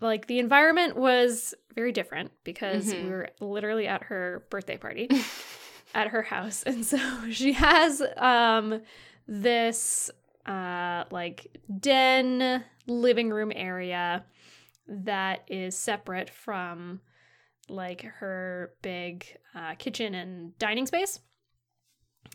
like, 0.00 0.26
the 0.26 0.38
environment 0.38 0.96
was 0.96 1.54
very 1.74 1.92
different 1.92 2.30
because 2.44 2.92
Mhm. 2.92 3.02
we 3.02 3.08
were 3.08 3.28
literally 3.40 3.86
at 3.86 4.04
her 4.04 4.44
birthday 4.50 4.76
party 4.76 5.08
at 5.94 6.08
her 6.08 6.22
house. 6.22 6.62
And 6.66 6.84
so 6.84 6.98
she 7.30 7.52
has 7.54 8.02
um 8.16 8.82
this 9.26 10.10
uh 10.46 11.04
like 11.10 11.46
den 11.80 12.64
living 12.86 13.30
room 13.30 13.52
area 13.54 14.24
that 14.86 15.42
is 15.48 15.76
separate 15.76 16.30
from 16.30 17.00
like 17.68 18.02
her 18.02 18.72
big 18.82 19.24
uh, 19.54 19.74
kitchen 19.76 20.14
and 20.14 20.56
dining 20.58 20.86
space. 20.86 21.20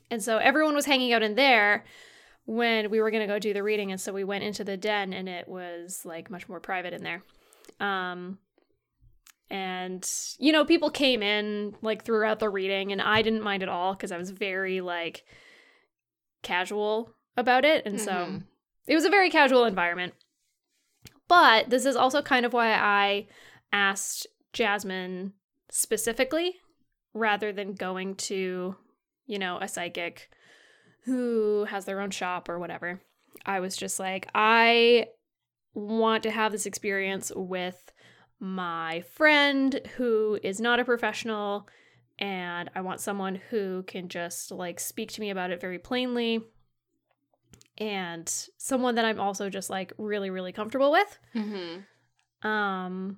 And 0.09 0.23
so 0.23 0.37
everyone 0.37 0.75
was 0.75 0.85
hanging 0.85 1.11
out 1.13 1.23
in 1.23 1.35
there 1.35 1.83
when 2.45 2.89
we 2.89 3.01
were 3.01 3.11
going 3.11 3.27
to 3.27 3.31
go 3.33 3.39
do 3.39 3.53
the 3.53 3.61
reading 3.63 3.91
and 3.91 3.99
so 3.99 4.13
we 4.13 4.23
went 4.23 4.43
into 4.43 4.63
the 4.63 4.77
den 4.77 5.11
and 5.11 5.27
it 5.27 5.47
was 5.49 6.03
like 6.05 6.29
much 6.31 6.47
more 6.47 6.59
private 6.61 6.93
in 6.93 7.03
there. 7.03 7.23
Um 7.79 8.37
and 9.49 10.05
you 10.39 10.51
know 10.51 10.65
people 10.65 10.89
came 10.89 11.23
in 11.23 11.73
like 11.81 12.03
throughout 12.03 12.39
the 12.39 12.49
reading 12.49 12.91
and 12.91 13.01
i 13.01 13.21
didn't 13.21 13.41
mind 13.41 13.63
at 13.63 13.69
all 13.69 13.93
because 13.93 14.11
i 14.11 14.17
was 14.17 14.29
very 14.29 14.81
like 14.81 15.23
casual 16.43 17.13
about 17.37 17.63
it 17.63 17.85
and 17.85 17.99
so 17.99 18.11
Mhm. 18.11 18.43
it 18.87 18.95
was 18.95 19.05
a 19.05 19.09
very 19.09 19.29
casual 19.29 19.63
environment 19.63 20.13
but 21.27 21.69
this 21.69 21.85
is 21.85 21.95
also 21.95 22.21
kind 22.21 22.45
of 22.45 22.53
why 22.53 22.73
i 22.73 23.27
asked 23.71 24.27
jasmine 24.53 25.33
specifically 25.69 26.55
rather 27.13 27.51
than 27.51 27.73
going 27.73 28.15
to 28.15 28.75
you 29.25 29.39
know 29.39 29.57
a 29.61 29.67
psychic 29.67 30.29
who 31.05 31.65
has 31.65 31.85
their 31.85 32.01
own 32.01 32.11
shop 32.11 32.49
or 32.49 32.59
whatever. 32.59 33.01
I 33.45 33.61
was 33.61 33.77
just 33.77 33.99
like 33.99 34.27
i 34.35 35.07
want 35.73 36.23
to 36.23 36.31
have 36.31 36.51
this 36.51 36.65
experience 36.65 37.31
with 37.35 37.91
my 38.39 39.01
friend 39.13 39.79
who 39.95 40.39
is 40.43 40.59
not 40.59 40.79
a 40.79 40.85
professional 40.85 41.67
and 42.19 42.69
I 42.73 42.81
want 42.81 42.99
someone 42.99 43.39
who 43.49 43.83
can 43.83 44.09
just 44.09 44.51
like 44.51 44.79
speak 44.79 45.11
to 45.13 45.21
me 45.21 45.29
about 45.29 45.51
it 45.51 45.61
very 45.61 45.77
plainly 45.77 46.41
and 47.77 48.31
someone 48.57 48.95
that 48.95 49.05
I'm 49.05 49.19
also 49.19 49.49
just 49.49 49.69
like 49.69 49.93
really 49.97 50.29
really 50.29 50.51
comfortable 50.51 50.91
with 50.91 51.19
Mm-hmm. 51.35 52.47
um 52.47 53.17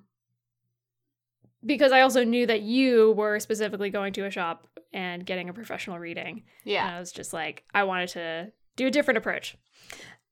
because 1.64 1.92
I 1.92 2.00
also 2.00 2.24
knew 2.24 2.46
that 2.46 2.62
you 2.62 3.12
were 3.12 3.38
specifically 3.38 3.90
going 3.90 4.12
to 4.14 4.24
a 4.24 4.30
shop 4.30 4.66
and 4.92 5.24
getting 5.26 5.48
a 5.48 5.52
professional 5.52 5.98
reading 5.98 6.44
Yeah. 6.64 6.86
and 6.86 6.96
I 6.96 6.98
was 7.00 7.12
just 7.12 7.32
like, 7.32 7.64
I 7.74 7.84
wanted 7.84 8.08
to 8.10 8.52
do 8.76 8.86
a 8.86 8.90
different 8.90 9.18
approach. 9.18 9.56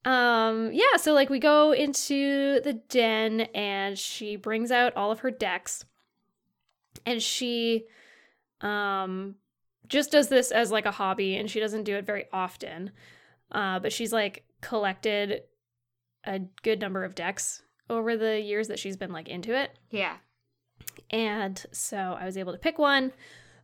Um, 0.05 0.71
yeah, 0.73 0.97
so 0.97 1.13
like 1.13 1.29
we 1.29 1.39
go 1.39 1.73
into 1.73 2.61
the 2.63 2.73
den 2.89 3.43
and 3.55 3.99
she 3.99 4.37
brings 4.37 4.71
out 4.71 4.97
all 4.97 5.11
of 5.11 5.21
her 5.21 5.31
decks 5.31 5.85
and 7.05 7.23
she 7.23 7.85
um 8.63 9.35
just 9.87 10.11
does 10.11 10.29
this 10.29 10.51
as 10.51 10.71
like 10.73 10.87
a 10.87 10.91
hobby 10.91 11.37
and 11.37 11.51
she 11.51 11.61
doesn't 11.61 11.85
do 11.85 11.95
it 11.97 12.07
very 12.07 12.25
often. 12.33 12.91
Uh, 13.51 13.79
but 13.79 13.93
she's 13.93 14.13
like 14.13 14.45
collected 14.61 15.43
a 16.25 16.41
good 16.63 16.81
number 16.81 17.05
of 17.05 17.15
decks 17.15 17.63
over 17.89 18.17
the 18.17 18.41
years 18.41 18.69
that 18.69 18.79
she's 18.79 18.97
been 18.97 19.13
like 19.13 19.29
into 19.29 19.57
it. 19.59 19.79
Yeah. 19.91 20.17
And 21.11 21.65
so 21.73 21.97
I 21.97 22.25
was 22.25 22.37
able 22.37 22.53
to 22.53 22.59
pick 22.59 22.79
one 22.79 23.13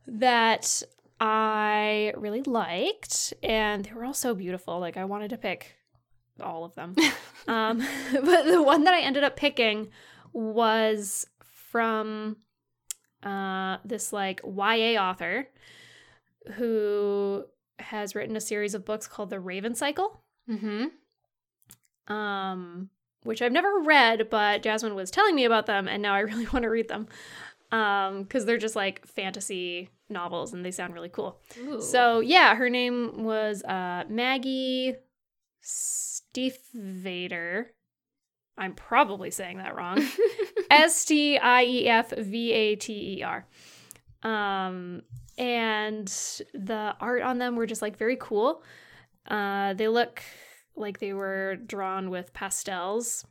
that 0.07 0.83
I 1.19 2.13
really 2.17 2.43
liked, 2.43 3.33
and 3.43 3.85
they 3.85 3.93
were 3.93 4.05
all 4.05 4.13
so 4.13 4.33
beautiful. 4.33 4.79
Like 4.79 4.97
I 4.97 5.05
wanted 5.05 5.29
to 5.29 5.37
pick 5.37 5.75
all 6.41 6.65
of 6.65 6.75
them. 6.75 6.95
um, 7.47 7.79
but 8.13 8.45
the 8.45 8.61
one 8.61 8.83
that 8.83 8.93
I 8.93 9.01
ended 9.01 9.23
up 9.23 9.35
picking 9.35 9.89
was 10.33 11.25
from 11.41 12.37
uh, 13.23 13.77
this 13.85 14.11
like 14.11 14.41
YA 14.43 15.01
author 15.01 15.47
who 16.55 17.45
has 17.79 18.15
written 18.15 18.35
a 18.35 18.41
series 18.41 18.73
of 18.73 18.85
books 18.85 19.07
called 19.07 19.29
The 19.29 19.39
Raven 19.39 19.75
Cycle 19.75 20.21
Mm-hmm. 20.49 22.13
um, 22.13 22.89
which 23.23 23.41
I've 23.41 23.51
never 23.51 23.79
read, 23.79 24.29
but 24.29 24.61
Jasmine 24.61 24.93
was 24.93 25.09
telling 25.09 25.33
me 25.35 25.45
about 25.45 25.65
them, 25.65 25.87
and 25.87 26.03
now 26.03 26.13
I 26.13 26.19
really 26.29 26.45
want 26.47 26.63
to 26.63 26.69
read 26.69 26.87
them 26.87 27.07
um, 27.71 28.23
because 28.23 28.45
they're 28.45 28.57
just 28.57 28.75
like 28.75 29.05
fantasy 29.07 29.89
novels 30.07 30.53
and 30.53 30.63
they 30.63 30.69
sound 30.69 30.93
really 30.93 31.09
cool. 31.09 31.39
So 31.81 32.19
yeah, 32.19 32.53
her 32.55 32.69
name 32.69 33.23
was 33.23 33.63
uh, 33.63 34.03
Maggie 34.07 34.95
Stiefvater. 35.63 37.65
I'm 38.57 38.73
probably 38.73 39.31
saying 39.31 39.57
that 39.57 39.75
wrong. 39.75 40.05
S 40.69 41.05
T 41.05 41.37
I 41.37 41.63
E 41.63 41.87
F 41.87 42.11
V 42.11 42.51
A 42.53 42.75
T 42.75 43.17
E 43.19 43.23
R. 43.23 43.45
Um, 44.23 45.01
and 45.37 46.07
the 46.53 46.95
art 46.99 47.21
on 47.21 47.37
them 47.37 47.55
were 47.55 47.65
just 47.65 47.81
like 47.81 47.97
very 47.97 48.17
cool. 48.19 48.63
Uh, 49.27 49.73
they 49.73 49.87
look 49.87 50.21
like 50.75 50.99
they 50.99 51.13
were 51.13 51.55
drawn 51.55 52.09
with 52.09 52.33
pastels, 52.33 53.25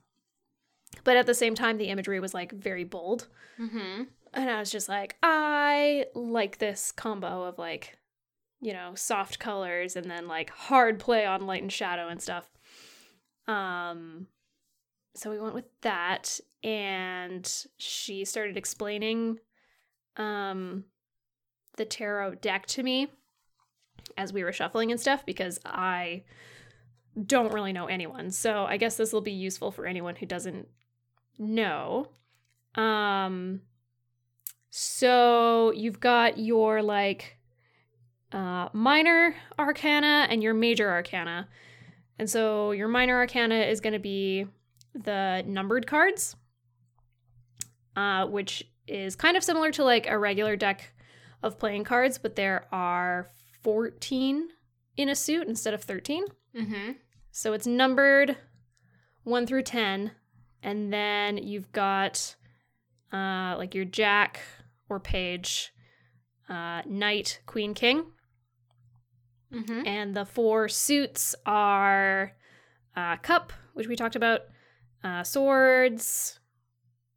but 1.03 1.17
at 1.17 1.27
the 1.27 1.35
same 1.35 1.55
time, 1.55 1.79
the 1.79 1.89
imagery 1.89 2.21
was 2.21 2.35
like 2.35 2.53
very 2.53 2.85
bold. 2.85 3.29
mm-hmm. 3.59 4.05
And 4.33 4.51
I 4.51 4.59
was 4.59 4.71
just 4.71 4.89
like, 4.89 5.17
I 5.23 6.07
like 6.15 6.59
this 6.59 6.91
combo 6.91 7.45
of 7.45 7.57
like, 7.59 7.97
you 8.61 8.73
know, 8.73 8.95
soft 8.95 9.39
colors 9.39 9.95
and 9.95 10.11
then 10.11 10.27
like 10.27 10.51
hard 10.51 10.99
play 10.99 11.25
on 11.25 11.47
light 11.47 11.63
and 11.63 11.73
shadow 11.73 12.09
and 12.09 12.21
stuff. 12.21 12.51
Um, 13.47 14.27
so 15.15 15.31
we 15.31 15.39
went 15.39 15.55
with 15.55 15.69
that, 15.83 16.41
and 16.65 17.49
she 17.77 18.25
started 18.25 18.57
explaining, 18.57 19.39
um, 20.17 20.85
the 21.77 21.85
tarot 21.85 22.37
deck 22.37 22.67
to 22.67 22.83
me 22.83 23.09
as 24.17 24.33
we 24.33 24.45
were 24.45 24.53
shuffling 24.53 24.91
and 24.91 25.01
stuff 25.01 25.25
because 25.27 25.59
I 25.65 26.25
don't 27.27 27.53
really 27.53 27.73
know 27.73 27.87
anyone. 27.87 28.31
So 28.31 28.65
I 28.65 28.77
guess 28.77 28.97
this 28.97 29.13
will 29.13 29.21
be 29.21 29.33
useful 29.33 29.71
for 29.71 29.87
anyone 29.87 30.17
who 30.17 30.27
doesn't 30.27 30.69
know. 31.39 32.09
Um 32.75 33.63
so 34.71 35.73
you've 35.73 36.01
got 36.01 36.39
your 36.39 36.83
like 36.83 37.39
uh 38.33 38.69
minor 38.73 39.37
arcana 39.59 40.27
and 40.29 40.43
your 40.43 40.55
major 40.55 40.91
arcana. 40.91 41.49
And 42.19 42.29
so 42.29 42.73
your 42.73 42.89
minor 42.89 43.17
arcana 43.17 43.57
is 43.57 43.81
going 43.81 43.93
to 43.93 43.99
be 43.99 44.47
the 44.95 45.45
numbered 45.47 45.87
cards. 45.87 46.37
Uh 47.97 48.27
which 48.27 48.65
is 48.87 49.17
kind 49.17 49.37
of 49.37 49.45
similar 49.45 49.71
to 49.73 49.85
like 49.85 50.09
a 50.09 50.19
regular 50.19 50.57
deck 50.57 50.93
of 51.43 51.59
playing 51.59 51.85
cards, 51.85 52.19
but 52.19 52.37
there 52.37 52.67
are 52.73 53.31
14 53.63 54.49
in 54.97 55.09
a 55.09 55.15
suit 55.15 55.49
instead 55.49 55.75
of 55.75 55.83
13. 55.83 56.25
Mm-hmm. 56.57 56.93
So 57.31 57.53
it's 57.53 57.67
numbered 57.67 58.37
1 59.25 59.47
through 59.47 59.63
10. 59.63 60.13
And 60.63 60.93
then 60.93 61.37
you've 61.39 61.71
got 61.73 62.37
uh, 63.13 63.55
like 63.59 63.75
your 63.75 63.85
jack 63.85 64.41
or 64.89 65.01
page, 65.01 65.73
uh, 66.49 66.83
knight, 66.87 67.41
queen, 67.47 67.75
king. 67.75 68.07
Mm-hmm. 69.53 69.87
And 69.87 70.17
the 70.17 70.25
four 70.25 70.69
suits 70.69 71.35
are 71.47 72.33
uh, 72.97 73.17
cup, 73.17 73.53
which 73.75 73.87
we 73.87 73.97
talked 73.97 74.17
about, 74.17 74.41
uh, 75.03 75.23
swords, 75.23 76.41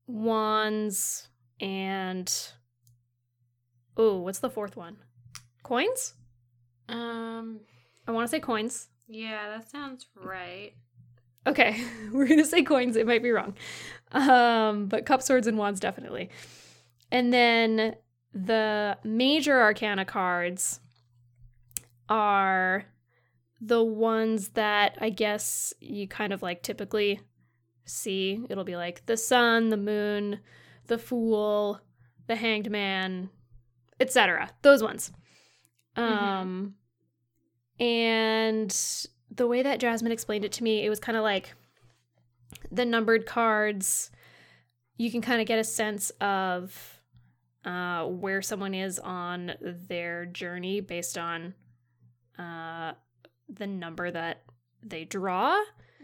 wands, 0.08 1.30
and 1.60 2.32
Oh, 3.96 4.18
what's 4.20 4.40
the 4.40 4.50
fourth 4.50 4.76
one? 4.76 4.98
Coins? 5.64 6.14
Um. 6.88 7.62
I 8.08 8.12
want 8.12 8.26
to 8.26 8.32
say 8.32 8.40
coins. 8.40 8.88
Yeah, 9.08 9.50
that 9.50 9.70
sounds 9.70 10.06
right. 10.16 10.74
Okay, 11.46 11.82
we're 12.12 12.28
gonna 12.28 12.46
say 12.46 12.64
coins. 12.64 12.96
It 12.96 13.08
might 13.08 13.24
be 13.24 13.32
wrong, 13.32 13.56
um, 14.12 14.88
but 14.88 15.06
cup, 15.06 15.22
swords, 15.22 15.48
and 15.48 15.58
wands 15.58 15.80
definitely. 15.80 16.30
And 17.12 17.34
then 17.34 17.96
the 18.34 18.98
major 19.04 19.60
arcana 19.62 20.06
cards 20.06 20.80
are 22.10 22.86
the 23.60 23.84
ones 23.84 24.50
that 24.50 24.98
I 25.02 25.10
guess 25.10 25.74
you 25.80 26.08
kind 26.08 26.32
of 26.34 26.42
like 26.42 26.64
typically 26.64 27.22
see. 27.86 28.46
It'll 28.50 28.64
be 28.64 28.76
like 28.76 29.06
the 29.06 29.18
sun, 29.18 29.70
the 29.70 29.78
moon, 29.78 30.40
the 30.88 30.98
fool, 30.98 31.80
the 32.28 32.36
hanged 32.36 32.70
man, 32.70 33.30
etc. 34.00 34.50
Those 34.62 34.84
ones. 34.84 35.12
Um 35.96 36.76
and 37.80 38.76
the 39.30 39.48
way 39.48 39.62
that 39.62 39.80
Jasmine 39.80 40.12
explained 40.12 40.46
it 40.46 40.52
to 40.54 40.64
me, 40.64 40.86
it 40.86 40.90
was 40.90 41.00
kind 41.00 41.18
of 41.18 41.24
like 41.24 41.54
the 42.72 42.86
numbered 42.86 43.26
cards 43.26 44.10
you 44.98 45.12
can 45.12 45.22
kind 45.22 45.40
of 45.40 45.48
get 45.48 45.60
a 45.60 45.64
sense 45.64 46.10
of 46.22 47.02
uh, 47.66 48.06
where 48.06 48.42
someone 48.42 48.74
is 48.74 49.00
on 49.00 49.54
their 49.62 50.26
journey 50.26 50.82
based 50.82 51.18
on 51.18 51.54
uh, 52.40 52.94
the 53.48 53.68
number 53.68 54.10
that 54.10 54.44
they 54.84 55.06
draw. 55.06 55.58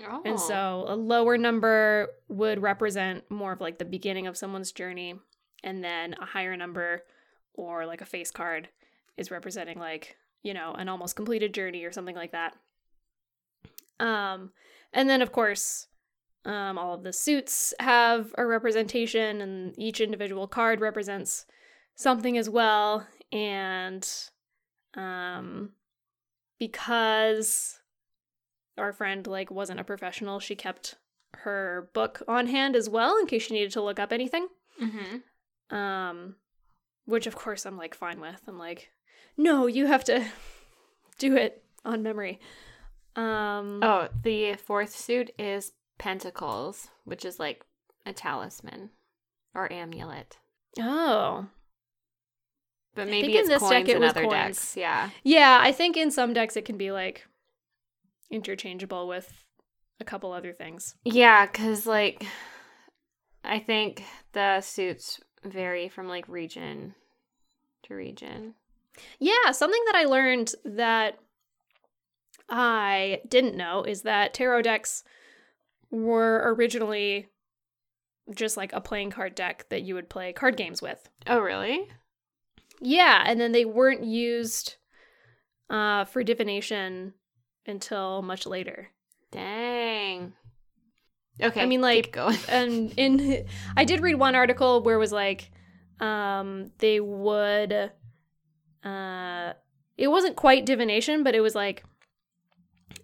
Oh. 0.10 0.22
And 0.26 0.40
so 0.40 0.86
a 0.88 0.96
lower 0.96 1.38
number 1.38 2.10
would 2.28 2.62
represent 2.62 3.30
more 3.30 3.54
of 3.54 3.62
like 3.62 3.78
the 3.78 3.86
beginning 3.86 4.28
of 4.28 4.38
someone's 4.38 4.72
journey, 4.72 5.16
and 5.64 5.84
then 5.84 6.16
a 6.22 6.26
higher 6.26 6.58
number 6.58 7.04
or 7.54 7.86
like 7.86 8.02
a 8.02 8.06
face 8.06 8.32
card 8.32 8.70
is 9.18 9.32
representing 9.32 9.80
like, 9.80 10.18
you 10.42 10.54
know, 10.54 10.74
an 10.74 10.90
almost 10.90 11.16
completed 11.16 11.54
journey 11.54 11.84
or 11.84 11.92
something 11.92 12.16
like 12.16 12.32
that. 12.32 12.56
Um 14.00 14.52
and 14.92 15.10
then 15.10 15.22
of 15.22 15.32
course, 15.32 15.88
um 16.46 16.78
all 16.78 16.94
of 16.94 17.04
the 17.04 17.14
suits 17.14 17.74
have 17.80 18.34
a 18.38 18.46
representation 18.46 19.42
and 19.42 19.76
each 19.78 20.02
individual 20.02 20.48
card 20.48 20.82
represents 20.82 21.46
something 21.96 22.38
as 22.38 22.50
well 22.50 23.08
and 23.32 24.10
um 24.96 25.74
because 26.60 27.80
our 28.78 28.92
friend 28.94 29.28
like 29.28 29.52
wasn't 29.52 29.80
a 29.80 29.84
professional 29.84 30.40
she 30.40 30.56
kept 30.56 30.96
her 31.38 31.90
book 31.94 32.22
on 32.28 32.48
hand 32.48 32.76
as 32.76 32.90
well 32.90 33.18
in 33.20 33.26
case 33.26 33.44
she 33.44 33.54
needed 33.54 33.72
to 33.72 33.82
look 33.82 34.00
up 34.00 34.12
anything 34.12 34.48
Mm-hmm. 34.82 35.76
um 35.76 36.36
which 37.06 37.28
of 37.28 37.36
course 37.36 37.66
i'm 37.66 37.78
like 37.78 37.94
fine 37.94 38.20
with 38.20 38.42
i'm 38.48 38.58
like 38.58 38.90
no 39.38 39.68
you 39.68 39.86
have 39.86 40.04
to 40.06 40.26
do 41.20 41.36
it 41.36 41.64
on 41.86 42.02
memory 42.04 42.40
um 43.16 43.80
Oh, 43.84 44.08
the 44.24 44.56
fourth 44.56 44.96
suit 44.96 45.30
is 45.38 45.74
Pentacles, 46.00 46.88
which 47.06 47.24
is 47.24 47.40
like 47.40 47.64
a 48.08 48.14
talisman 48.14 48.90
or 49.54 49.72
amulet. 49.72 50.38
oh 50.80 51.46
But 52.96 53.08
maybe 53.08 53.36
it's 53.38 53.48
this 53.50 53.62
deck 53.70 53.88
it 53.88 53.98
in 53.98 54.02
was 54.02 54.10
other 54.10 54.22
coins. 54.24 54.32
decks. 54.32 54.76
Yeah. 54.78 55.10
yeah 55.24 55.60
i 55.62 55.72
think 55.72 55.96
in 55.98 56.10
some 56.10 56.34
decks 56.34 56.58
it 56.58 56.66
can 56.66 56.78
be 56.78 56.92
like 56.92 57.28
interchangeable 58.34 59.08
with 59.08 59.46
a 60.00 60.04
couple 60.04 60.32
other 60.32 60.52
things 60.52 60.96
Yeah, 61.06 61.46
because 61.46 61.86
like 61.86 62.26
I 63.44 63.60
think 63.60 64.04
the 64.34 64.62
suits 64.62 65.20
vary 65.44 65.88
from 65.88 66.08
like 66.08 66.28
region 66.28 66.96
to 67.84 67.94
region. 67.94 68.56
Yeah, 69.20 69.52
something 69.52 69.82
that 69.86 69.96
I 69.96 70.06
learned 70.06 70.54
that 70.66 71.20
I 72.50 73.22
didn't 73.28 73.56
know 73.58 73.84
is 73.84 74.02
that 74.04 74.34
tarot 74.34 74.64
decks 74.64 75.04
were 75.92 76.54
originally 76.56 77.28
just 78.34 78.58
like 78.58 78.74
a 78.74 78.82
playing 78.82 79.12
card 79.12 79.36
deck 79.36 79.66
that 79.70 79.84
you 79.84 79.96
would 79.96 80.10
play 80.10 80.34
card 80.34 80.58
games 80.58 80.82
with. 80.82 81.10
Oh, 81.28 81.40
really? 81.40 81.88
Yeah, 82.80 83.24
and 83.26 83.40
then 83.40 83.52
they 83.52 83.66
weren't 83.66 84.04
used 84.04 84.76
uh, 85.70 86.06
for 86.06 86.24
divination 86.24 87.14
until 87.66 88.22
much 88.22 88.46
later. 88.46 88.90
Dang. 89.32 90.34
Okay. 91.42 91.62
I 91.62 91.66
mean, 91.66 91.80
keep 91.80 91.84
like, 91.84 92.12
going. 92.12 92.38
and 92.48 92.94
in 92.98 93.46
I 93.76 93.84
did 93.84 94.02
read 94.02 94.16
one 94.16 94.36
article 94.36 94.82
where 94.84 94.96
it 94.96 95.00
was 95.00 95.12
like 95.12 95.52
um 96.00 96.72
they 96.80 97.00
would 97.00 97.92
uh 98.84 99.54
it 99.98 100.08
wasn't 100.08 100.36
quite 100.36 100.66
divination 100.66 101.24
but 101.24 101.36
it 101.36 101.42
was 101.42 101.56
like 101.56 101.84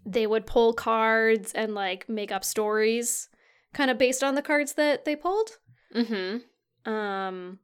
they 0.05 0.27
would 0.27 0.45
pull 0.45 0.73
cards 0.73 1.53
and 1.53 1.75
like 1.75 2.09
make 2.09 2.31
up 2.31 2.43
stories 2.43 3.29
kind 3.73 3.91
of 3.91 3.97
based 3.97 4.23
on 4.23 4.35
the 4.35 4.41
cards 4.41 4.73
that 4.73 5.05
they 5.05 5.15
pulled 5.15 5.57
mm-hmm. 5.95 6.91
um 6.91 7.59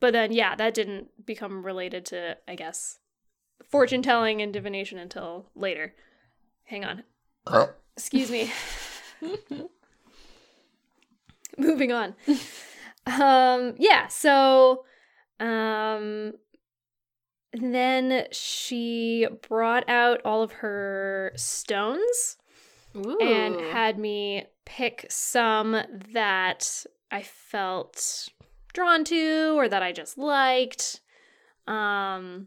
but 0.00 0.12
then 0.12 0.32
yeah 0.32 0.54
that 0.56 0.74
didn't 0.74 1.08
become 1.24 1.64
related 1.64 2.06
to 2.06 2.36
i 2.48 2.54
guess 2.54 2.98
fortune 3.74 4.02
telling 4.02 4.40
and 4.40 4.52
divination 4.52 5.00
until 5.00 5.46
later. 5.56 5.92
Hang 6.62 6.84
on. 6.84 7.02
Excuse 7.96 8.30
me. 8.30 8.52
Moving 11.58 11.90
on. 11.90 12.14
Um 13.04 13.74
yeah 13.76 14.06
so 14.06 14.84
um 15.40 16.34
then 17.52 18.26
she 18.30 19.26
brought 19.48 19.88
out 19.88 20.20
all 20.24 20.44
of 20.44 20.52
her 20.52 21.32
stones 21.34 22.36
Ooh. 22.94 23.18
and 23.20 23.60
had 23.72 23.98
me 23.98 24.46
pick 24.64 25.06
some 25.10 25.82
that 26.12 26.86
I 27.10 27.22
felt 27.22 28.28
drawn 28.72 29.02
to 29.02 29.56
or 29.56 29.68
that 29.68 29.82
I 29.82 29.90
just 29.90 30.16
liked. 30.16 31.00
Um 31.66 32.46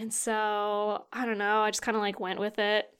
and 0.00 0.12
so 0.12 1.04
I 1.12 1.26
don't 1.26 1.38
know, 1.38 1.60
I 1.60 1.70
just 1.70 1.82
kind 1.82 1.96
of 1.96 2.02
like 2.02 2.18
went 2.20 2.40
with 2.40 2.58
it. 2.58 2.92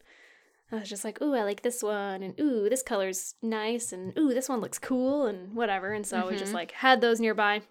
I 0.73 0.77
was 0.77 0.89
just 0.89 1.05
like, 1.05 1.21
"Ooh, 1.21 1.35
I 1.35 1.43
like 1.43 1.63
this 1.63 1.83
one." 1.83 2.23
And, 2.23 2.39
"Ooh, 2.39 2.69
this 2.69 2.83
color's 2.83 3.35
nice." 3.43 3.93
And, 3.93 4.17
"Ooh, 4.17 4.33
this 4.33 4.49
one 4.49 4.61
looks 4.61 4.79
cool." 4.79 5.27
And 5.27 5.55
whatever. 5.57 5.93
And 5.93 6.07
so 6.07 6.29
we 6.29 6.37
just 6.37 6.53
Mhm. 6.53 6.55
like 6.55 6.73
had 6.73 7.01
those 7.01 7.19
nearby. 7.21 7.63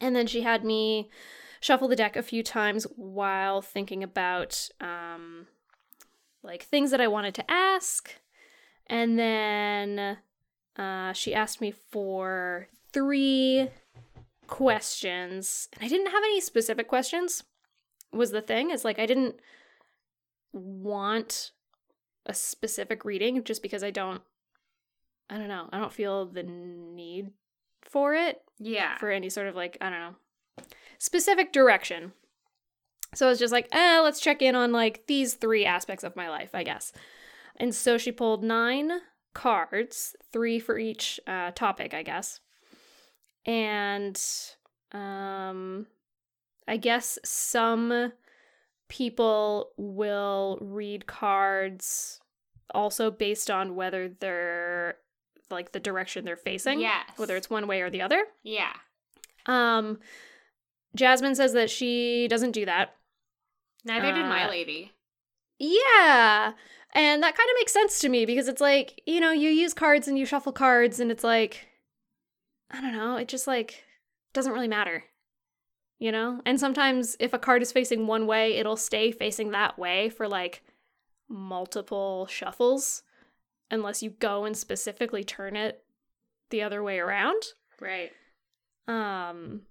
And 0.00 0.16
then 0.16 0.26
she 0.26 0.40
had 0.40 0.64
me 0.64 1.08
shuffle 1.60 1.86
the 1.88 1.94
deck 1.96 2.16
a 2.16 2.22
few 2.22 2.42
times 2.42 2.84
while 2.96 3.62
thinking 3.62 4.02
about 4.02 4.68
um 4.80 5.46
like 6.42 6.62
things 6.64 6.90
that 6.90 7.00
I 7.00 7.06
wanted 7.08 7.34
to 7.36 7.50
ask. 7.50 8.12
And 8.86 9.18
then 9.18 10.18
uh, 10.76 11.12
she 11.12 11.32
asked 11.34 11.60
me 11.60 11.70
for 11.70 12.66
three 12.92 13.70
questions. 14.46 15.68
And 15.72 15.84
I 15.84 15.88
didn't 15.88 16.10
have 16.12 16.22
any 16.22 16.40
specific 16.40 16.86
questions, 16.88 17.44
was 18.14 18.30
the 18.30 18.42
thing. 18.42 18.70
is 18.70 18.84
like 18.84 18.98
I 18.98 19.06
didn't 19.06 19.36
want 20.52 21.52
a 22.26 22.34
specific 22.34 23.04
reading 23.04 23.44
just 23.44 23.62
because 23.62 23.82
I 23.82 23.90
don't, 23.90 24.22
I 25.28 25.36
don't 25.36 25.48
know, 25.48 25.68
I 25.72 25.78
don't 25.78 25.92
feel 25.92 26.26
the 26.26 26.42
need 26.42 27.30
for 27.82 28.14
it 28.14 28.42
yeah. 28.58 28.96
for 28.98 29.10
any 29.10 29.28
sort 29.28 29.46
of 29.46 29.54
like 29.54 29.76
I 29.80 29.90
don't 29.90 30.00
know 30.00 30.14
specific 30.98 31.52
direction. 31.52 32.12
So 33.14 33.26
I 33.26 33.28
was 33.28 33.38
just 33.38 33.52
like, 33.52 33.68
eh, 33.72 34.00
let's 34.00 34.20
check 34.20 34.42
in 34.42 34.54
on 34.54 34.72
like 34.72 35.06
these 35.06 35.34
three 35.34 35.64
aspects 35.64 36.02
of 36.02 36.16
my 36.16 36.28
life, 36.28 36.50
I 36.54 36.64
guess. 36.64 36.92
And 37.56 37.74
so 37.74 37.98
she 37.98 38.10
pulled 38.10 38.42
nine 38.42 38.90
cards, 39.34 40.16
three 40.32 40.58
for 40.58 40.78
each 40.78 41.20
uh, 41.26 41.52
topic, 41.52 41.94
I 41.94 42.02
guess. 42.02 42.40
And 43.46 44.20
um, 44.92 45.86
I 46.66 46.76
guess 46.76 47.18
some 47.24 48.12
people 48.88 49.70
will 49.76 50.58
read 50.60 51.06
cards 51.06 52.20
also 52.74 53.10
based 53.10 53.50
on 53.50 53.74
whether 53.74 54.08
they're 54.08 54.96
like 55.50 55.72
the 55.72 55.80
direction 55.80 56.24
they're 56.24 56.36
facing, 56.36 56.80
Yes. 56.80 57.04
whether 57.16 57.36
it's 57.36 57.50
one 57.50 57.66
way 57.66 57.82
or 57.82 57.90
the 57.90 58.02
other. 58.02 58.24
Yeah. 58.42 58.72
Um, 59.46 60.00
Jasmine 60.96 61.34
says 61.34 61.52
that 61.52 61.70
she 61.70 62.26
doesn't 62.28 62.52
do 62.52 62.64
that. 62.64 62.94
Neither 63.84 64.12
did 64.12 64.24
my 64.26 64.46
Uh, 64.46 64.50
lady. 64.50 64.92
Yeah. 65.58 66.52
And 66.94 67.22
that 67.22 67.36
kind 67.36 67.48
of 67.50 67.56
makes 67.58 67.72
sense 67.72 67.98
to 68.00 68.08
me 68.08 68.24
because 68.24 68.48
it's 68.48 68.60
like, 68.60 69.02
you 69.06 69.20
know, 69.20 69.32
you 69.32 69.50
use 69.50 69.74
cards 69.74 70.08
and 70.08 70.18
you 70.18 70.24
shuffle 70.24 70.52
cards 70.52 71.00
and 71.00 71.10
it's 71.10 71.24
like, 71.24 71.66
I 72.70 72.80
don't 72.80 72.92
know, 72.92 73.16
it 73.16 73.28
just 73.28 73.46
like 73.46 73.84
doesn't 74.32 74.52
really 74.52 74.68
matter. 74.68 75.04
You 76.04 76.12
know? 76.12 76.42
And 76.44 76.60
sometimes 76.60 77.16
if 77.18 77.32
a 77.32 77.38
card 77.38 77.62
is 77.62 77.72
facing 77.72 78.06
one 78.06 78.26
way, 78.26 78.56
it'll 78.56 78.76
stay 78.76 79.10
facing 79.10 79.52
that 79.52 79.78
way 79.78 80.10
for 80.10 80.28
like 80.28 80.62
multiple 81.30 82.26
shuffles 82.26 83.02
unless 83.70 84.02
you 84.02 84.10
go 84.10 84.44
and 84.44 84.54
specifically 84.54 85.24
turn 85.24 85.56
it 85.56 85.82
the 86.50 86.62
other 86.62 86.82
way 86.82 86.98
around. 86.98 87.42
Right. 87.80 88.12
Um 88.86 89.62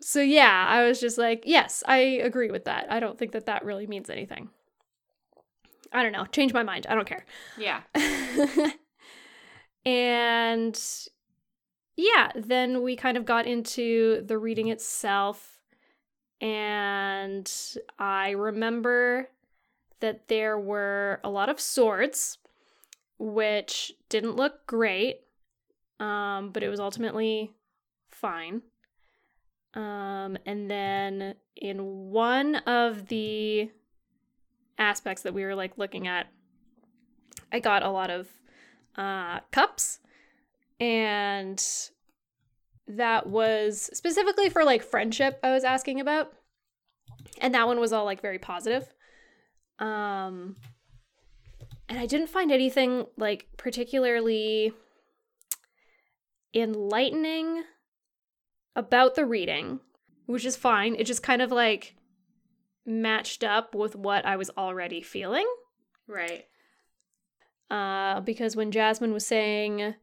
so 0.00 0.22
yeah, 0.22 0.64
I 0.70 0.88
was 0.88 1.02
just 1.02 1.18
like, 1.18 1.42
yes, 1.44 1.84
I 1.86 1.98
agree 1.98 2.50
with 2.50 2.64
that. 2.64 2.90
I 2.90 2.98
don't 2.98 3.18
think 3.18 3.32
that 3.32 3.44
that 3.44 3.62
really 3.62 3.86
means 3.86 4.08
anything. 4.08 4.48
I 5.92 6.02
don't 6.02 6.12
know. 6.12 6.24
Change 6.24 6.54
my 6.54 6.62
mind. 6.62 6.86
I 6.88 6.94
don't 6.94 7.06
care. 7.06 7.26
Yeah. 7.58 7.82
and 9.84 10.80
yeah, 11.94 12.30
then 12.34 12.82
we 12.82 12.96
kind 12.96 13.18
of 13.18 13.26
got 13.26 13.46
into 13.46 14.22
the 14.24 14.38
reading 14.38 14.68
itself. 14.68 15.56
And 16.40 17.50
I 17.98 18.30
remember 18.30 19.28
that 20.00 20.28
there 20.28 20.58
were 20.58 21.20
a 21.24 21.30
lot 21.30 21.48
of 21.48 21.60
swords, 21.60 22.38
which 23.18 23.92
didn't 24.08 24.36
look 24.36 24.66
great, 24.66 25.20
um, 25.98 26.50
but 26.50 26.62
it 26.62 26.68
was 26.68 26.80
ultimately 26.80 27.54
fine. 28.08 28.62
Um, 29.74 30.38
and 30.46 30.70
then 30.70 31.34
in 31.56 32.10
one 32.10 32.56
of 32.56 33.08
the 33.08 33.70
aspects 34.78 35.22
that 35.22 35.34
we 35.34 35.44
were 35.44 35.56
like 35.56 35.76
looking 35.76 36.06
at, 36.06 36.28
I 37.52 37.58
got 37.58 37.82
a 37.82 37.90
lot 37.90 38.10
of 38.10 38.28
uh, 38.96 39.40
cups, 39.50 40.00
and 40.80 41.62
that 42.88 43.26
was 43.26 43.90
specifically 43.92 44.48
for 44.48 44.64
like 44.64 44.82
friendship. 44.82 45.38
I 45.42 45.52
was 45.52 45.64
asking 45.64 46.00
about, 46.00 46.32
and 47.40 47.54
that 47.54 47.66
one 47.66 47.80
was 47.80 47.92
all 47.92 48.04
like 48.04 48.22
very 48.22 48.38
positive. 48.38 48.92
Um, 49.78 50.56
and 51.88 51.98
I 51.98 52.06
didn't 52.06 52.28
find 52.28 52.50
anything 52.50 53.06
like 53.16 53.46
particularly 53.56 54.72
enlightening 56.54 57.64
about 58.74 59.14
the 59.14 59.26
reading, 59.26 59.80
which 60.26 60.44
is 60.44 60.56
fine. 60.56 60.94
It 60.94 61.04
just 61.04 61.22
kind 61.22 61.42
of 61.42 61.52
like 61.52 61.94
matched 62.86 63.44
up 63.44 63.74
with 63.74 63.94
what 63.94 64.24
I 64.24 64.36
was 64.36 64.50
already 64.56 65.02
feeling. 65.02 65.46
Right. 66.06 66.44
Uh, 67.70 68.20
because 68.20 68.56
when 68.56 68.70
Jasmine 68.70 69.12
was 69.12 69.26
saying, 69.26 69.94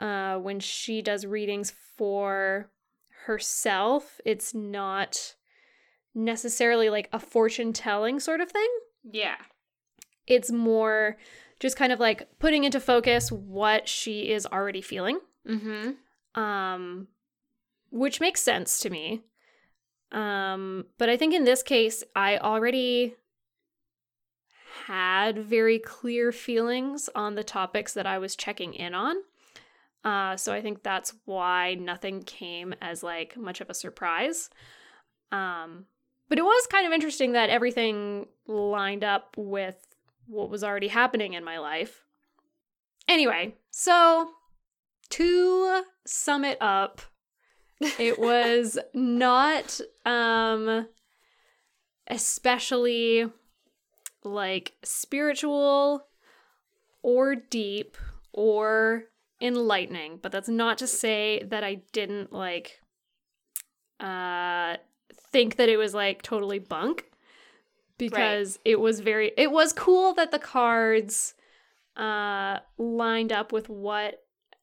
uh, 0.00 0.36
when 0.38 0.60
she 0.60 1.02
does 1.02 1.26
readings 1.26 1.72
for 1.96 2.70
herself, 3.26 4.20
it's 4.24 4.54
not 4.54 5.34
necessarily 6.14 6.90
like 6.90 7.08
a 7.12 7.18
fortune 7.18 7.72
telling 7.72 8.20
sort 8.20 8.40
of 8.40 8.50
thing. 8.50 8.68
Yeah. 9.02 9.36
It's 10.26 10.50
more 10.50 11.16
just 11.60 11.76
kind 11.76 11.92
of 11.92 12.00
like 12.00 12.28
putting 12.38 12.64
into 12.64 12.80
focus 12.80 13.30
what 13.30 13.88
she 13.88 14.30
is 14.30 14.46
already 14.46 14.80
feeling. 14.80 15.20
Mm-hmm. 15.48 16.40
Um, 16.40 17.08
which 17.90 18.20
makes 18.20 18.40
sense 18.40 18.80
to 18.80 18.90
me. 18.90 19.22
Um, 20.10 20.86
but 20.98 21.08
I 21.08 21.16
think 21.16 21.34
in 21.34 21.44
this 21.44 21.62
case, 21.62 22.02
I 22.14 22.38
already 22.38 23.14
had 24.86 25.38
very 25.38 25.78
clear 25.78 26.32
feelings 26.32 27.08
on 27.14 27.34
the 27.34 27.44
topics 27.44 27.94
that 27.94 28.06
I 28.06 28.18
was 28.18 28.36
checking 28.36 28.74
in 28.74 28.94
on. 28.94 29.16
Uh, 30.04 30.36
so 30.36 30.52
I 30.52 30.60
think 30.60 30.82
that's 30.82 31.14
why 31.24 31.74
nothing 31.74 32.22
came 32.22 32.74
as 32.82 33.02
like 33.02 33.36
much 33.36 33.60
of 33.60 33.70
a 33.70 33.74
surprise. 33.74 34.50
Um, 35.32 35.86
but 36.28 36.38
it 36.38 36.44
was 36.44 36.66
kind 36.66 36.86
of 36.86 36.92
interesting 36.92 37.32
that 37.32 37.50
everything 37.50 38.26
lined 38.46 39.02
up 39.02 39.34
with 39.36 39.76
what 40.26 40.50
was 40.50 40.62
already 40.62 40.88
happening 40.88 41.32
in 41.32 41.44
my 41.44 41.58
life. 41.58 42.04
Anyway, 43.08 43.54
so 43.70 44.30
to 45.10 45.82
sum 46.06 46.44
it 46.44 46.58
up, 46.60 47.00
it 47.80 48.18
was 48.20 48.78
not 48.92 49.80
um 50.04 50.86
especially 52.08 53.26
like 54.22 54.74
spiritual 54.82 56.06
or 57.02 57.34
deep 57.34 57.96
or 58.32 59.04
enlightening, 59.40 60.18
but 60.22 60.32
that's 60.32 60.48
not 60.48 60.78
to 60.78 60.86
say 60.86 61.42
that 61.46 61.64
I 61.64 61.82
didn't 61.92 62.32
like 62.32 62.80
uh 64.00 64.76
think 65.30 65.56
that 65.56 65.68
it 65.68 65.76
was 65.76 65.94
like 65.94 66.22
totally 66.22 66.58
bunk 66.58 67.04
because 67.98 68.58
right. 68.58 68.72
it 68.72 68.80
was 68.80 69.00
very 69.00 69.32
it 69.36 69.50
was 69.50 69.72
cool 69.72 70.14
that 70.14 70.30
the 70.30 70.38
cards 70.38 71.34
uh 71.96 72.58
lined 72.78 73.32
up 73.32 73.52
with 73.52 73.68
what 73.68 74.22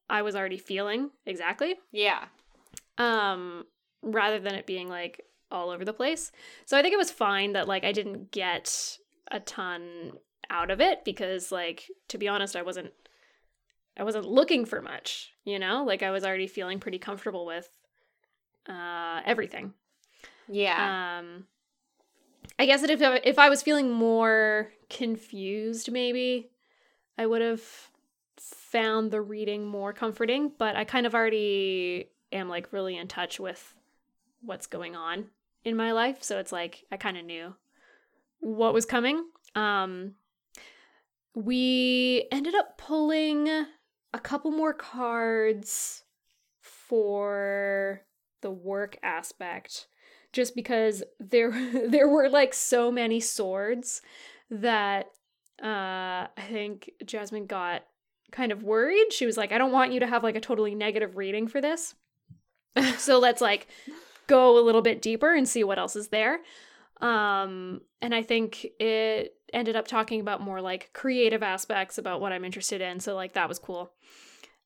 I 0.09 0.21
was 0.21 0.35
already 0.35 0.57
feeling 0.57 1.11
exactly. 1.25 1.75
Yeah. 1.91 2.25
Um 2.97 3.65
rather 4.01 4.39
than 4.39 4.55
it 4.55 4.65
being 4.65 4.89
like 4.89 5.21
all 5.51 5.69
over 5.69 5.85
the 5.85 5.93
place. 5.93 6.31
So 6.65 6.77
I 6.77 6.81
think 6.81 6.93
it 6.93 6.97
was 6.97 7.11
fine 7.11 7.53
that 7.53 7.67
like 7.67 7.83
I 7.83 7.91
didn't 7.91 8.31
get 8.31 8.97
a 9.29 9.39
ton 9.39 10.13
out 10.49 10.71
of 10.71 10.81
it 10.81 11.05
because 11.05 11.51
like 11.51 11.89
to 12.09 12.17
be 12.17 12.27
honest 12.27 12.55
I 12.55 12.61
wasn't 12.61 12.91
I 13.97 14.03
wasn't 14.03 14.25
looking 14.25 14.65
for 14.65 14.81
much, 14.81 15.33
you 15.43 15.59
know? 15.59 15.83
Like 15.85 16.03
I 16.03 16.11
was 16.11 16.23
already 16.23 16.47
feeling 16.47 16.79
pretty 16.79 16.99
comfortable 16.99 17.45
with 17.45 17.69
uh 18.67 19.21
everything. 19.25 19.73
Yeah. 20.47 21.19
Um 21.19 21.45
I 22.59 22.65
guess 22.65 22.81
that 22.81 22.89
if 22.89 23.01
I, 23.01 23.19
if 23.23 23.39
I 23.39 23.49
was 23.49 23.61
feeling 23.61 23.91
more 23.91 24.71
confused 24.89 25.91
maybe 25.91 26.51
I 27.17 27.25
would 27.25 27.41
have 27.41 27.61
found 28.37 29.11
the 29.11 29.21
reading 29.21 29.65
more 29.65 29.93
comforting, 29.93 30.51
but 30.57 30.75
I 30.75 30.83
kind 30.83 31.05
of 31.05 31.13
already 31.13 32.09
am 32.31 32.49
like 32.49 32.71
really 32.71 32.97
in 32.97 33.07
touch 33.07 33.39
with 33.39 33.75
what's 34.41 34.67
going 34.67 34.95
on 34.95 35.25
in 35.63 35.75
my 35.75 35.91
life, 35.91 36.23
so 36.23 36.39
it's 36.39 36.51
like 36.51 36.85
I 36.91 36.97
kind 36.97 37.17
of 37.17 37.25
knew 37.25 37.53
what 38.39 38.73
was 38.73 38.85
coming. 38.85 39.25
Um 39.53 40.15
we 41.33 42.27
ended 42.31 42.55
up 42.55 42.77
pulling 42.77 43.47
a 44.13 44.19
couple 44.19 44.51
more 44.51 44.73
cards 44.73 46.03
for 46.61 48.01
the 48.41 48.51
work 48.51 48.97
aspect 49.03 49.87
just 50.33 50.55
because 50.55 51.03
there 51.19 51.51
there 51.89 52.07
were 52.07 52.29
like 52.29 52.53
so 52.53 52.91
many 52.91 53.19
swords 53.19 54.01
that 54.49 55.07
uh 55.63 56.27
I 56.27 56.47
think 56.49 56.91
Jasmine 57.05 57.45
got 57.45 57.83
kind 58.31 58.51
of 58.51 58.63
worried. 58.63 59.11
She 59.11 59.25
was 59.25 59.37
like, 59.37 59.51
I 59.51 59.57
don't 59.57 59.73
want 59.73 59.91
you 59.91 59.99
to 59.99 60.07
have 60.07 60.23
like 60.23 60.35
a 60.35 60.41
totally 60.41 60.73
negative 60.73 61.17
reading 61.17 61.47
for 61.47 61.61
this. 61.61 61.95
so 62.97 63.19
let's 63.19 63.41
like 63.41 63.67
go 64.27 64.57
a 64.57 64.63
little 64.63 64.81
bit 64.81 65.01
deeper 65.01 65.33
and 65.33 65.47
see 65.47 65.63
what 65.63 65.77
else 65.77 65.95
is 65.95 66.07
there. 66.07 66.39
Um, 67.01 67.81
and 68.01 68.13
I 68.13 68.23
think 68.23 68.65
it 68.79 69.33
ended 69.53 69.75
up 69.75 69.87
talking 69.87 70.21
about 70.21 70.41
more 70.41 70.61
like 70.61 70.91
creative 70.93 71.43
aspects 71.43 71.97
about 71.97 72.21
what 72.21 72.31
I'm 72.31 72.45
interested 72.45 72.81
in. 72.81 72.99
So 72.99 73.15
like 73.15 73.33
that 73.33 73.49
was 73.49 73.59
cool. 73.59 73.91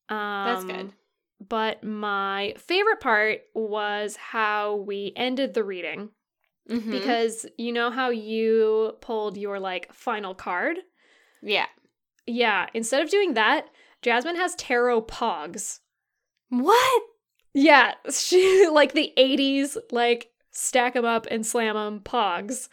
Um, 0.09 0.45
That's 0.45 0.63
good. 0.65 0.93
But 1.47 1.83
my 1.83 2.53
favorite 2.57 2.99
part 2.99 3.41
was 3.53 4.15
how 4.15 4.75
we 4.75 5.13
ended 5.15 5.53
the 5.53 5.63
reading. 5.63 6.09
Mm-hmm. 6.69 6.91
Because 6.91 7.45
you 7.57 7.71
know 7.71 7.91
how 7.91 8.09
you 8.09 8.93
pulled 9.01 9.37
your 9.37 9.59
like 9.59 9.93
final 9.93 10.33
card? 10.33 10.77
Yeah. 11.41 11.67
Yeah, 12.25 12.67
instead 12.73 13.03
of 13.03 13.11
doing 13.11 13.35
that, 13.35 13.67
Jasmine 14.01 14.35
has 14.35 14.55
tarot 14.55 15.03
pogs. 15.03 15.79
What? 16.49 17.03
Yeah, 17.53 17.93
she 18.11 18.67
like 18.67 18.93
the 18.93 19.13
80s 19.17 19.77
like 19.91 20.29
stack 20.55 20.93
them 20.93 21.05
up 21.05 21.27
and 21.29 21.45
slam 21.45 21.75
them 21.75 21.99
pogs. 21.99 22.69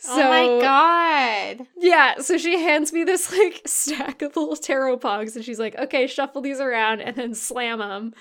So, 0.00 0.12
oh 0.12 0.28
my 0.28 0.62
god. 0.62 1.66
Yeah, 1.76 2.18
so 2.18 2.38
she 2.38 2.60
hands 2.62 2.92
me 2.92 3.02
this 3.02 3.32
like 3.32 3.62
stack 3.66 4.22
of 4.22 4.36
little 4.36 4.54
tarot 4.54 4.98
pogs 4.98 5.34
and 5.34 5.44
she's 5.44 5.58
like, 5.58 5.76
"Okay, 5.76 6.06
shuffle 6.06 6.40
these 6.40 6.60
around 6.60 7.00
and 7.00 7.16
then 7.16 7.34
slam 7.34 7.80
them." 7.80 8.14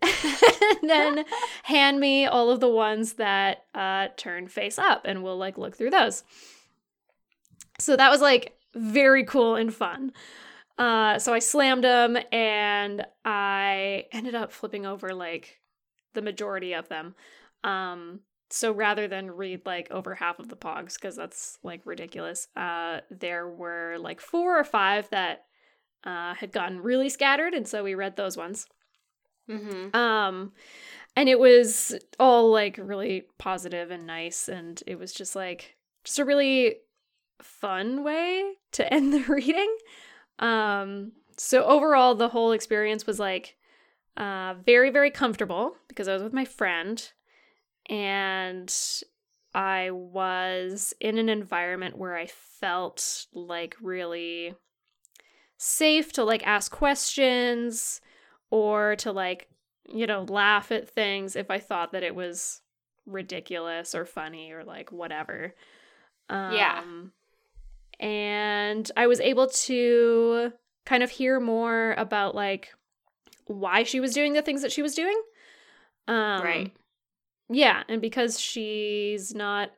and 0.02 0.90
then 0.90 1.24
hand 1.64 2.00
me 2.00 2.26
all 2.26 2.50
of 2.50 2.60
the 2.60 2.68
ones 2.68 3.14
that 3.14 3.64
uh 3.74 4.08
turn 4.16 4.48
face 4.48 4.78
up 4.78 5.02
and 5.04 5.22
we'll 5.22 5.36
like 5.36 5.58
look 5.58 5.76
through 5.76 5.90
those. 5.90 6.24
So 7.78 7.94
that 7.94 8.10
was 8.10 8.22
like 8.22 8.56
very 8.74 9.24
cool 9.24 9.54
and 9.54 9.72
fun. 9.72 10.12
Uh, 10.78 11.18
so 11.18 11.34
I 11.34 11.40
slammed 11.40 11.84
them 11.84 12.16
and 12.32 13.04
I 13.24 14.06
ended 14.12 14.34
up 14.34 14.52
flipping 14.52 14.86
over 14.86 15.12
like 15.12 15.60
the 16.14 16.22
majority 16.22 16.72
of 16.72 16.88
them. 16.88 17.14
Um, 17.64 18.20
so 18.50 18.72
rather 18.72 19.08
than 19.08 19.30
read 19.30 19.66
like 19.66 19.90
over 19.90 20.14
half 20.14 20.38
of 20.38 20.48
the 20.48 20.56
pogs, 20.56 20.94
because 20.94 21.16
that's 21.16 21.58
like 21.62 21.82
ridiculous, 21.84 22.48
uh, 22.56 23.00
there 23.10 23.48
were 23.48 23.96
like 23.98 24.20
four 24.20 24.58
or 24.58 24.64
five 24.64 25.08
that 25.10 25.44
uh, 26.04 26.34
had 26.34 26.52
gotten 26.52 26.80
really 26.80 27.08
scattered. 27.08 27.54
And 27.54 27.66
so 27.66 27.84
we 27.84 27.94
read 27.94 28.16
those 28.16 28.36
ones. 28.36 28.66
Mm-hmm. 29.50 29.94
Um, 29.96 30.52
and 31.16 31.28
it 31.28 31.38
was 31.38 31.94
all 32.18 32.50
like 32.50 32.78
really 32.80 33.24
positive 33.38 33.90
and 33.90 34.06
nice. 34.06 34.48
And 34.48 34.82
it 34.86 34.98
was 34.98 35.12
just 35.12 35.34
like, 35.36 35.76
just 36.04 36.18
a 36.18 36.24
really 36.24 36.76
fun 37.42 38.04
way 38.04 38.54
to 38.72 38.92
end 38.92 39.12
the 39.12 39.24
reading. 39.24 39.76
Um, 40.38 41.12
so 41.36 41.64
overall, 41.64 42.14
the 42.14 42.28
whole 42.28 42.52
experience 42.52 43.06
was 43.06 43.18
like 43.18 43.56
uh, 44.16 44.54
very, 44.64 44.90
very 44.90 45.10
comfortable 45.10 45.76
because 45.88 46.08
I 46.08 46.14
was 46.14 46.22
with 46.22 46.32
my 46.32 46.44
friend 46.44 47.10
and 47.88 48.74
I 49.54 49.90
was 49.90 50.94
in 51.00 51.18
an 51.18 51.28
environment 51.28 51.96
where 51.96 52.16
I 52.16 52.26
felt 52.26 53.26
like 53.32 53.76
really 53.80 54.54
safe 55.56 56.12
to 56.12 56.24
like 56.24 56.46
ask 56.46 56.70
questions 56.70 58.00
or 58.50 58.96
to 58.96 59.12
like, 59.12 59.48
you 59.88 60.06
know, 60.06 60.22
laugh 60.28 60.70
at 60.70 60.88
things 60.88 61.34
if 61.34 61.50
I 61.50 61.58
thought 61.58 61.92
that 61.92 62.02
it 62.02 62.14
was 62.14 62.60
ridiculous 63.06 63.94
or 63.94 64.04
funny 64.04 64.52
or 64.52 64.64
like 64.64 64.92
whatever. 64.92 65.54
Um, 66.28 66.52
Yeah. 66.54 66.84
And 68.00 68.90
I 68.96 69.06
was 69.08 69.18
able 69.20 69.48
to 69.48 70.52
kind 70.86 71.02
of 71.02 71.10
hear 71.10 71.40
more 71.40 71.94
about 71.98 72.34
like 72.34 72.68
why 73.46 73.82
she 73.82 73.98
was 73.98 74.14
doing 74.14 74.34
the 74.34 74.42
things 74.42 74.62
that 74.62 74.72
she 74.72 74.82
was 74.82 74.94
doing. 74.94 75.20
Um, 76.06 76.42
Right. 76.42 76.72
Yeah, 77.50 77.82
and 77.88 78.00
because 78.00 78.38
she's 78.38 79.34
not 79.34 79.70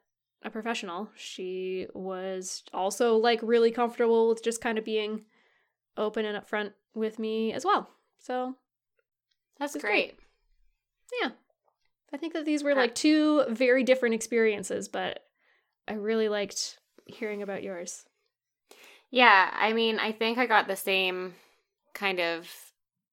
a 0.42 0.50
professional, 0.50 1.08
she 1.16 1.86
was 1.94 2.62
also 2.72 3.16
like 3.16 3.40
really 3.42 3.70
comfortable 3.70 4.28
with 4.28 4.42
just 4.42 4.60
kind 4.60 4.78
of 4.78 4.84
being 4.84 5.24
open 5.96 6.24
and 6.24 6.36
upfront 6.36 6.72
with 6.94 7.18
me 7.18 7.52
as 7.52 7.64
well. 7.64 7.90
So 8.18 8.56
That's 9.58 9.74
It's 9.74 9.84
great. 9.84 10.18
Yeah. 11.22 11.30
I 12.12 12.16
think 12.16 12.32
that 12.32 12.44
these 12.44 12.64
were 12.64 12.74
like 12.74 12.94
two 12.94 13.44
very 13.48 13.84
different 13.84 14.14
experiences, 14.16 14.88
but 14.88 15.20
I 15.86 15.94
really 15.94 16.28
liked 16.28 16.78
hearing 17.06 17.42
about 17.42 17.62
yours. 17.62 18.04
Yeah, 19.10 19.50
I 19.52 19.72
mean, 19.72 19.98
I 19.98 20.12
think 20.12 20.38
I 20.38 20.46
got 20.46 20.66
the 20.66 20.76
same 20.76 21.34
kind 21.94 22.20
of 22.20 22.69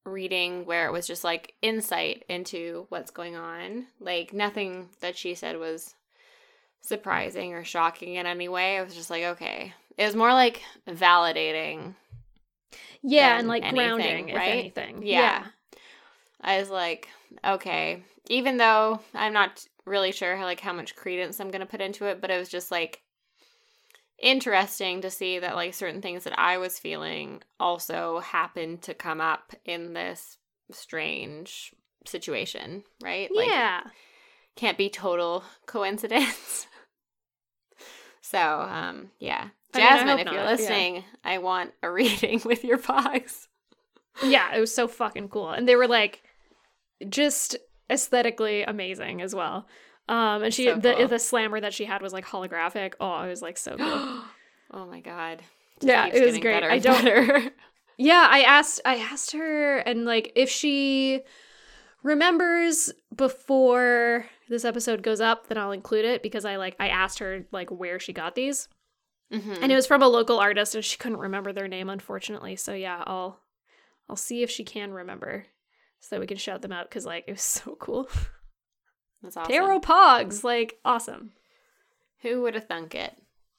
reading 0.08 0.64
where 0.64 0.86
it 0.86 0.92
was 0.92 1.06
just 1.06 1.24
like 1.24 1.54
insight 1.62 2.24
into 2.28 2.86
what's 2.88 3.10
going 3.10 3.36
on. 3.36 3.86
Like 4.00 4.32
nothing 4.32 4.88
that 5.00 5.16
she 5.16 5.34
said 5.34 5.58
was 5.58 5.94
surprising 6.80 7.54
or 7.54 7.64
shocking 7.64 8.14
in 8.14 8.26
any 8.26 8.48
way. 8.48 8.76
It 8.76 8.84
was 8.84 8.94
just 8.94 9.10
like, 9.10 9.24
okay. 9.24 9.72
It 9.96 10.04
was 10.04 10.16
more 10.16 10.32
like 10.32 10.62
validating. 10.88 11.94
Yeah, 13.02 13.38
and 13.38 13.48
like 13.48 13.62
anything, 13.62 13.86
grounding, 13.86 14.28
if 14.30 14.36
right? 14.36 14.58
anything. 14.58 15.02
Yeah. 15.02 15.44
I 16.40 16.58
was 16.58 16.70
like, 16.70 17.08
okay. 17.44 18.02
Even 18.28 18.56
though 18.56 19.00
I'm 19.14 19.32
not 19.32 19.64
really 19.84 20.12
sure 20.12 20.36
how 20.36 20.44
like 20.44 20.60
how 20.60 20.72
much 20.72 20.96
credence 20.96 21.40
I'm 21.40 21.50
gonna 21.50 21.66
put 21.66 21.80
into 21.80 22.06
it, 22.06 22.20
but 22.20 22.30
it 22.30 22.38
was 22.38 22.48
just 22.48 22.70
like 22.70 23.02
interesting 24.20 25.02
to 25.02 25.10
see 25.10 25.38
that 25.38 25.54
like 25.54 25.74
certain 25.74 26.02
things 26.02 26.24
that 26.24 26.38
I 26.38 26.58
was 26.58 26.78
feeling 26.78 27.42
also 27.60 28.20
happened 28.20 28.82
to 28.82 28.94
come 28.94 29.20
up 29.20 29.54
in 29.64 29.92
this 29.92 30.38
strange 30.72 31.74
situation, 32.06 32.84
right? 33.02 33.30
Like 33.34 33.48
yeah. 33.48 33.80
can't 34.56 34.78
be 34.78 34.88
total 34.88 35.44
coincidence. 35.66 36.66
so, 38.20 38.38
um, 38.38 39.10
yeah. 39.18 39.48
I 39.74 39.78
mean, 39.78 39.86
I 39.86 39.90
Jasmine, 39.90 40.18
if 40.18 40.24
you're 40.24 40.34
not, 40.34 40.34
yeah. 40.34 40.50
listening, 40.50 41.04
I 41.24 41.38
want 41.38 41.72
a 41.82 41.90
reading 41.90 42.40
with 42.44 42.64
your 42.64 42.78
box. 42.78 43.48
yeah, 44.24 44.54
it 44.54 44.60
was 44.60 44.74
so 44.74 44.88
fucking 44.88 45.28
cool. 45.28 45.50
And 45.50 45.68
they 45.68 45.76
were 45.76 45.88
like 45.88 46.22
just 47.08 47.56
aesthetically 47.90 48.62
amazing 48.62 49.22
as 49.22 49.34
well. 49.34 49.66
Um 50.08 50.42
and 50.42 50.54
she 50.54 50.64
So 50.66 50.76
the 50.76 50.94
cool. 50.94 51.08
the 51.08 51.18
slammer 51.18 51.60
that 51.60 51.74
she 51.74 51.84
had 51.84 52.02
was 52.02 52.12
like 52.12 52.24
holographic. 52.26 52.94
Oh, 53.00 53.22
it 53.22 53.28
was 53.28 53.42
like 53.42 53.58
so 53.58 53.76
cool. 53.76 53.86
oh 54.72 54.86
my 54.86 55.00
god. 55.00 55.42
Yeah, 55.80 56.06
it 56.06 56.24
was 56.24 56.38
great. 56.38 56.62
I 56.64 56.78
don't 56.78 57.04
better. 57.04 57.50
Yeah, 58.00 58.28
I 58.30 58.42
asked 58.42 58.80
I 58.84 58.96
asked 58.98 59.32
her 59.32 59.78
and 59.78 60.04
like 60.04 60.32
if 60.36 60.48
she 60.48 61.22
remembers 62.04 62.92
before 63.14 64.24
this 64.48 64.64
episode 64.64 65.02
goes 65.02 65.20
up, 65.20 65.48
then 65.48 65.58
I'll 65.58 65.72
include 65.72 66.04
it 66.04 66.22
because 66.22 66.44
I 66.44 66.56
like 66.56 66.76
I 66.78 66.88
asked 66.88 67.18
her 67.18 67.44
like 67.50 67.70
where 67.70 67.98
she 67.98 68.12
got 68.12 68.34
these. 68.34 68.68
Mhm. 69.32 69.58
And 69.60 69.72
it 69.72 69.74
was 69.74 69.86
from 69.86 70.02
a 70.02 70.08
local 70.08 70.38
artist 70.38 70.74
and 70.74 70.84
she 70.84 70.96
couldn't 70.96 71.18
remember 71.18 71.52
their 71.52 71.68
name 71.68 71.90
unfortunately. 71.90 72.56
So 72.56 72.72
yeah, 72.72 73.02
I'll 73.06 73.40
I'll 74.08 74.16
see 74.16 74.42
if 74.42 74.50
she 74.50 74.64
can 74.64 74.92
remember 74.92 75.46
so 76.00 76.14
that 76.16 76.20
we 76.20 76.26
can 76.28 76.36
shout 76.38 76.62
them 76.62 76.72
out 76.72 76.88
cuz 76.90 77.04
like 77.04 77.24
it 77.26 77.32
was 77.32 77.42
so 77.42 77.76
cool. 77.80 78.08
That's 79.22 79.36
awesome. 79.36 79.52
Tarot 79.52 79.80
Pogs, 79.80 80.44
like 80.44 80.78
awesome. 80.84 81.32
Who 82.22 82.42
would 82.42 82.54
have 82.54 82.66
thunk 82.66 82.94
it? 82.94 83.16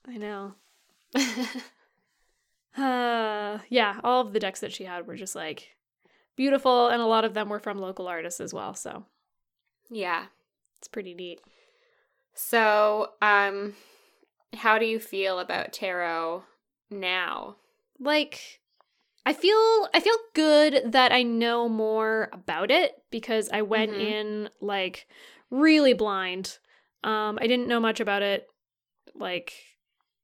I 0.07 0.17
know. 0.17 0.53
Uh 2.77 3.59
yeah, 3.69 3.99
all 4.03 4.21
of 4.21 4.31
the 4.33 4.39
decks 4.39 4.59
that 4.59 4.71
she 4.71 4.83
had 4.85 5.07
were 5.07 5.15
just 5.15 5.35
like 5.35 5.75
beautiful 6.35 6.87
and 6.87 7.01
a 7.01 7.05
lot 7.05 7.25
of 7.25 7.33
them 7.33 7.49
were 7.49 7.59
from 7.59 7.79
local 7.79 8.07
artists 8.07 8.39
as 8.39 8.53
well, 8.53 8.73
so 8.73 9.05
yeah. 9.89 10.25
it's 10.77 10.87
pretty 10.87 11.13
neat. 11.15 11.41
So, 12.35 13.09
um, 13.23 13.73
how 14.53 14.77
do 14.77 14.85
you 14.85 14.99
feel 14.99 15.39
about 15.39 15.73
tarot 15.73 16.43
now? 16.91 17.55
Like 17.99 18.61
I 19.25 19.33
feel 19.33 19.89
I 19.93 19.99
feel 20.01 20.15
good 20.35 20.91
that 20.93 21.11
I 21.11 21.23
know 21.23 21.67
more 21.67 22.29
about 22.31 22.69
it 22.71 23.01
because 23.09 23.49
I 23.51 23.63
went 23.63 23.91
Mhm. 23.93 23.99
in 23.99 24.49
like 24.61 25.07
really 25.49 25.93
blind. 25.93 26.59
Um 27.03 27.39
I 27.41 27.47
didn't 27.47 27.67
know 27.67 27.79
much 27.79 27.99
about 27.99 28.21
it 28.21 28.47
like 29.15 29.53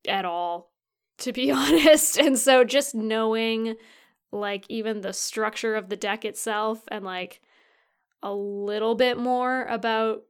at 0.08 0.26
all 0.26 0.72
to 1.20 1.32
be 1.32 1.52
honest. 1.52 2.18
And 2.18 2.38
so 2.38 2.64
just 2.64 2.96
knowing 2.96 3.76
like 4.32 4.66
even 4.70 5.02
the 5.02 5.14
structure 5.14 5.76
of 5.76 5.90
the 5.90 5.96
deck 5.96 6.26
itself 6.26 6.84
and 6.90 7.06
like 7.06 7.42
a 8.22 8.34
little 8.34 8.96
bit 8.96 9.18
more 9.18 9.64
about 9.66 10.24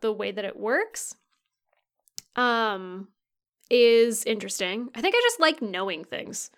the 0.00 0.12
way 0.12 0.30
that 0.30 0.44
it 0.44 0.56
works 0.56 1.14
um 2.36 3.08
is 3.70 4.24
interesting. 4.24 4.88
I 4.94 5.00
think 5.00 5.14
I 5.14 5.20
just 5.22 5.40
like 5.40 5.62
knowing 5.62 6.04
things. 6.04 6.50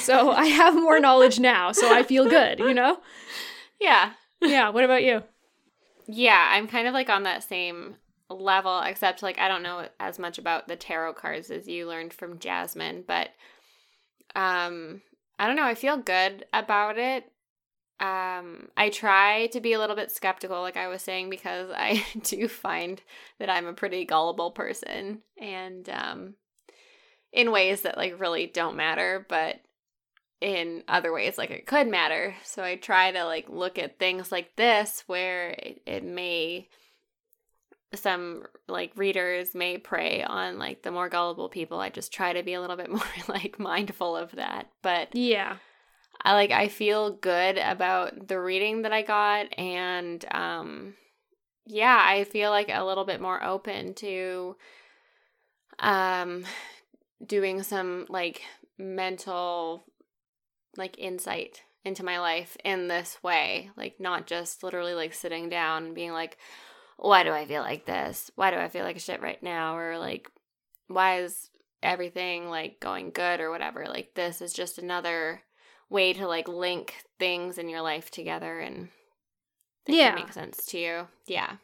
So 0.00 0.30
I 0.30 0.46
have 0.46 0.74
more 0.74 1.00
knowledge 1.06 1.38
now, 1.40 1.72
so 1.72 1.92
I 1.92 2.02
feel 2.02 2.28
good, 2.28 2.60
you 2.60 2.72
know? 2.72 2.98
Yeah. 3.80 4.12
Yeah, 4.40 4.70
what 4.70 4.84
about 4.84 5.02
you? 5.02 5.22
Yeah, 6.06 6.48
I'm 6.52 6.68
kind 6.68 6.88
of 6.88 6.94
like 6.94 7.08
on 7.08 7.22
that 7.24 7.42
same 7.44 7.96
level, 8.28 8.80
except 8.80 9.22
like 9.22 9.38
I 9.38 9.48
don't 9.48 9.62
know 9.62 9.88
as 10.00 10.18
much 10.18 10.38
about 10.38 10.68
the 10.68 10.76
tarot 10.76 11.14
cards 11.14 11.50
as 11.50 11.68
you 11.68 11.86
learned 11.86 12.12
from 12.12 12.38
Jasmine, 12.38 13.04
but 13.06 13.30
um 14.34 15.02
I 15.38 15.46
don't 15.46 15.56
know, 15.56 15.64
I 15.64 15.74
feel 15.74 15.96
good 15.96 16.44
about 16.52 16.98
it. 16.98 17.24
Um 18.00 18.68
I 18.76 18.90
try 18.90 19.46
to 19.48 19.60
be 19.60 19.72
a 19.74 19.78
little 19.78 19.96
bit 19.96 20.10
skeptical 20.10 20.60
like 20.62 20.76
I 20.76 20.88
was 20.88 21.02
saying 21.02 21.30
because 21.30 21.70
I 21.74 22.04
do 22.22 22.48
find 22.48 23.00
that 23.38 23.50
I'm 23.50 23.66
a 23.66 23.74
pretty 23.74 24.04
gullible 24.04 24.50
person 24.50 25.22
and 25.40 25.88
um 25.88 26.34
in 27.32 27.50
ways 27.50 27.82
that 27.82 27.96
like 27.96 28.20
really 28.20 28.46
don't 28.46 28.76
matter, 28.76 29.24
but 29.28 29.56
in 30.42 30.82
other 30.88 31.12
ways 31.12 31.38
like 31.38 31.50
it 31.50 31.66
could 31.66 31.86
matter. 31.86 32.34
So 32.42 32.64
I 32.64 32.74
try 32.74 33.12
to 33.12 33.24
like 33.24 33.48
look 33.48 33.78
at 33.78 34.00
things 34.00 34.32
like 34.32 34.56
this 34.56 35.04
where 35.06 35.50
it, 35.50 35.82
it 35.86 36.04
may 36.04 36.68
some 37.94 38.44
like 38.68 38.90
readers 38.96 39.54
may 39.54 39.78
prey 39.78 40.24
on 40.24 40.58
like 40.58 40.82
the 40.82 40.90
more 40.90 41.08
gullible 41.08 41.48
people. 41.48 41.78
I 41.78 41.90
just 41.90 42.12
try 42.12 42.32
to 42.32 42.42
be 42.42 42.54
a 42.54 42.60
little 42.60 42.76
bit 42.76 42.90
more 42.90 43.02
like 43.28 43.60
mindful 43.60 44.16
of 44.16 44.32
that. 44.32 44.66
But 44.82 45.14
Yeah. 45.14 45.58
I 46.24 46.34
like 46.34 46.50
I 46.50 46.66
feel 46.66 47.12
good 47.12 47.56
about 47.56 48.26
the 48.26 48.40
reading 48.40 48.82
that 48.82 48.92
I 48.92 49.02
got 49.02 49.46
and 49.56 50.24
um 50.32 50.94
yeah, 51.66 52.02
I 52.04 52.24
feel 52.24 52.50
like 52.50 52.68
a 52.68 52.84
little 52.84 53.04
bit 53.04 53.20
more 53.20 53.42
open 53.44 53.94
to 53.94 54.56
um 55.78 56.44
doing 57.24 57.62
some 57.62 58.06
like 58.08 58.42
mental 58.78 59.84
like 60.76 60.98
insight 60.98 61.62
into 61.84 62.04
my 62.04 62.18
life 62.20 62.56
in 62.64 62.88
this 62.88 63.18
way, 63.22 63.70
like 63.76 63.98
not 63.98 64.26
just 64.26 64.62
literally 64.62 64.94
like 64.94 65.12
sitting 65.14 65.48
down 65.48 65.84
and 65.86 65.94
being 65.94 66.12
like 66.12 66.38
why 66.98 67.24
do 67.24 67.32
I 67.32 67.46
feel 67.46 67.62
like 67.62 67.84
this? 67.84 68.30
Why 68.36 68.52
do 68.52 68.58
I 68.58 68.68
feel 68.68 68.84
like 68.84 69.00
shit 69.00 69.20
right 69.20 69.42
now 69.42 69.76
or 69.76 69.98
like 69.98 70.30
why 70.86 71.18
is 71.20 71.50
everything 71.82 72.48
like 72.48 72.78
going 72.78 73.10
good 73.10 73.40
or 73.40 73.50
whatever? 73.50 73.86
Like 73.86 74.14
this 74.14 74.40
is 74.40 74.52
just 74.52 74.78
another 74.78 75.42
way 75.90 76.12
to 76.12 76.28
like 76.28 76.46
link 76.46 76.94
things 77.18 77.58
in 77.58 77.68
your 77.68 77.80
life 77.80 78.10
together 78.10 78.60
and 78.60 78.88
Yeah. 79.86 80.14
make 80.14 80.32
sense 80.32 80.64
to 80.66 80.78
you. 80.78 81.08
Yeah. 81.26 81.56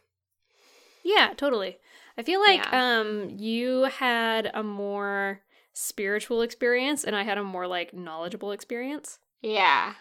Yeah, 1.04 1.34
totally. 1.36 1.78
I 2.16 2.22
feel 2.24 2.40
like 2.40 2.66
Yeah. 2.72 2.96
um 2.98 3.30
you 3.38 3.84
had 3.84 4.50
a 4.52 4.62
more 4.64 5.40
spiritual 5.80 6.42
experience 6.42 7.04
and 7.04 7.14
I 7.14 7.22
had 7.22 7.38
a 7.38 7.44
more 7.44 7.66
like 7.68 7.94
knowledgeable 7.94 8.50
experience, 8.52 9.18
Yeah. 9.42 9.94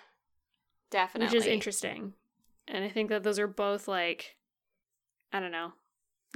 Definitely. 0.89 1.38
which 1.38 1.43
is 1.45 1.47
interesting. 1.47 2.13
And 2.67 2.84
I 2.84 2.89
think 2.89 3.09
that 3.09 3.21
those 3.23 3.38
are 3.39 3.47
both 3.47 3.88
like 3.88 4.36
I 5.32 5.39
don't 5.39 5.51
know, 5.51 5.73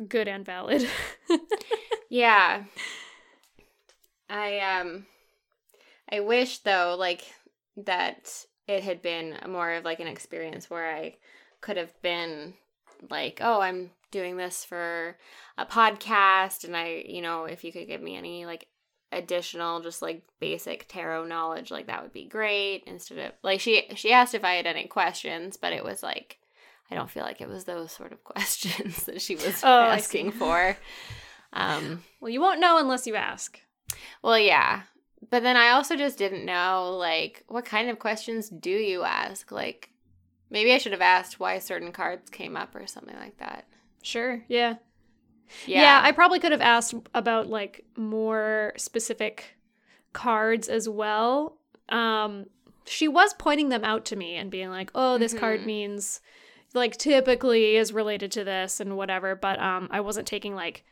good 0.08 0.28
and 0.28 0.46
valid. 0.46 0.88
Yeah. 2.10 2.66
I 4.30 4.60
um 4.60 5.06
I 6.12 6.20
wish 6.20 6.60
though 6.60 6.96
like 7.00 7.22
that 7.78 8.46
it 8.68 8.84
had 8.84 9.02
been 9.02 9.38
more 9.48 9.72
of 9.74 9.86
like 9.86 10.02
an 10.02 10.08
experience 10.08 10.70
where 10.70 10.94
I 10.94 11.16
could 11.62 11.78
have 11.78 12.00
been 12.02 12.54
like, 13.10 13.40
oh, 13.42 13.62
I'm 13.62 13.92
doing 14.12 14.36
this 14.36 14.66
for 14.66 15.18
a 15.58 15.66
podcast 15.66 16.66
and 16.66 16.76
I, 16.76 17.04
you 17.08 17.22
know, 17.22 17.46
if 17.46 17.64
you 17.64 17.72
could 17.72 17.88
give 17.88 18.02
me 18.02 18.18
any 18.18 18.46
like 18.46 18.68
additional 19.12 19.80
just 19.82 20.02
like 20.02 20.24
basic 20.40 20.88
tarot 20.88 21.26
knowledge 21.26 21.70
like 21.72 21.88
that 21.88 22.02
would 22.02 22.14
be 22.14 22.26
great 22.26 22.84
instead 22.88 23.18
of 23.18 23.32
like 23.44 23.60
she 23.60 23.88
she 23.96 24.12
asked 24.14 24.34
if 24.34 24.44
I 24.44 24.54
had 24.54 24.66
any 24.66 24.88
questions 24.88 25.58
but 25.58 25.74
it 25.74 25.84
was 25.84 26.02
like 26.02 26.38
I 26.90 26.96
don't 26.96 27.10
feel 27.10 27.24
like 27.24 27.42
it 27.42 27.48
was 27.50 27.66
those 27.66 27.92
sort 27.92 28.12
of 28.14 28.24
questions 28.24 29.04
that 29.06 29.22
she 29.22 29.36
was 29.36 29.62
Oh, 29.64 29.68
asking 29.84 30.32
for 30.32 30.78
um 31.54 32.04
Well, 32.20 32.30
you 32.30 32.42
won't 32.42 32.60
know 32.62 32.78
unless 32.78 33.06
you 33.08 33.16
ask. 33.16 33.60
well 34.22 34.40
yeah 34.40 34.84
but 35.30 35.44
then 35.44 35.56
I 35.58 35.70
also 35.72 35.96
just 35.96 36.18
didn't 36.18 36.46
know 36.46 36.96
like 36.98 37.44
what 37.48 37.66
kind 37.66 37.90
of 37.90 38.00
questions 38.00 38.50
do 38.50 38.72
you 38.72 39.04
ask 39.04 39.52
like 39.52 39.90
maybe 40.50 40.74
I 40.74 40.78
should 40.78 40.94
have 40.94 41.02
asked 41.02 41.40
why 41.40 41.60
certain 41.60 41.92
cards 41.92 42.30
came 42.30 42.56
up 42.58 42.74
or 42.76 42.88
something 42.88 43.16
like 43.18 43.38
that 43.38 43.66
Sure. 44.04 44.44
Yeah. 44.48 44.76
Yeah, 45.68 45.82
Yeah, 45.82 46.02
I 46.04 46.12
probably 46.12 46.40
could 46.40 46.52
have 46.52 46.62
asked 46.62 46.94
about 47.14 47.48
like 47.48 47.86
more 47.98 48.74
specific 48.78 49.58
cards 50.14 50.68
as 50.68 50.88
well. 50.90 51.58
Um 51.90 52.46
she 52.86 53.08
was 53.08 53.34
pointing 53.36 53.70
them 53.70 53.84
out 53.86 54.06
to 54.06 54.16
me 54.16 54.36
and 54.36 54.50
being 54.50 54.70
like, 54.70 54.90
"Oh, 54.96 55.18
this 55.18 55.34
card 55.34 55.62
Mhm. 55.62 55.66
means 55.66 56.22
like 56.74 56.98
typically 56.98 57.76
is 57.76 57.94
related 57.94 58.32
to 58.34 58.44
this 58.44 58.80
and 58.80 58.98
whatever," 58.98 59.36
but 59.36 59.60
um 59.60 59.88
I 59.92 60.00
wasn't 60.02 60.28
taking 60.28 60.56
like 60.56 60.84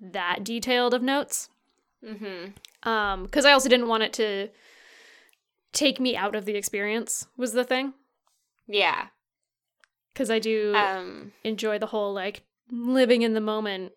that 0.00 0.44
detailed 0.44 0.94
of 0.94 1.02
notes. 1.02 1.48
mm-hmm 2.04 2.88
Um 2.88 3.28
cuz 3.28 3.44
I 3.44 3.52
also 3.52 3.68
didn't 3.68 3.88
want 3.88 4.02
it 4.02 4.12
to 4.14 4.48
take 5.72 5.98
me 5.98 6.16
out 6.16 6.34
of 6.36 6.44
the 6.44 6.54
experience 6.56 7.26
was 7.36 7.52
the 7.52 7.64
thing 7.64 7.94
yeah 8.68 9.08
cuz 10.14 10.30
I 10.30 10.38
do 10.38 10.72
um 10.76 11.32
enjoy 11.42 11.78
the 11.78 11.86
whole 11.86 12.12
like 12.12 12.42
living 12.70 13.22
in 13.22 13.34
the 13.34 13.40
moment 13.40 13.92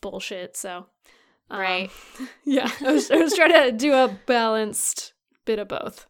bullshit. 0.00 0.56
So, 0.56 0.86
um, 1.50 1.60
Right. 1.60 1.90
Yeah, 2.44 2.70
I 2.84 2.92
was, 2.92 3.10
I 3.10 3.16
was 3.16 3.34
trying 3.34 3.52
to 3.52 3.72
do 3.72 3.92
a 3.94 4.16
balanced 4.26 5.12
bit 5.44 5.58
of 5.58 5.68
both. 5.68 6.06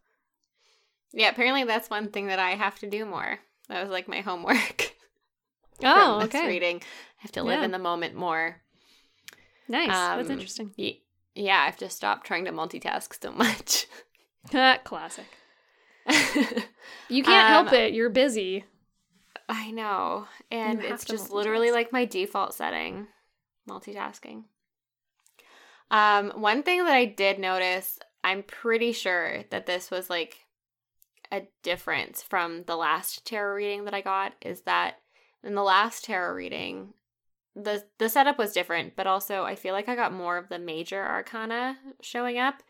Yeah, 1.13 1.31
apparently 1.31 1.65
that's 1.65 1.89
one 1.91 2.11
thing 2.11 2.27
that 2.27 2.39
I 2.39 2.51
have 2.51 2.79
to 2.81 2.91
do 2.91 3.05
more. 3.07 3.39
That 3.69 3.81
was 3.83 3.91
like 3.91 4.09
my 4.09 4.21
homework. 4.21 4.95
Oh, 5.81 6.23
okay. 6.25 6.49
reading. 6.49 6.79
I 6.79 7.23
have 7.23 7.31
to 7.33 7.45
live 7.45 7.61
Yeah. 7.61 7.65
in 7.65 7.71
the 7.71 7.79
moment 7.79 8.17
more. 8.17 8.61
Nice. 9.69 9.87
That's 9.91 10.27
Um, 10.27 10.33
interesting. 10.33 10.75
Y- 10.77 10.99
yeah, 11.37 11.61
I 11.61 11.67
have 11.67 11.77
to 11.77 11.89
stop 11.89 12.25
trying 12.25 12.47
to 12.47 12.51
multitask 12.51 13.15
so 13.23 13.31
much. 13.31 13.87
Classic. 14.85 15.27
You 17.09 17.23
can't 17.23 17.49
help 17.49 17.69
Um, 17.69 17.75
it. 17.75 17.93
You're 17.95 18.11
busy. 18.11 18.65
I 19.49 19.71
know. 19.71 20.27
And 20.51 20.83
it's 20.83 21.05
just 21.05 21.31
literally 21.31 21.71
like 21.71 21.93
my 21.93 22.05
default 22.05 22.55
setting 22.55 23.07
multitasking. 23.69 24.45
Um, 25.91 26.31
one 26.31 26.63
thing 26.63 26.85
that 26.85 26.95
I 26.95 27.05
did 27.07 27.39
notice, 27.39 27.99
I'm 28.25 28.43
pretty 28.43 28.93
sure 28.93 29.45
that 29.51 29.67
this 29.67 29.91
was 29.91 30.11
like 30.11 30.39
a 31.33 31.43
difference 31.63 32.23
from 32.23 32.65
the 32.65 32.77
last 32.77 33.27
tarot 33.27 33.55
reading 33.55 33.85
that 33.85 33.95
I 33.95 34.01
got 34.01 34.35
is 34.41 34.63
that 34.63 34.97
in 35.43 35.55
the 35.55 35.63
last 35.63 36.05
tarot 36.05 36.35
reading, 36.35 36.95
the 37.55 37.85
the 37.99 38.09
setup 38.09 38.39
was 38.39 38.53
different, 38.53 38.97
but 38.97 39.07
also 39.07 39.45
I 39.45 39.55
feel 39.55 39.73
like 39.73 39.89
I 39.89 39.97
got 39.97 40.13
more 40.13 40.37
of 40.37 40.49
the 40.49 40.59
major 40.59 41.05
arcana 41.05 41.77
showing 42.03 42.39
up. 42.39 42.63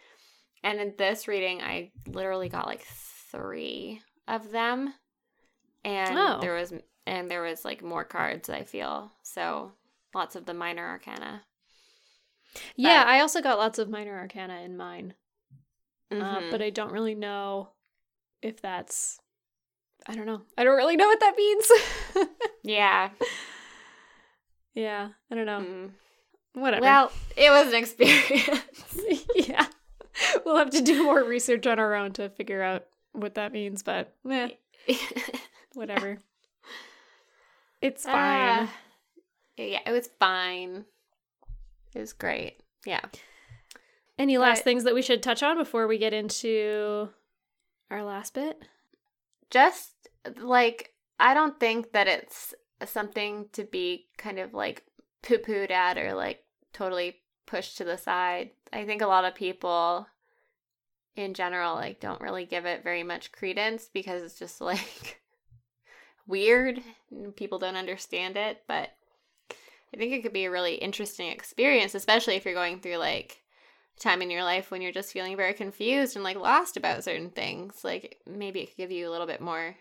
And 0.63 0.81
in 0.81 0.95
this 0.99 1.29
reading, 1.29 1.61
I 1.61 1.93
literally 2.07 2.49
got 2.49 2.67
like 2.67 2.85
three 3.31 4.01
of 4.27 4.51
them. 4.51 4.95
And 5.85 6.19
Oh. 6.19 6.39
there 6.41 6.55
was 6.55 6.73
and 7.07 7.31
there 7.31 7.43
was 7.43 7.65
like 7.65 7.83
more 7.83 8.05
cards, 8.05 8.49
I 8.51 8.65
feel. 8.65 9.13
So 9.23 9.73
lots 10.15 10.37
of 10.37 10.45
the 10.47 10.55
minor 10.55 10.87
arcana. 10.87 11.45
Yeah, 12.77 13.03
but- 13.05 13.09
I 13.11 13.21
also 13.21 13.41
got 13.41 13.59
lots 13.59 13.79
of 13.79 13.89
minor 13.89 14.19
arcana 14.19 14.61
in 14.61 14.77
mine, 14.77 15.15
uh, 16.11 16.15
Mhm. 16.15 16.51
but 16.51 16.61
I 16.63 16.71
don't 16.71 16.93
really 16.93 17.15
know 17.15 17.71
if 18.43 18.61
that's. 18.61 19.21
I 20.07 20.15
don't 20.15 20.27
know. 20.27 20.43
I 20.57 20.65
don't 20.65 20.77
really 20.77 20.97
know 20.97 21.07
what 21.07 21.21
that 21.21 21.37
means. 21.37 21.71
yeah. 22.63 23.11
yeah, 24.75 25.09
I 25.31 25.35
don't 25.35 25.47
know. 25.47 25.61
Mm. 25.61 25.91
Whatever. 26.55 26.83
Well, 26.83 27.13
it 27.37 27.51
was 27.51 27.69
an 27.69 27.75
experience. 27.75 28.99
yeah. 29.35 29.67
We'll 30.45 30.57
have 30.57 30.71
to 30.71 30.81
do 30.83 31.05
more 31.05 31.23
research 31.23 31.67
on 31.67 31.79
our 31.79 31.95
own 31.95 32.13
to 32.15 32.29
figure 32.31 32.63
out 32.63 32.87
what 33.13 33.35
that 33.35 33.53
means, 33.53 33.83
but 33.83 34.15
eh, 34.29 34.51
whatever. 35.79 36.19
It's 37.81 38.03
fine. 38.03 38.15
Ah. 38.17 38.73
yeah, 39.57 39.79
it 39.87 39.93
was 39.93 40.11
fine. 40.19 40.85
It 41.95 42.01
was 42.01 42.13
great. 42.13 42.57
Yeah. 42.85 43.05
Any 44.19 44.37
last 44.37 44.65
things 44.65 44.83
that 44.83 44.95
we 44.95 45.03
should 45.03 45.23
touch 45.23 45.45
on 45.45 45.57
before 45.57 45.87
we 45.87 45.97
get 45.97 46.13
into 46.13 47.09
our 47.89 48.03
last 48.03 48.35
bit? 48.35 48.61
Just 49.51 49.93
like 50.41 50.93
I 51.21 51.35
don't 51.35 51.59
think 51.61 51.93
that 51.93 52.09
it's 52.09 52.53
something 52.85 53.47
to 53.53 53.63
be 53.63 54.09
kind 54.17 54.41
of 54.41 54.55
like 54.55 54.83
poo 55.23 55.39
pooed 55.39 55.71
at 55.71 55.99
or 55.99 56.15
like 56.15 56.43
totally 56.73 57.19
pushed 57.47 57.79
to 57.79 57.85
the 57.85 57.97
side. 57.97 58.51
I 58.73 58.85
think 58.85 59.03
a 59.03 59.07
lot 59.07 59.25
of 59.25 59.35
people 59.35 60.07
in 61.17 61.35
general 61.35 61.75
like 61.75 62.01
don't 62.01 62.21
really 62.21 62.45
give 62.45 62.65
it 62.65 62.85
very 62.85 63.03
much 63.03 63.33
credence 63.33 63.89
because 63.93 64.23
it's 64.23 64.39
just 64.39 64.61
like 64.61 65.21
weird 66.29 66.81
people 67.37 67.59
don't 67.59 67.77
understand 67.77 68.37
it, 68.37 68.63
but 68.69 68.91
I 69.93 69.97
think 69.97 70.13
it 70.13 70.23
could 70.23 70.33
be 70.33 70.45
a 70.45 70.51
really 70.51 70.75
interesting 70.75 71.31
experience, 71.31 71.95
especially 71.95 72.37
if 72.37 72.45
you're 72.45 72.55
going 72.55 72.81
through 72.81 72.99
like 72.99 73.43
a 73.97 74.01
time 74.01 74.23
in 74.23 74.31
your 74.31 74.45
life 74.45 74.71
when 74.71 74.83
you're 74.83 74.93
just 74.93 75.13
feeling 75.13 75.37
very 75.37 75.55
confused 75.55 76.15
and 76.15 76.23
like 76.23 76.37
lost 76.37 76.77
about 76.77 77.05
certain 77.05 77.31
things. 77.31 77.83
Like 77.83 78.21
maybe 78.27 78.61
it 78.61 78.67
could 78.67 78.77
give 78.77 78.93
you 78.93 79.09
a 79.09 79.11
little 79.11 79.27
bit 79.27 79.41
more 79.41 79.77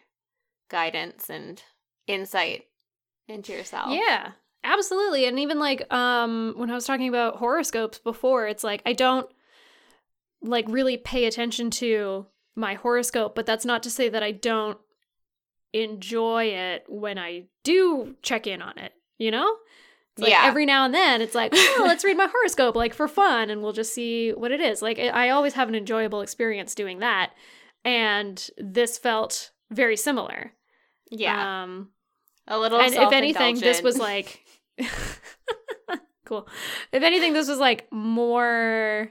guidance 0.69 1.29
and 1.29 1.61
insight 2.07 2.65
into 3.27 3.51
yourself. 3.51 3.89
Yeah, 3.89 4.31
absolutely. 4.63 5.25
And 5.25 5.39
even 5.39 5.59
like 5.59 5.91
um 5.93 6.53
when 6.55 6.71
I 6.71 6.75
was 6.75 6.85
talking 6.85 7.09
about 7.09 7.35
horoscopes 7.35 7.99
before, 7.99 8.47
it's 8.47 8.63
like 8.63 8.81
I 8.85 8.93
don't 8.93 9.29
like 10.41 10.65
really 10.69 10.95
pay 10.97 11.25
attention 11.25 11.69
to 11.71 12.27
my 12.55 12.75
horoscope, 12.75 13.35
but 13.35 13.45
that's 13.45 13.65
not 13.65 13.83
to 13.83 13.89
say 13.89 14.07
that 14.07 14.23
I 14.23 14.31
don't 14.31 14.77
enjoy 15.83 16.45
it 16.45 16.85
when 16.87 17.17
I 17.17 17.45
do 17.63 18.15
check 18.21 18.47
in 18.47 18.61
on 18.61 18.77
it, 18.77 18.93
you 19.17 19.31
know? 19.31 19.55
Like 20.19 20.31
Yeah. 20.31 20.41
every 20.45 20.65
now 20.65 20.85
and 20.85 20.93
then 20.93 21.21
it's 21.21 21.35
like, 21.35 21.51
oh, 21.55 21.83
let's 21.85 22.03
read 22.03 22.17
my 22.17 22.27
horoscope 22.31 22.75
like 22.75 22.93
for 22.93 23.07
fun 23.07 23.49
and 23.49 23.61
we'll 23.61 23.73
just 23.73 23.93
see 23.93 24.31
what 24.31 24.51
it 24.51 24.59
is. 24.61 24.81
Like 24.81 24.97
I 24.99 25.07
I 25.09 25.29
always 25.29 25.53
have 25.53 25.69
an 25.69 25.75
enjoyable 25.75 26.21
experience 26.21 26.73
doing 26.75 26.99
that. 26.99 27.33
And 27.85 28.49
this 28.57 28.97
felt 28.97 29.51
very 29.71 29.95
similar. 29.97 30.53
Yeah. 31.11 31.63
Um 31.63 31.89
a 32.47 32.57
little 32.57 32.79
and 32.79 32.93
if 32.93 33.11
anything 33.11 33.59
this 33.59 33.81
was 33.83 33.97
like 33.99 34.43
cool 36.25 36.47
if 36.91 37.03
anything 37.03 37.33
this 37.33 37.47
was 37.47 37.57
like 37.59 37.87
more 37.91 39.09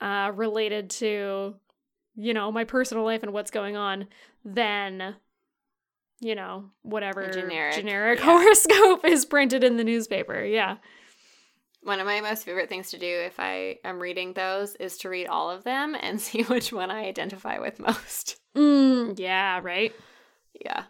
uh 0.00 0.30
related 0.34 0.90
to 0.90 1.54
you 2.16 2.34
know 2.34 2.50
my 2.52 2.64
personal 2.64 3.04
life 3.04 3.22
and 3.22 3.32
what's 3.32 3.50
going 3.50 3.76
on 3.76 4.06
than 4.44 5.16
you 6.20 6.34
know 6.34 6.64
whatever 6.82 7.30
generic, 7.30 7.74
generic 7.74 8.18
yeah. 8.18 8.24
horoscope 8.24 9.04
is 9.04 9.24
printed 9.24 9.62
in 9.64 9.76
the 9.76 9.84
newspaper 9.84 10.42
yeah 10.44 10.76
one 11.82 12.00
of 12.00 12.06
my 12.06 12.20
most 12.20 12.44
favorite 12.44 12.68
things 12.68 12.90
to 12.90 12.98
do 12.98 13.06
if 13.06 13.38
I 13.38 13.78
am 13.84 14.00
reading 14.00 14.32
those 14.32 14.74
is 14.76 14.98
to 14.98 15.08
read 15.08 15.28
all 15.28 15.48
of 15.50 15.62
them 15.64 15.94
and 15.98 16.20
see 16.26 16.42
which 16.42 16.72
one 16.72 16.90
I 16.90 17.06
identify 17.06 17.58
with 17.60 17.78
most. 17.78 18.36
mm, 18.56 19.18
yeah 19.18 19.60
right 19.62 19.94
Yeah. 20.60 20.84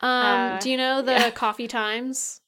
um 0.00 0.10
Uh, 0.52 0.58
do 0.58 0.70
you 0.70 0.76
know 0.76 1.02
the 1.02 1.12
yeah. 1.12 1.30
coffee 1.34 1.68
times 1.68 2.40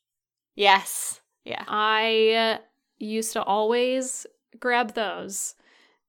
Yes. 0.55 1.21
Yeah. 1.45 1.65
I 1.67 2.61
used 2.99 3.33
to 3.33 3.43
always 3.43 4.27
grab 4.61 4.93
those 4.95 5.55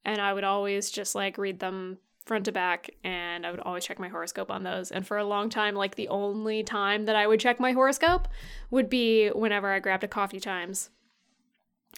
and 0.03 0.19
I 0.21 0.33
would 0.33 0.43
always 0.43 0.91
just 0.91 1.15
like 1.15 1.37
read 1.37 1.59
them 1.59 1.97
front 2.25 2.45
to 2.45 2.51
back 2.51 2.89
and 3.03 3.45
I 3.45 3.51
would 3.51 3.59
always 3.59 3.85
check 3.85 3.99
my 3.99 4.07
horoscope 4.07 4.49
on 4.49 4.63
those. 4.63 4.91
And 4.91 5.05
for 5.05 5.17
a 5.17 5.25
long 5.25 5.49
time, 5.49 5.75
like 5.75 5.95
the 5.95 6.07
only 6.07 6.63
time 6.63 7.05
that 7.05 7.15
I 7.15 7.27
would 7.27 7.39
check 7.39 7.59
my 7.59 7.73
horoscope 7.73 8.27
would 8.71 8.89
be 8.89 9.29
whenever 9.29 9.69
I 9.71 9.79
grabbed 9.79 10.03
a 10.05 10.07
coffee 10.07 10.39
times, 10.39 10.89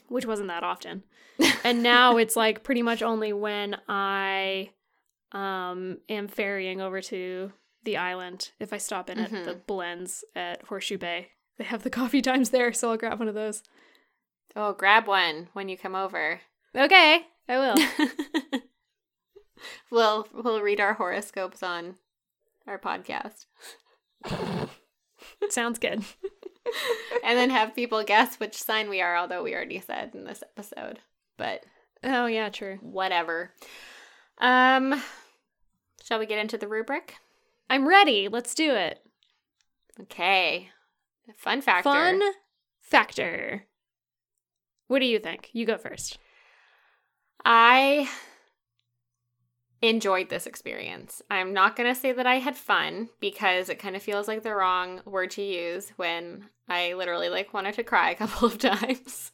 which 0.07 0.25
wasn't 0.25 0.47
that 0.47 0.63
often. 0.63 1.03
and 1.63 1.83
now 1.83 2.17
it's 2.17 2.35
like 2.35 2.63
pretty 2.63 2.81
much 2.81 3.01
only 3.03 3.33
when 3.33 3.77
I 3.87 4.71
um 5.31 5.97
am 6.09 6.27
ferrying 6.27 6.79
over 6.81 7.01
to 7.01 7.51
the 7.83 7.97
island 7.97 8.51
if 8.59 8.71
I 8.73 8.77
stop 8.77 9.09
in 9.09 9.19
at 9.19 9.31
Mhm. 9.31 9.43
the 9.45 9.55
Blenz 9.67 10.23
at 10.35 10.63
Horseshoe 10.63 10.97
Bay. 10.97 11.29
They 11.57 11.65
have 11.65 11.83
the 11.83 11.89
coffee 11.89 12.21
times 12.21 12.49
there, 12.49 12.73
so 12.73 12.89
I'll 12.91 12.97
grab 12.97 13.19
one 13.19 13.27
of 13.27 13.35
those. 13.35 13.61
Oh, 14.55 14.73
grab 14.73 15.07
one 15.07 15.49
when 15.53 15.69
you 15.69 15.77
come 15.77 15.93
over. 15.95 16.41
Okay, 16.75 17.27
I 17.47 17.57
will. 17.57 17.75
we'll 19.91 20.27
we'll 20.33 20.61
read 20.61 20.79
our 20.79 20.93
horoscopes 20.93 21.63
on 21.63 21.95
our 22.67 22.79
podcast. 22.79 23.45
Sounds 25.49 25.79
good. 25.79 26.03
and 27.23 27.37
then 27.37 27.49
have 27.49 27.75
people 27.75 28.03
guess 28.03 28.39
which 28.39 28.55
sign 28.55 28.89
we 28.89 29.01
are, 29.01 29.15
although 29.15 29.43
we 29.43 29.53
already 29.53 29.79
said 29.79 30.11
in 30.13 30.25
this 30.25 30.43
episode. 30.43 30.99
But 31.37 31.63
Oh 32.03 32.25
yeah, 32.25 32.49
true. 32.49 32.77
whatever. 32.81 33.51
Um 34.39 35.01
shall 36.03 36.19
we 36.19 36.25
get 36.25 36.39
into 36.39 36.57
the 36.57 36.67
rubric? 36.67 37.15
I'm 37.69 37.87
ready. 37.87 38.27
Let's 38.27 38.53
do 38.53 38.73
it. 38.73 38.99
Okay. 40.01 40.69
Fun 41.37 41.61
factor. 41.61 41.89
Fun 41.89 42.21
factor. 42.81 43.65
What 44.87 44.99
do 44.99 45.05
you 45.05 45.19
think? 45.19 45.49
You 45.53 45.65
go 45.65 45.77
first. 45.77 46.19
I 47.43 48.09
enjoyed 49.81 50.29
this 50.29 50.47
experience. 50.47 51.21
I'm 51.29 51.53
not 51.53 51.75
going 51.75 51.93
to 51.93 51.99
say 51.99 52.11
that 52.11 52.25
I 52.25 52.35
had 52.35 52.55
fun 52.55 53.09
because 53.19 53.69
it 53.69 53.79
kind 53.79 53.95
of 53.95 54.01
feels 54.01 54.27
like 54.27 54.43
the 54.43 54.55
wrong 54.55 55.01
word 55.05 55.31
to 55.31 55.41
use 55.41 55.91
when 55.97 56.49
I 56.67 56.93
literally 56.93 57.29
like 57.29 57.53
wanted 57.53 57.75
to 57.75 57.83
cry 57.83 58.11
a 58.11 58.15
couple 58.15 58.47
of 58.47 58.57
times. 58.57 59.31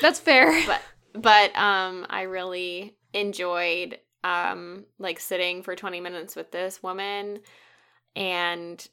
That's 0.00 0.20
fair. 0.20 0.66
But 0.66 0.82
but 1.12 1.56
um 1.56 2.06
I 2.08 2.22
really 2.22 2.94
enjoyed 3.12 3.98
um 4.22 4.84
like 4.98 5.18
sitting 5.18 5.62
for 5.62 5.74
20 5.74 6.00
minutes 6.00 6.36
with 6.36 6.52
this 6.52 6.82
woman 6.82 7.40
and 8.14 8.86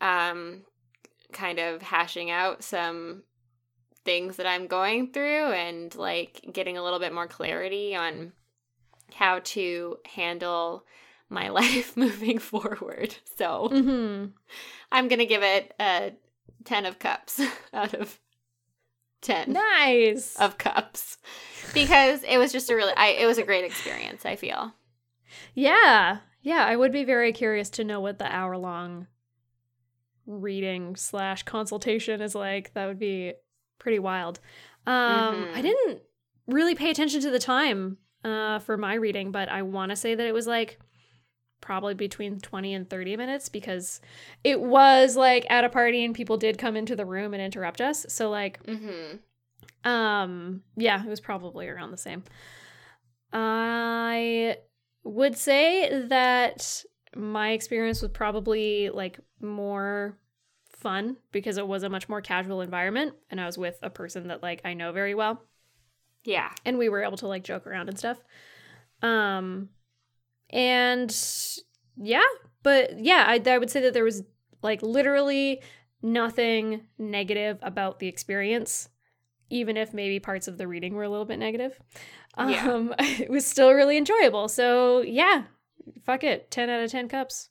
um 0.00 0.62
kind 1.32 1.60
of 1.60 1.82
hashing 1.82 2.30
out 2.30 2.64
some 2.64 3.22
things 4.04 4.36
that 4.36 4.46
I'm 4.46 4.66
going 4.66 5.12
through 5.12 5.52
and 5.52 5.94
like 5.94 6.44
getting 6.52 6.76
a 6.76 6.82
little 6.82 6.98
bit 6.98 7.12
more 7.12 7.28
clarity 7.28 7.94
on 7.94 8.32
how 9.14 9.40
to 9.40 9.96
handle 10.14 10.84
my 11.28 11.48
life 11.60 11.96
moving 11.96 12.38
forward. 12.38 13.14
So 13.36 13.68
hmm 13.68 14.26
I'm 14.92 15.08
going 15.08 15.18
to 15.20 15.26
give 15.26 15.42
it 15.42 15.72
a 15.80 16.12
10 16.64 16.86
of 16.86 16.98
cups 16.98 17.40
out 17.72 17.94
of 17.94 18.18
10 19.22 19.52
Nice. 19.52 20.36
of 20.40 20.56
cups 20.58 21.18
because 21.74 22.22
it 22.24 22.38
was 22.38 22.52
just 22.52 22.70
a 22.70 22.74
really 22.76 22.92
I 22.96 23.08
it 23.08 23.26
was 23.26 23.38
a 23.38 23.42
great 23.44 23.64
experience, 23.64 24.24
I 24.24 24.36
feel. 24.36 24.72
Yeah. 25.54 26.18
Yeah, 26.42 26.64
I 26.64 26.74
would 26.74 26.90
be 26.90 27.04
very 27.04 27.32
curious 27.32 27.68
to 27.70 27.84
know 27.84 28.00
what 28.00 28.18
the 28.18 28.24
hour 28.34 28.56
long 28.56 29.06
reading 30.26 30.96
slash 30.96 31.42
consultation 31.42 32.20
is 32.20 32.34
like. 32.34 32.72
That 32.74 32.86
would 32.86 32.98
be 32.98 33.34
pretty 33.78 33.98
wild. 33.98 34.40
Um, 34.86 35.48
I 35.54 35.60
Mhm. 35.60 35.62
didn't 35.62 36.02
really 36.46 36.74
pay 36.74 36.90
attention 36.90 37.20
to 37.20 37.30
the 37.30 37.38
time 37.38 37.98
uh, 38.24 38.58
for 38.60 38.76
my 38.76 38.94
reading, 38.94 39.32
but 39.32 39.48
I 39.48 39.62
want 39.62 39.90
to 39.90 39.96
say 39.96 40.14
that 40.14 40.26
it 40.26 40.34
was 40.34 40.46
like 40.46 40.78
probably 41.60 41.94
between 41.94 42.40
20 42.40 42.72
and 42.74 42.88
30 42.88 43.16
minutes 43.16 43.48
because 43.50 44.00
it 44.44 44.60
was 44.60 45.14
like 45.16 45.46
at 45.50 45.62
a 45.64 45.68
party 45.68 46.04
and 46.04 46.14
people 46.14 46.36
did 46.38 46.56
come 46.56 46.74
into 46.76 46.96
the 46.96 47.04
room 47.04 47.34
and 47.34 47.42
interrupt 47.42 47.80
us. 47.80 48.06
So 48.08 48.30
like 48.30 48.62
Mhm. 48.64 49.18
um, 49.84 50.62
yeah, 50.76 51.02
it 51.04 51.08
was 51.08 51.20
probably 51.20 51.68
around 51.68 51.90
the 51.90 51.96
same. 51.98 52.24
I 53.32 54.56
would 55.04 55.36
say 55.36 56.06
that 56.08 56.84
my 57.14 57.50
experience 57.52 58.02
was 58.02 58.10
probably 58.10 58.90
like 58.90 59.18
more 59.40 60.18
fun 60.68 61.16
because 61.32 61.58
it 61.58 61.66
was 61.66 61.82
a 61.82 61.88
much 61.88 62.08
more 62.08 62.20
casual 62.22 62.60
environment 62.62 63.14
and 63.30 63.40
I 63.40 63.46
was 63.46 63.58
with 63.58 63.78
a 63.82 63.90
person 63.90 64.28
that 64.28 64.42
like 64.42 64.62
I 64.64 64.74
know 64.74 64.92
very 64.92 65.14
well 65.14 65.42
Yeah. 66.24 66.50
and 66.64 66.78
we 66.78 66.88
were 66.88 67.02
able 67.02 67.16
to 67.18 67.26
like 67.26 67.44
joke 67.44 67.66
around 67.66 67.88
and 67.88 67.98
stuff. 67.98 68.18
Um 69.02 69.68
and 70.50 71.14
yeah, 71.96 72.24
but 72.62 72.98
yeah, 72.98 73.24
I 73.26 73.40
I 73.46 73.58
would 73.58 73.70
say 73.70 73.80
that 73.82 73.94
there 73.94 74.04
was 74.04 74.22
like 74.62 74.82
literally 74.82 75.62
nothing 76.02 76.82
negative 76.98 77.58
about 77.62 77.98
the 77.98 78.08
experience 78.08 78.88
even 79.52 79.76
if 79.76 79.92
maybe 79.92 80.20
parts 80.20 80.46
of 80.48 80.58
the 80.58 80.68
reading 80.68 80.94
were 80.94 81.02
a 81.02 81.08
little 81.08 81.24
bit 81.24 81.38
negative. 81.38 81.78
Yeah. 82.38 82.70
Um 82.72 82.94
it 82.98 83.28
was 83.30 83.44
still 83.46 83.72
really 83.72 83.96
enjoyable. 83.96 84.48
So, 84.48 85.00
yeah, 85.02 85.44
fuck 86.04 86.22
it. 86.24 86.50
10 86.50 86.70
out 86.70 86.82
of 86.84 86.90
10 86.90 87.08
cups. 87.08 87.48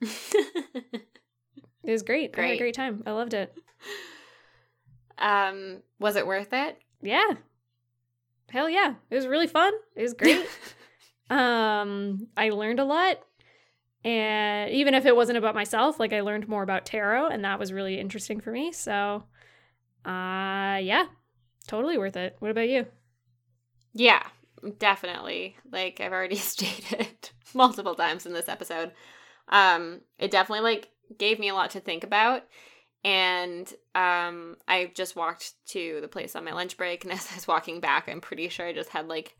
It 1.86 1.90
was 1.90 2.02
great. 2.02 2.34
I 2.34 2.40
had 2.40 2.44
a 2.44 2.48
Great. 2.52 2.58
great 2.58 2.74
time. 2.74 3.02
I 3.06 3.10
loved 3.12 3.34
it. 3.34 3.54
um 5.18 5.82
was 5.98 6.16
it 6.16 6.26
worth 6.26 6.52
it? 6.52 6.78
Yeah. 7.02 7.32
Hell 8.50 8.68
yeah. 8.68 8.94
It 9.10 9.14
was 9.14 9.26
really 9.26 9.46
fun. 9.46 9.72
It 9.96 10.02
was 10.02 10.14
great. 10.14 10.46
um 11.30 12.28
I 12.36 12.50
learned 12.50 12.80
a 12.80 12.84
lot. 12.84 13.18
And 14.04 14.70
even 14.70 14.92
if 14.94 15.06
it 15.06 15.16
wasn't 15.16 15.38
about 15.38 15.54
myself, 15.54 15.98
like 15.98 16.12
I 16.12 16.20
learned 16.20 16.46
more 16.48 16.62
about 16.62 16.84
tarot 16.84 17.28
and 17.28 17.44
that 17.44 17.58
was 17.58 17.72
really 17.72 17.98
interesting 17.98 18.40
for 18.40 18.50
me. 18.52 18.72
So 18.72 19.24
uh 20.04 20.78
yeah. 20.82 21.06
Totally 21.66 21.96
worth 21.98 22.16
it. 22.16 22.36
What 22.40 22.50
about 22.50 22.68
you? 22.68 22.86
Yeah, 23.94 24.22
definitely. 24.78 25.56
Like 25.70 26.00
I've 26.00 26.12
already 26.12 26.36
stated 26.52 27.30
multiple 27.54 27.94
times 27.94 28.26
in 28.26 28.32
this 28.32 28.48
episode. 28.48 28.92
Um 29.48 30.00
it 30.18 30.30
definitely 30.30 30.62
like 30.62 30.90
gave 31.18 31.38
me 31.38 31.48
a 31.48 31.54
lot 31.54 31.70
to 31.70 31.80
think 31.80 32.04
about 32.04 32.44
and 33.04 33.72
um 33.94 34.56
I 34.66 34.90
just 34.94 35.14
walked 35.14 35.52
to 35.68 35.98
the 36.00 36.08
place 36.08 36.34
on 36.34 36.44
my 36.44 36.52
lunch 36.52 36.76
break 36.76 37.04
and 37.04 37.12
as 37.14 37.28
I 37.30 37.34
was 37.34 37.46
walking 37.48 37.80
back 37.80 38.08
I'm 38.08 38.20
pretty 38.20 38.48
sure 38.48 38.66
I 38.66 38.72
just 38.72 38.90
had 38.90 39.08
like 39.08 39.36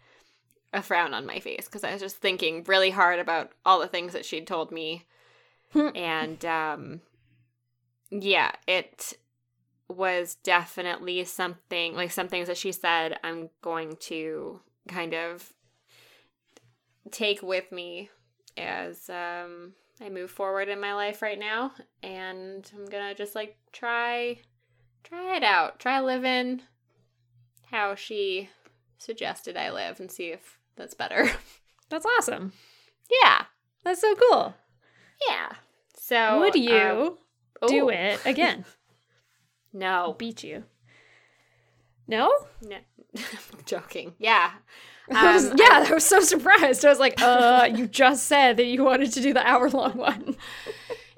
a 0.73 0.83
frown 0.83 1.15
on 1.15 1.25
my 1.27 1.41
face 1.41 1.67
because 1.67 1.85
I 1.85 1.93
was 1.93 2.03
just 2.03 2.17
thinking 2.17 2.65
really 2.65 2.91
hard 2.91 3.21
about 3.21 3.53
all 3.65 3.81
the 3.81 3.87
things 3.87 4.13
that 4.13 4.25
she'd 4.25 4.47
told 4.47 4.73
me. 4.73 5.05
And 5.95 6.45
um 6.45 7.01
yeah 8.11 8.53
it 8.67 9.19
was 9.89 10.37
definitely 10.37 11.25
something 11.25 11.95
like 11.95 12.11
some 12.11 12.29
things 12.29 12.49
that 12.49 12.57
she 12.57 12.73
said 12.73 13.19
i'm 13.23 13.51
going 13.61 13.97
to 13.97 14.61
kind 14.89 15.15
of 15.15 15.53
take 17.11 17.43
with 17.43 17.71
me 17.71 18.09
as 18.57 19.11
um 19.11 19.73
i 20.01 20.09
move 20.09 20.31
forward 20.31 20.69
in 20.69 20.81
my 20.81 20.95
life 20.95 21.23
right 21.23 21.39
now 21.39 21.73
and 22.03 22.71
i'm 22.77 22.87
gonna 22.87 23.15
just 23.15 23.35
like 23.35 23.57
try 23.73 24.37
try 25.03 25.37
it 25.37 25.43
out 25.43 25.79
try 25.79 26.01
living 26.01 26.61
how 27.71 27.95
she 27.95 28.49
suggested 28.99 29.57
i 29.57 29.71
live 29.71 30.01
and 30.01 30.11
see 30.11 30.27
if 30.31 30.59
that's 30.77 30.95
better 30.95 31.31
That's 31.91 32.07
awesome. 32.19 32.53
yeah 33.23 33.45
That's 33.85 34.01
so 34.01 34.15
cool. 34.17 34.55
yeah 35.29 35.51
so 35.97 36.41
Would 36.41 36.55
you 36.57 37.19
um, 37.63 37.69
do 37.69 37.85
ooh, 37.85 37.89
it 37.91 38.21
again? 38.25 38.65
No 39.73 40.15
beat 40.17 40.45
you. 40.45 40.63
No? 42.07 42.31
No, 42.63 42.77
I'm 43.17 43.25
joking. 43.67 44.15
Yeah. 44.19 44.53
I 45.13 45.35
was- 45.35 45.51
Um, 45.51 45.57
yeah, 45.59 45.85
I 45.89 45.93
was 45.95 46.05
so 46.05 46.21
surprised. 46.21 46.85
I 46.85 46.89
was 46.91 46.99
like, 46.99 47.21
uh, 47.21 47.69
you 47.75 47.87
just 47.87 48.27
said 48.27 48.57
that 48.57 48.65
you 48.65 48.85
wanted 48.85 49.13
to 49.13 49.21
do 49.21 49.33
the 49.33 49.47
hour 49.47 49.69
long 49.71 49.97
one. 49.99 50.37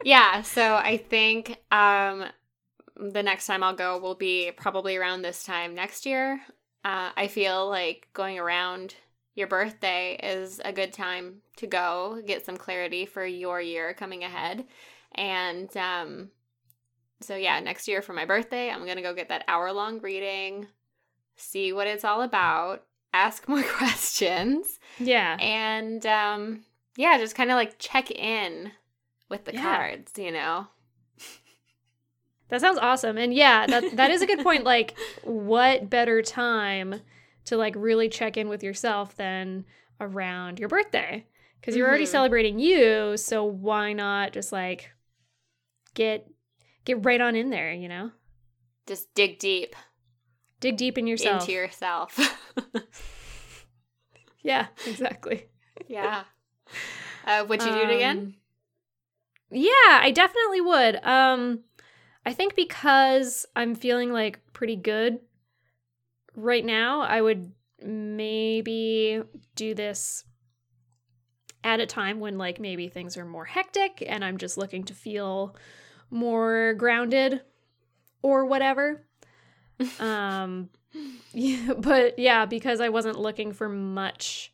Yeah. 0.04 0.42
So 0.42 0.74
I 0.76 0.96
think 0.96 1.56
um, 1.72 2.24
the 2.96 3.22
next 3.22 3.46
time 3.46 3.62
I'll 3.62 3.74
go 3.74 3.98
will 3.98 4.14
be 4.14 4.52
probably 4.56 4.96
around 4.96 5.22
this 5.22 5.42
time 5.44 5.74
next 5.74 6.06
year. 6.06 6.40
Uh, 6.84 7.10
I 7.16 7.26
feel 7.28 7.68
like 7.68 8.08
going 8.12 8.38
around 8.38 8.94
your 9.34 9.48
birthday 9.48 10.18
is 10.22 10.60
a 10.64 10.72
good 10.72 10.92
time 10.92 11.42
to 11.56 11.66
go 11.66 12.22
get 12.26 12.46
some 12.46 12.56
clarity 12.56 13.04
for 13.04 13.24
your 13.26 13.60
year 13.60 13.92
coming 13.94 14.22
ahead. 14.24 14.64
And 15.14 15.74
um, 15.76 16.30
so, 17.20 17.34
yeah, 17.36 17.58
next 17.60 17.88
year 17.88 18.02
for 18.02 18.12
my 18.12 18.24
birthday, 18.24 18.70
I'm 18.70 18.84
going 18.84 18.96
to 18.96 19.02
go 19.02 19.14
get 19.14 19.28
that 19.30 19.44
hour 19.48 19.72
long 19.72 20.00
reading, 20.00 20.68
see 21.36 21.72
what 21.72 21.86
it's 21.86 22.04
all 22.04 22.22
about, 22.22 22.84
ask 23.16 23.48
more 23.48 23.62
questions. 23.78 24.78
Yeah. 24.98 25.36
and 25.40 26.04
um 26.06 26.64
yeah 26.96 27.18
just 27.18 27.34
kind 27.34 27.50
of 27.50 27.56
like 27.56 27.78
check 27.78 28.10
in 28.10 28.72
with 29.28 29.44
the 29.44 29.52
Yeah. 29.54 29.62
cards 29.62 30.12
you 30.16 30.30
know 30.32 30.68
That 32.48 32.60
sounds 32.60 32.78
awesome. 32.78 33.18
And 33.18 33.34
yeah, 33.34 33.66
that 33.66 33.96
that 33.96 34.10
is 34.12 34.22
a 34.22 34.26
good 34.26 34.38
point. 34.40 34.62
Like, 34.62 34.94
what 35.24 35.90
better 35.90 36.22
time 36.22 37.00
to 37.46 37.56
like 37.56 37.74
really 37.76 38.08
check 38.08 38.36
in 38.36 38.48
with 38.48 38.62
yourself 38.62 39.16
than 39.16 39.64
around 40.00 40.60
your 40.60 40.68
birthday? 40.68 41.26
Because 41.60 41.74
you're 41.74 41.88
already 41.88 42.04
Mhm. 42.04 42.08
celebrating 42.18 42.58
you, 42.60 43.16
so 43.16 43.44
why 43.44 43.92
not 43.94 44.32
just 44.32 44.52
like 44.52 44.92
get 45.94 46.28
get 46.84 47.04
right 47.04 47.20
on 47.20 47.34
in 47.34 47.50
there, 47.50 47.72
you 47.72 47.88
know? 47.88 48.12
just 48.86 49.12
dig 49.14 49.40
deep 49.40 49.74
Dig 50.60 50.76
deep 50.76 50.96
in 50.98 51.06
yourself. 51.06 51.42
into 51.42 51.52
yourself 51.52 52.18
yeah, 54.42 54.66
exactly. 54.86 55.46
yeah 55.88 56.24
uh 57.26 57.44
would 57.48 57.62
you 57.62 57.72
do 57.72 57.78
it 57.78 57.90
again 57.94 58.18
Um, 58.18 58.34
Yeah, 59.50 59.70
I 60.02 60.10
definitely 60.14 60.60
would. 60.60 61.04
Um 61.04 61.60
I 62.24 62.32
think 62.32 62.56
because 62.56 63.46
I'm 63.54 63.74
feeling 63.74 64.12
like 64.12 64.40
pretty 64.52 64.76
good 64.76 65.20
right 66.34 66.64
now, 66.64 67.02
I 67.02 67.20
would 67.20 67.52
maybe 67.80 69.22
do 69.54 69.74
this 69.74 70.24
at 71.62 71.80
a 71.80 71.86
time 71.86 72.20
when 72.20 72.38
like 72.38 72.58
maybe 72.60 72.88
things 72.88 73.16
are 73.16 73.24
more 73.24 73.44
hectic 73.44 74.02
and 74.06 74.24
I'm 74.24 74.38
just 74.38 74.56
looking 74.56 74.84
to 74.84 74.94
feel 74.94 75.56
more 76.10 76.74
grounded 76.74 77.42
or 78.22 78.46
whatever. 78.46 79.04
Um 80.00 80.70
yeah, 81.32 81.72
but 81.78 82.18
yeah, 82.18 82.46
because 82.46 82.80
I 82.80 82.88
wasn't 82.88 83.18
looking 83.18 83.52
for 83.52 83.68
much 83.68 84.52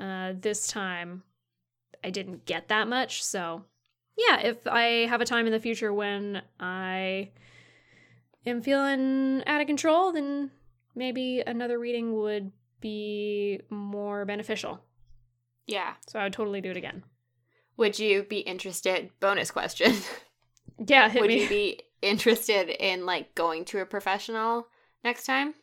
uh 0.00 0.32
this 0.38 0.66
time, 0.66 1.22
I 2.02 2.10
didn't 2.10 2.44
get 2.44 2.68
that 2.68 2.88
much. 2.88 3.22
So, 3.22 3.64
yeah, 4.16 4.40
if 4.40 4.66
I 4.66 5.06
have 5.08 5.20
a 5.20 5.24
time 5.24 5.46
in 5.46 5.52
the 5.52 5.60
future 5.60 5.92
when 5.92 6.42
I 6.60 7.30
am 8.46 8.60
feeling 8.62 9.42
out 9.46 9.60
of 9.60 9.66
control, 9.66 10.12
then 10.12 10.50
maybe 10.94 11.42
another 11.46 11.78
reading 11.78 12.14
would 12.14 12.52
be 12.80 13.60
more 13.70 14.24
beneficial. 14.26 14.80
Yeah. 15.66 15.94
So 16.06 16.18
I 16.18 16.24
would 16.24 16.34
totally 16.34 16.60
do 16.60 16.70
it 16.70 16.76
again. 16.76 17.04
Would 17.78 17.98
you 17.98 18.22
be 18.24 18.40
interested? 18.40 19.10
Bonus 19.20 19.50
question. 19.50 19.94
Yeah, 20.86 21.12
Would 21.20 21.28
me. 21.28 21.42
you 21.42 21.48
be 21.48 21.80
interested 22.04 22.68
in 22.68 23.06
like 23.06 23.34
going 23.34 23.64
to 23.66 23.80
a 23.80 23.86
professional 23.86 24.68
next 25.02 25.24
time? 25.24 25.54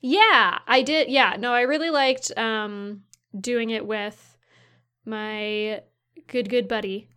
Yeah, 0.00 0.58
I 0.66 0.82
did. 0.82 1.08
Yeah, 1.08 1.36
no, 1.38 1.52
I 1.52 1.62
really 1.62 1.90
liked 1.90 2.36
um 2.36 3.02
doing 3.38 3.70
it 3.70 3.86
with 3.86 4.36
my 5.04 5.82
good 6.26 6.48
good 6.48 6.68
buddy. 6.68 7.08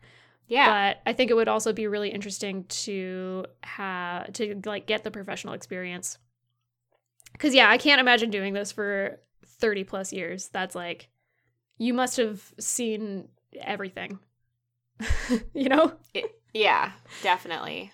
Yeah. 0.48 0.94
But 0.94 1.10
I 1.10 1.14
think 1.14 1.32
it 1.32 1.36
would 1.36 1.48
also 1.48 1.72
be 1.72 1.88
really 1.88 2.10
interesting 2.10 2.66
to 2.66 3.46
have 3.64 4.34
to 4.34 4.60
like 4.66 4.86
get 4.86 5.04
the 5.04 5.12
professional 5.12 5.54
experience. 5.54 6.18
Cuz 7.38 7.54
yeah, 7.54 7.70
I 7.70 7.78
can't 7.78 8.02
imagine 8.02 8.32
doing 8.32 8.54
this 8.54 8.72
for 8.72 9.20
30 9.46 9.84
plus 9.84 10.12
years. 10.12 10.50
That's 10.50 10.76
like 10.76 11.10
you 11.78 11.94
must 11.94 12.18
have 12.18 12.54
seen 12.60 13.30
everything. 13.60 14.20
you 15.54 15.70
know? 15.70 15.94
yeah, 16.54 16.92
definitely. 17.24 17.92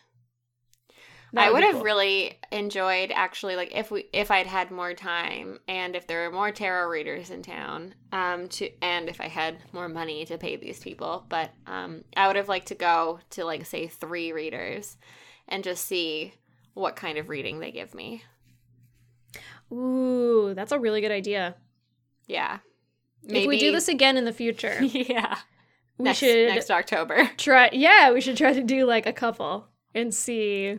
That 1.33 1.49
I 1.49 1.51
would 1.51 1.63
have 1.63 1.75
cool. 1.75 1.83
really 1.83 2.37
enjoyed 2.51 3.11
actually 3.13 3.57
like 3.57 3.75
if 3.75 3.91
we 3.91 4.05
if 4.13 4.31
I'd 4.31 4.47
had 4.47 4.71
more 4.71 4.93
time 4.93 5.59
and 5.67 5.95
if 5.95 6.07
there 6.07 6.23
were 6.23 6.35
more 6.35 6.51
tarot 6.51 6.87
readers 6.87 7.29
in 7.31 7.41
town 7.41 7.93
um 8.13 8.47
to 8.47 8.69
and 8.81 9.09
if 9.09 9.19
I 9.19 9.27
had 9.27 9.57
more 9.73 9.89
money 9.89 10.23
to 10.25 10.37
pay 10.37 10.55
these 10.55 10.79
people 10.79 11.25
but 11.27 11.51
um 11.65 12.05
I 12.15 12.27
would 12.27 12.37
have 12.37 12.47
liked 12.47 12.67
to 12.67 12.75
go 12.75 13.19
to 13.31 13.43
like 13.43 13.65
say 13.65 13.87
3 13.87 14.31
readers 14.31 14.95
and 15.49 15.65
just 15.65 15.85
see 15.85 16.33
what 16.73 16.95
kind 16.95 17.17
of 17.17 17.27
reading 17.27 17.59
they 17.59 17.71
give 17.71 17.93
me. 17.93 18.23
Ooh, 19.71 20.53
that's 20.55 20.71
a 20.71 20.79
really 20.79 21.01
good 21.01 21.11
idea. 21.11 21.55
Yeah. 22.27 22.59
If 23.23 23.47
we 23.47 23.59
do 23.59 23.71
this 23.71 23.89
again 23.89 24.15
in 24.15 24.25
the 24.25 24.31
future, 24.31 24.77
yeah. 24.81 25.37
We 25.97 26.03
next, 26.05 26.19
should 26.19 26.49
next 26.49 26.69
October. 26.71 27.29
try 27.37 27.69
yeah, 27.73 28.11
we 28.11 28.21
should 28.21 28.37
try 28.37 28.53
to 28.53 28.63
do 28.63 28.85
like 28.85 29.05
a 29.05 29.13
couple 29.13 29.67
and 29.95 30.13
see 30.13 30.77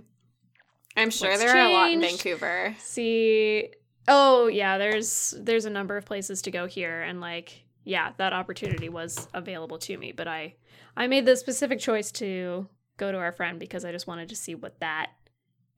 I'm 0.96 1.10
sure 1.10 1.36
there 1.38 1.50
are 1.56 1.66
a 1.68 1.72
lot 1.72 1.90
in? 1.92 2.00
Vancouver. 2.00 2.74
see 2.78 3.68
oh 4.08 4.46
yeah 4.46 4.78
there's 4.78 5.34
there's 5.38 5.64
a 5.64 5.70
number 5.70 5.96
of 5.96 6.04
places 6.04 6.42
to 6.42 6.50
go 6.50 6.66
here 6.66 7.02
and 7.02 7.20
like 7.20 7.64
yeah 7.84 8.12
that 8.18 8.32
opportunity 8.32 8.88
was 8.88 9.28
available 9.34 9.78
to 9.78 9.96
me 9.96 10.12
but 10.12 10.26
i 10.26 10.54
i 10.96 11.06
made 11.06 11.24
the 11.26 11.36
specific 11.36 11.78
choice 11.78 12.10
to 12.12 12.66
go 12.96 13.12
to 13.12 13.18
our 13.18 13.32
friend 13.32 13.58
because 13.60 13.84
i 13.84 13.92
just 13.92 14.06
wanted 14.06 14.28
to 14.28 14.34
see 14.36 14.54
what 14.54 14.78
that 14.80 15.10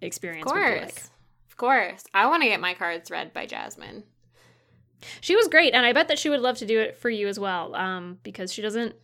Of 0.00 0.06
experience 0.06 0.44
would 0.46 0.52
course. 0.52 0.74
be 0.78 0.84
like 0.86 1.02
Of 1.50 1.56
course. 1.56 2.04
I 2.14 2.26
want 2.26 2.42
to 2.42 2.48
get 2.48 2.60
my 2.60 2.74
cards 2.74 3.10
read 3.10 3.32
by 3.34 3.46
Jasmine. 3.46 4.04
she 5.20 5.34
was 5.36 5.48
great 5.48 5.74
and 5.74 5.84
i 5.84 5.92
bet 5.92 6.08
that 6.08 6.18
she 6.18 6.30
would 6.30 6.40
love 6.40 6.56
to 6.58 6.66
do 6.66 6.78
it 6.80 6.96
for 6.96 7.10
you 7.10 7.26
as 7.28 7.38
well 7.38 7.74
um 7.74 8.18
because 8.22 8.52
she 8.52 8.62
doesn't 8.62 8.94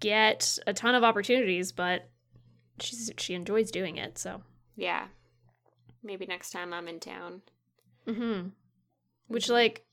get 0.00 0.58
a 0.66 0.72
ton 0.72 0.94
of 0.94 1.04
opportunities 1.04 1.72
but 1.72 2.08
she's 2.80 3.10
she 3.18 3.34
enjoys 3.34 3.70
doing 3.70 3.96
it 3.96 4.18
so 4.18 4.42
Yeah. 4.76 5.06
Maybe 6.02 6.26
next 6.26 6.50
time 6.50 6.72
I'm 6.72 6.86
in 6.88 7.00
town. 7.00 7.42
mm-hmm. 8.06 8.48
which 9.28 9.48
like 9.48 9.84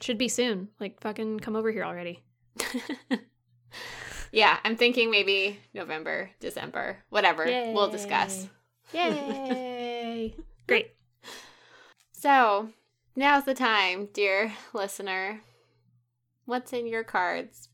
should 0.00 0.18
be 0.18 0.28
soon 0.28 0.68
like 0.80 1.00
fucking 1.00 1.40
come 1.40 1.56
over 1.56 1.70
here 1.72 1.84
already 1.84 2.22
yeah, 4.32 4.58
I'm 4.64 4.76
thinking 4.76 5.10
maybe 5.10 5.58
November, 5.74 6.30
December, 6.40 6.98
whatever. 7.08 7.44
We'll 7.44 7.90
discuss. 7.90 8.48
Yay! 8.92 10.34
Great. 10.66 10.92
So, 12.12 12.70
now's 13.14 13.44
the 13.44 13.54
time, 13.54 14.08
dear 14.12 14.52
listener. 14.72 15.42
What's 16.46 16.72
in 16.72 16.86
your 16.86 17.04
cards? 17.04 17.68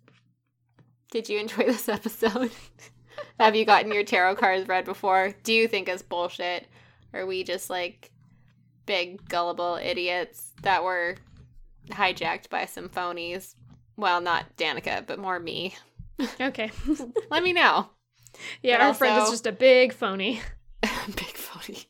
Did 1.14 1.28
you 1.28 1.38
enjoy 1.38 1.64
this 1.66 1.88
episode? 1.88 2.50
Have 3.40 3.54
you 3.54 3.64
gotten 3.64 3.92
your 3.92 4.02
tarot 4.02 4.34
cards 4.34 4.66
read 4.68 4.84
before? 4.84 5.32
Do 5.44 5.52
you 5.54 5.68
think 5.68 5.88
it's 5.88 6.02
bullshit? 6.02 6.66
Are 7.12 7.24
we 7.24 7.44
just 7.44 7.70
like 7.70 8.10
big 8.84 9.26
gullible 9.28 9.78
idiots 9.80 10.50
that 10.62 10.82
were 10.82 11.14
hijacked 11.90 12.50
by 12.50 12.66
some 12.66 12.88
phonies? 12.88 13.54
Well, 13.96 14.20
not 14.20 14.56
Danica, 14.56 15.06
but 15.06 15.20
more 15.20 15.38
me. 15.38 15.76
Okay. 16.40 16.72
Let 17.30 17.44
me 17.44 17.52
know. 17.52 17.88
Yeah, 18.60 18.78
But 18.78 18.84
our 18.86 18.94
friend 18.94 19.22
is 19.22 19.30
just 19.30 19.46
a 19.46 19.52
big 19.52 19.92
phony. 19.92 20.40
big 20.82 21.36
phony. 21.36 21.84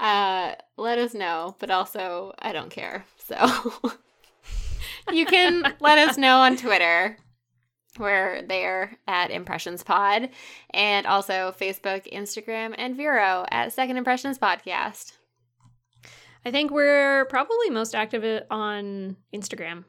Uh, 0.00 0.56
let 0.76 0.98
us 0.98 1.14
know, 1.14 1.54
but 1.60 1.70
also 1.70 2.34
I 2.40 2.52
don't 2.52 2.70
care. 2.70 3.04
So 3.18 3.72
you 5.12 5.24
can 5.24 5.74
let 5.80 5.98
us 5.98 6.18
know 6.18 6.38
on 6.38 6.56
Twitter. 6.56 7.16
We're 7.98 8.42
there 8.42 8.98
at 9.06 9.30
Impressions 9.30 9.82
Pod, 9.82 10.30
and 10.70 11.06
also 11.06 11.54
Facebook, 11.58 12.10
Instagram, 12.12 12.74
and 12.76 12.96
Vero 12.96 13.44
at 13.50 13.72
Second 13.72 13.96
Impressions 13.96 14.38
Podcast. 14.38 15.12
I 16.44 16.50
think 16.50 16.70
we're 16.70 17.24
probably 17.26 17.70
most 17.70 17.94
active 17.94 18.44
on 18.50 19.16
Instagram 19.34 19.84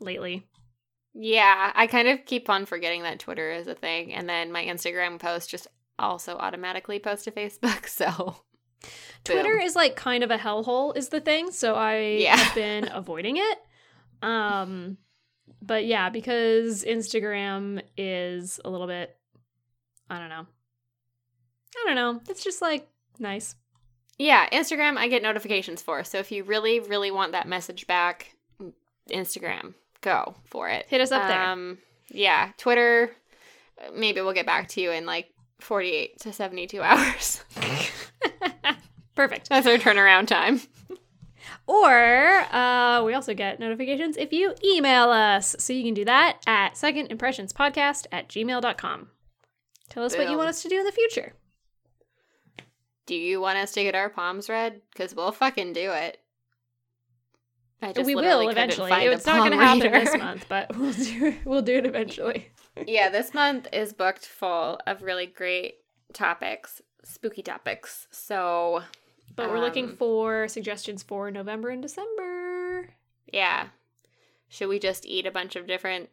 lately. 0.00 0.46
Yeah, 1.12 1.70
I 1.74 1.86
kind 1.86 2.08
of 2.08 2.24
keep 2.24 2.48
on 2.50 2.66
forgetting 2.66 3.02
that 3.02 3.18
Twitter 3.20 3.52
is 3.52 3.66
a 3.66 3.74
thing, 3.74 4.12
and 4.12 4.28
then 4.28 4.50
my 4.50 4.64
Instagram 4.64 5.18
post 5.20 5.50
just 5.50 5.66
also 5.98 6.36
automatically 6.36 6.98
post 6.98 7.24
to 7.24 7.30
Facebook. 7.30 7.86
So 7.88 8.36
Twitter 9.24 9.54
boom. 9.56 9.60
is 9.62 9.76
like 9.76 9.96
kind 9.96 10.22
of 10.24 10.30
a 10.30 10.36
hellhole 10.36 10.96
is 10.96 11.08
the 11.08 11.20
thing, 11.20 11.50
so 11.52 11.74
I 11.74 11.98
Yeah. 12.20 12.36
have 12.36 12.54
been 12.54 12.88
avoiding 12.92 13.36
it. 13.38 13.58
Um 14.22 14.98
but 15.62 15.86
yeah, 15.86 16.10
because 16.10 16.84
Instagram 16.84 17.82
is 17.96 18.60
a 18.64 18.70
little 18.70 18.86
bit 18.86 19.16
I 20.08 20.18
don't 20.18 20.28
know. 20.28 20.46
I 21.76 21.86
don't 21.86 21.96
know. 21.96 22.20
It's 22.28 22.44
just 22.44 22.62
like 22.62 22.86
nice. 23.18 23.56
Yeah, 24.18 24.48
Instagram 24.50 24.96
I 24.96 25.08
get 25.08 25.22
notifications 25.22 25.82
for. 25.82 26.04
So 26.04 26.18
if 26.18 26.30
you 26.30 26.44
really, 26.44 26.80
really 26.80 27.10
want 27.10 27.32
that 27.32 27.48
message 27.48 27.86
back, 27.86 28.36
Instagram, 29.10 29.74
go 30.02 30.36
for 30.44 30.68
it. 30.68 30.86
Hit 30.88 31.00
us 31.00 31.10
up 31.10 31.26
there. 31.26 31.42
Um, 31.42 31.78
yeah, 32.10 32.52
Twitter, 32.58 33.10
maybe 33.92 34.20
we'll 34.20 34.32
get 34.32 34.46
back 34.46 34.68
to 34.68 34.80
you 34.80 34.92
in 34.92 35.04
like 35.04 35.30
48 35.60 36.20
to 36.20 36.32
72 36.32 36.80
hours. 36.82 37.42
Perfect. 39.16 39.48
That's 39.48 39.66
our 39.66 39.76
turnaround 39.76 40.28
time. 40.28 40.60
Or 41.66 41.90
uh, 41.90 43.02
we 43.04 43.14
also 43.14 43.32
get 43.32 43.58
notifications 43.58 44.16
if 44.16 44.32
you 44.32 44.54
email 44.62 45.10
us. 45.10 45.56
So 45.58 45.72
you 45.72 45.82
can 45.82 45.94
do 45.94 46.04
that 46.04 46.40
at 46.46 46.74
secondimpressionspodcast 46.74 48.06
at 48.12 48.28
gmail.com. 48.28 49.08
Tell 49.88 50.04
us 50.04 50.16
what 50.16 50.28
you 50.28 50.36
want 50.36 50.48
us 50.48 50.62
to 50.62 50.68
do 50.68 50.78
in 50.78 50.84
the 50.84 50.92
future. 50.92 51.34
Do 53.06 53.14
you 53.14 53.40
want 53.40 53.58
us 53.58 53.72
to 53.72 53.82
get 53.82 53.94
our 53.94 54.08
palms 54.08 54.48
read? 54.48 54.80
Because 54.92 55.14
we'll 55.14 55.32
fucking 55.32 55.72
do 55.72 55.90
it. 55.92 56.18
I 57.82 57.92
just 57.92 58.06
we 58.06 58.14
will 58.14 58.48
eventually. 58.48 58.90
It's 58.92 59.26
not 59.26 59.38
going 59.38 59.50
to 59.50 59.64
happen 59.64 59.92
this 59.92 60.16
month, 60.16 60.46
but 60.48 60.74
we'll 60.78 60.92
do 60.92 61.36
we'll 61.44 61.62
do 61.62 61.76
it 61.76 61.86
eventually. 61.86 62.48
yeah, 62.86 63.10
this 63.10 63.34
month 63.34 63.68
is 63.72 63.92
booked 63.92 64.26
full 64.26 64.80
of 64.86 65.02
really 65.02 65.26
great 65.26 65.74
topics, 66.14 66.80
spooky 67.02 67.42
topics. 67.42 68.08
So, 68.10 68.82
But 69.36 69.50
we're 69.50 69.60
looking 69.60 69.90
Um, 69.90 69.96
for 69.96 70.48
suggestions 70.48 71.02
for 71.02 71.30
November 71.30 71.70
and 71.70 71.82
December. 71.82 72.90
yeah. 73.32 73.68
Should 74.48 74.68
we 74.68 74.78
just 74.78 75.04
eat 75.06 75.26
a 75.26 75.32
bunch 75.32 75.56
of 75.56 75.66
different 75.66 76.10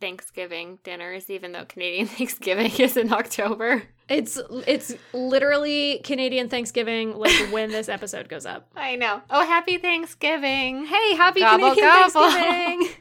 Thanksgiving 0.00 0.78
dinners, 0.82 1.30
even 1.30 1.52
though 1.52 1.64
Canadian 1.64 2.06
Thanksgiving 2.08 2.70
is 2.78 2.96
in 2.98 3.10
October? 3.12 3.84
It's 4.08 4.38
it's 4.66 4.94
literally 5.14 6.00
Canadian 6.04 6.50
Thanksgiving 6.50 7.16
like 7.16 7.32
when 7.50 7.70
this 7.70 7.88
episode 7.88 8.28
goes 8.28 8.44
up. 8.44 8.68
I 8.76 8.96
know. 8.96 9.22
Oh, 9.30 9.46
happy 9.46 9.78
Thanksgiving. 9.78 10.84
Hey, 10.84 11.14
happy 11.16 11.40
Gobble, 11.40 11.70
Canadian 11.70 11.88
gobble. 12.10 12.30
Thanksgiving. 12.30 12.94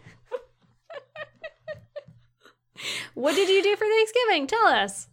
what 3.15 3.35
did 3.35 3.49
you 3.49 3.61
do 3.63 3.75
for 3.75 3.85
Thanksgiving? 3.85 4.47
Tell 4.47 4.67
us. 4.67 5.07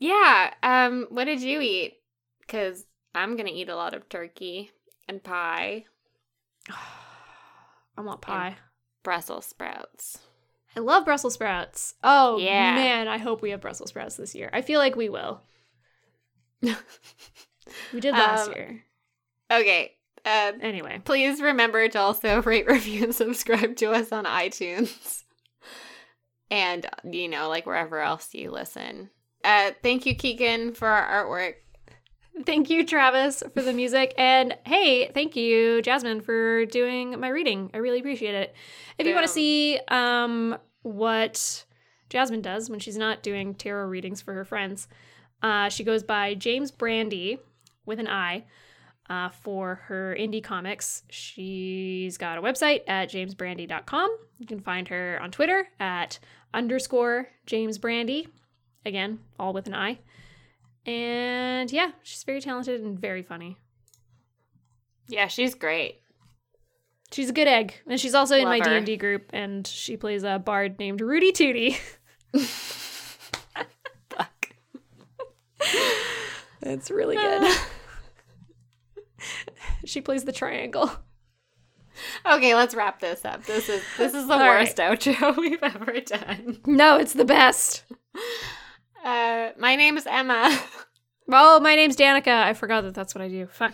Yeah. 0.00 0.52
Um, 0.64 1.06
what 1.10 1.26
did 1.26 1.40
you 1.40 1.60
eat? 1.60 1.98
Because 2.50 2.84
I'm 3.14 3.36
gonna 3.36 3.50
eat 3.52 3.68
a 3.68 3.76
lot 3.76 3.94
of 3.94 4.08
turkey 4.08 4.72
and 5.08 5.22
pie, 5.22 5.84
I 7.96 8.00
want 8.00 8.20
pie. 8.22 8.56
Brussels 9.04 9.46
sprouts. 9.46 10.18
I 10.76 10.80
love 10.80 11.04
Brussels 11.04 11.34
sprouts. 11.34 11.94
Oh 12.02 12.38
Yeah. 12.38 12.74
man, 12.74 13.08
I 13.08 13.18
hope 13.18 13.40
we 13.42 13.50
have 13.50 13.60
Brussels 13.60 13.90
sprouts 13.90 14.16
this 14.16 14.34
year. 14.34 14.50
I 14.52 14.62
feel 14.62 14.78
like 14.80 14.96
we 14.96 15.08
will. 15.08 15.42
we 16.62 18.00
did 18.00 18.14
last 18.14 18.48
Um, 18.48 18.54
year. 18.54 18.84
Okay. 19.50 19.92
Uh, 20.24 20.52
Anyway, 20.60 21.00
please 21.04 21.40
remember 21.40 21.88
to 21.88 21.98
also 21.98 22.42
rate, 22.46 22.66
review, 22.66 23.04
and 23.04 23.14
subscribe 23.14 23.76
to 23.76 23.92
us 23.92 24.12
on 24.12 24.24
iTunes. 24.24 25.24
And, 26.50 26.86
you 27.04 27.28
know, 27.28 27.48
like 27.48 27.64
wherever 27.66 28.00
else 28.00 28.34
you 28.34 28.50
listen. 28.50 29.10
Uh, 29.44 29.70
thank 29.82 30.04
you, 30.04 30.14
Keegan, 30.14 30.74
for 30.74 30.88
our 30.88 31.24
artwork. 31.24 31.54
Thank 32.44 32.70
you, 32.70 32.84
Travis, 32.84 33.42
for 33.54 33.62
the 33.62 33.72
music, 33.72 34.14
and 34.18 34.56
hey, 34.66 35.10
thank 35.12 35.36
you, 35.36 35.82
Jasmine, 35.82 36.20
for 36.20 36.66
doing 36.66 37.18
my 37.20 37.28
reading. 37.28 37.70
I 37.74 37.78
really 37.78 38.00
appreciate 38.00 38.34
it. 38.34 38.54
If 38.98 39.06
you 39.06 39.14
want 39.14 39.26
to 39.26 39.32
see 39.32 39.80
um 39.88 40.56
what 40.82 41.64
Jasmine 42.08 42.40
does 42.42 42.70
when 42.70 42.80
she's 42.80 42.96
not 42.96 43.22
doing 43.22 43.54
tarot 43.54 43.86
readings 43.86 44.20
for 44.20 44.34
her 44.34 44.44
friends, 44.44 44.88
uh, 45.42 45.68
she 45.68 45.84
goes 45.84 46.02
by 46.02 46.34
James 46.34 46.70
Brandy 46.70 47.38
with 47.86 47.98
an 47.98 48.08
I. 48.08 48.44
Uh, 49.08 49.28
for 49.28 49.74
her 49.86 50.16
indie 50.16 50.42
comics, 50.42 51.02
she's 51.10 52.16
got 52.16 52.38
a 52.38 52.42
website 52.42 52.82
at 52.86 53.10
jamesbrandy.com. 53.10 54.16
You 54.38 54.46
can 54.46 54.60
find 54.60 54.86
her 54.86 55.18
on 55.20 55.32
Twitter 55.32 55.66
at 55.80 56.20
underscore 56.54 57.26
James 57.44 57.76
Brandy. 57.76 58.28
Again, 58.86 59.18
all 59.36 59.52
with 59.52 59.66
an 59.66 59.74
I. 59.74 59.98
And 60.86 61.70
yeah, 61.70 61.92
she's 62.02 62.22
very 62.24 62.40
talented 62.40 62.80
and 62.80 62.98
very 62.98 63.22
funny. 63.22 63.58
Yeah, 65.08 65.26
she's 65.26 65.54
great. 65.54 66.00
She's 67.12 67.30
a 67.30 67.32
good 67.32 67.48
egg. 67.48 67.74
And 67.86 67.98
she's 68.00 68.14
also 68.14 68.36
in 68.36 68.44
my 68.44 68.58
her. 68.58 68.80
D&D 68.80 68.96
group 68.96 69.30
and 69.32 69.66
she 69.66 69.96
plays 69.96 70.22
a 70.22 70.38
bard 70.38 70.78
named 70.78 71.00
Rudy 71.00 71.32
Tooty. 71.32 71.78
Fuck. 74.08 74.54
It's 76.62 76.90
really 76.90 77.16
good. 77.16 77.42
Ah. 77.44 77.68
she 79.84 80.00
plays 80.00 80.24
the 80.24 80.32
triangle. 80.32 80.90
Okay, 82.24 82.54
let's 82.54 82.74
wrap 82.74 83.00
this 83.00 83.24
up. 83.24 83.44
This 83.44 83.68
is 83.68 83.82
this 83.98 84.14
is 84.14 84.26
the 84.26 84.34
All 84.34 84.40
worst 84.40 84.76
outro 84.78 85.36
we've 85.36 85.62
ever 85.62 86.00
done. 86.00 86.58
No, 86.66 86.96
it's 86.96 87.12
the 87.12 87.24
best. 87.24 87.84
Uh, 89.04 89.50
my 89.58 89.76
name 89.76 89.96
is 89.96 90.06
Emma. 90.06 90.58
Oh, 91.32 91.60
my 91.60 91.76
name's 91.76 91.94
Danica. 91.96 92.42
I 92.42 92.54
forgot 92.54 92.80
that 92.80 92.92
that's 92.94 93.14
what 93.14 93.22
I 93.22 93.28
do. 93.28 93.46
Fuck. 93.46 93.72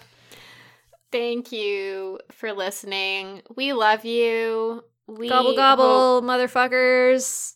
Thank 1.10 1.52
you 1.52 2.18
for 2.30 2.52
listening. 2.52 3.40
We 3.56 3.72
love 3.72 4.04
you. 4.04 4.84
We 5.06 5.30
Gobble 5.30 5.50
Hope, 5.52 5.56
gobble, 5.56 6.22
motherfuckers. 6.22 7.54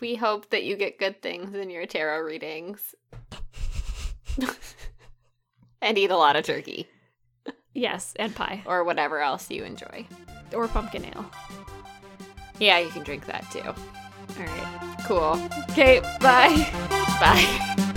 we 0.00 0.14
hope 0.14 0.50
that 0.50 0.62
you 0.62 0.76
get 0.76 1.00
good 1.00 1.22
things 1.22 1.56
in 1.56 1.70
your 1.70 1.86
tarot 1.86 2.20
readings. 2.20 2.94
and 5.82 5.98
eat 5.98 6.12
a 6.12 6.16
lot 6.16 6.36
of 6.36 6.44
turkey 6.44 6.88
Yes, 7.74 8.12
and 8.16 8.32
pie. 8.32 8.62
or 8.64 8.84
whatever 8.84 9.18
else 9.20 9.50
you 9.50 9.64
enjoy. 9.64 10.06
Or 10.52 10.68
pumpkin 10.68 11.04
ale. 11.06 11.28
Yeah, 12.60 12.78
you 12.78 12.90
can 12.90 13.02
drink 13.02 13.26
that 13.26 13.50
too. 13.50 13.74
All 14.38 14.46
right. 14.46 14.96
Cool. 15.06 15.48
Okay, 15.70 16.00
bye. 16.20 16.66
Bye. 17.20 17.90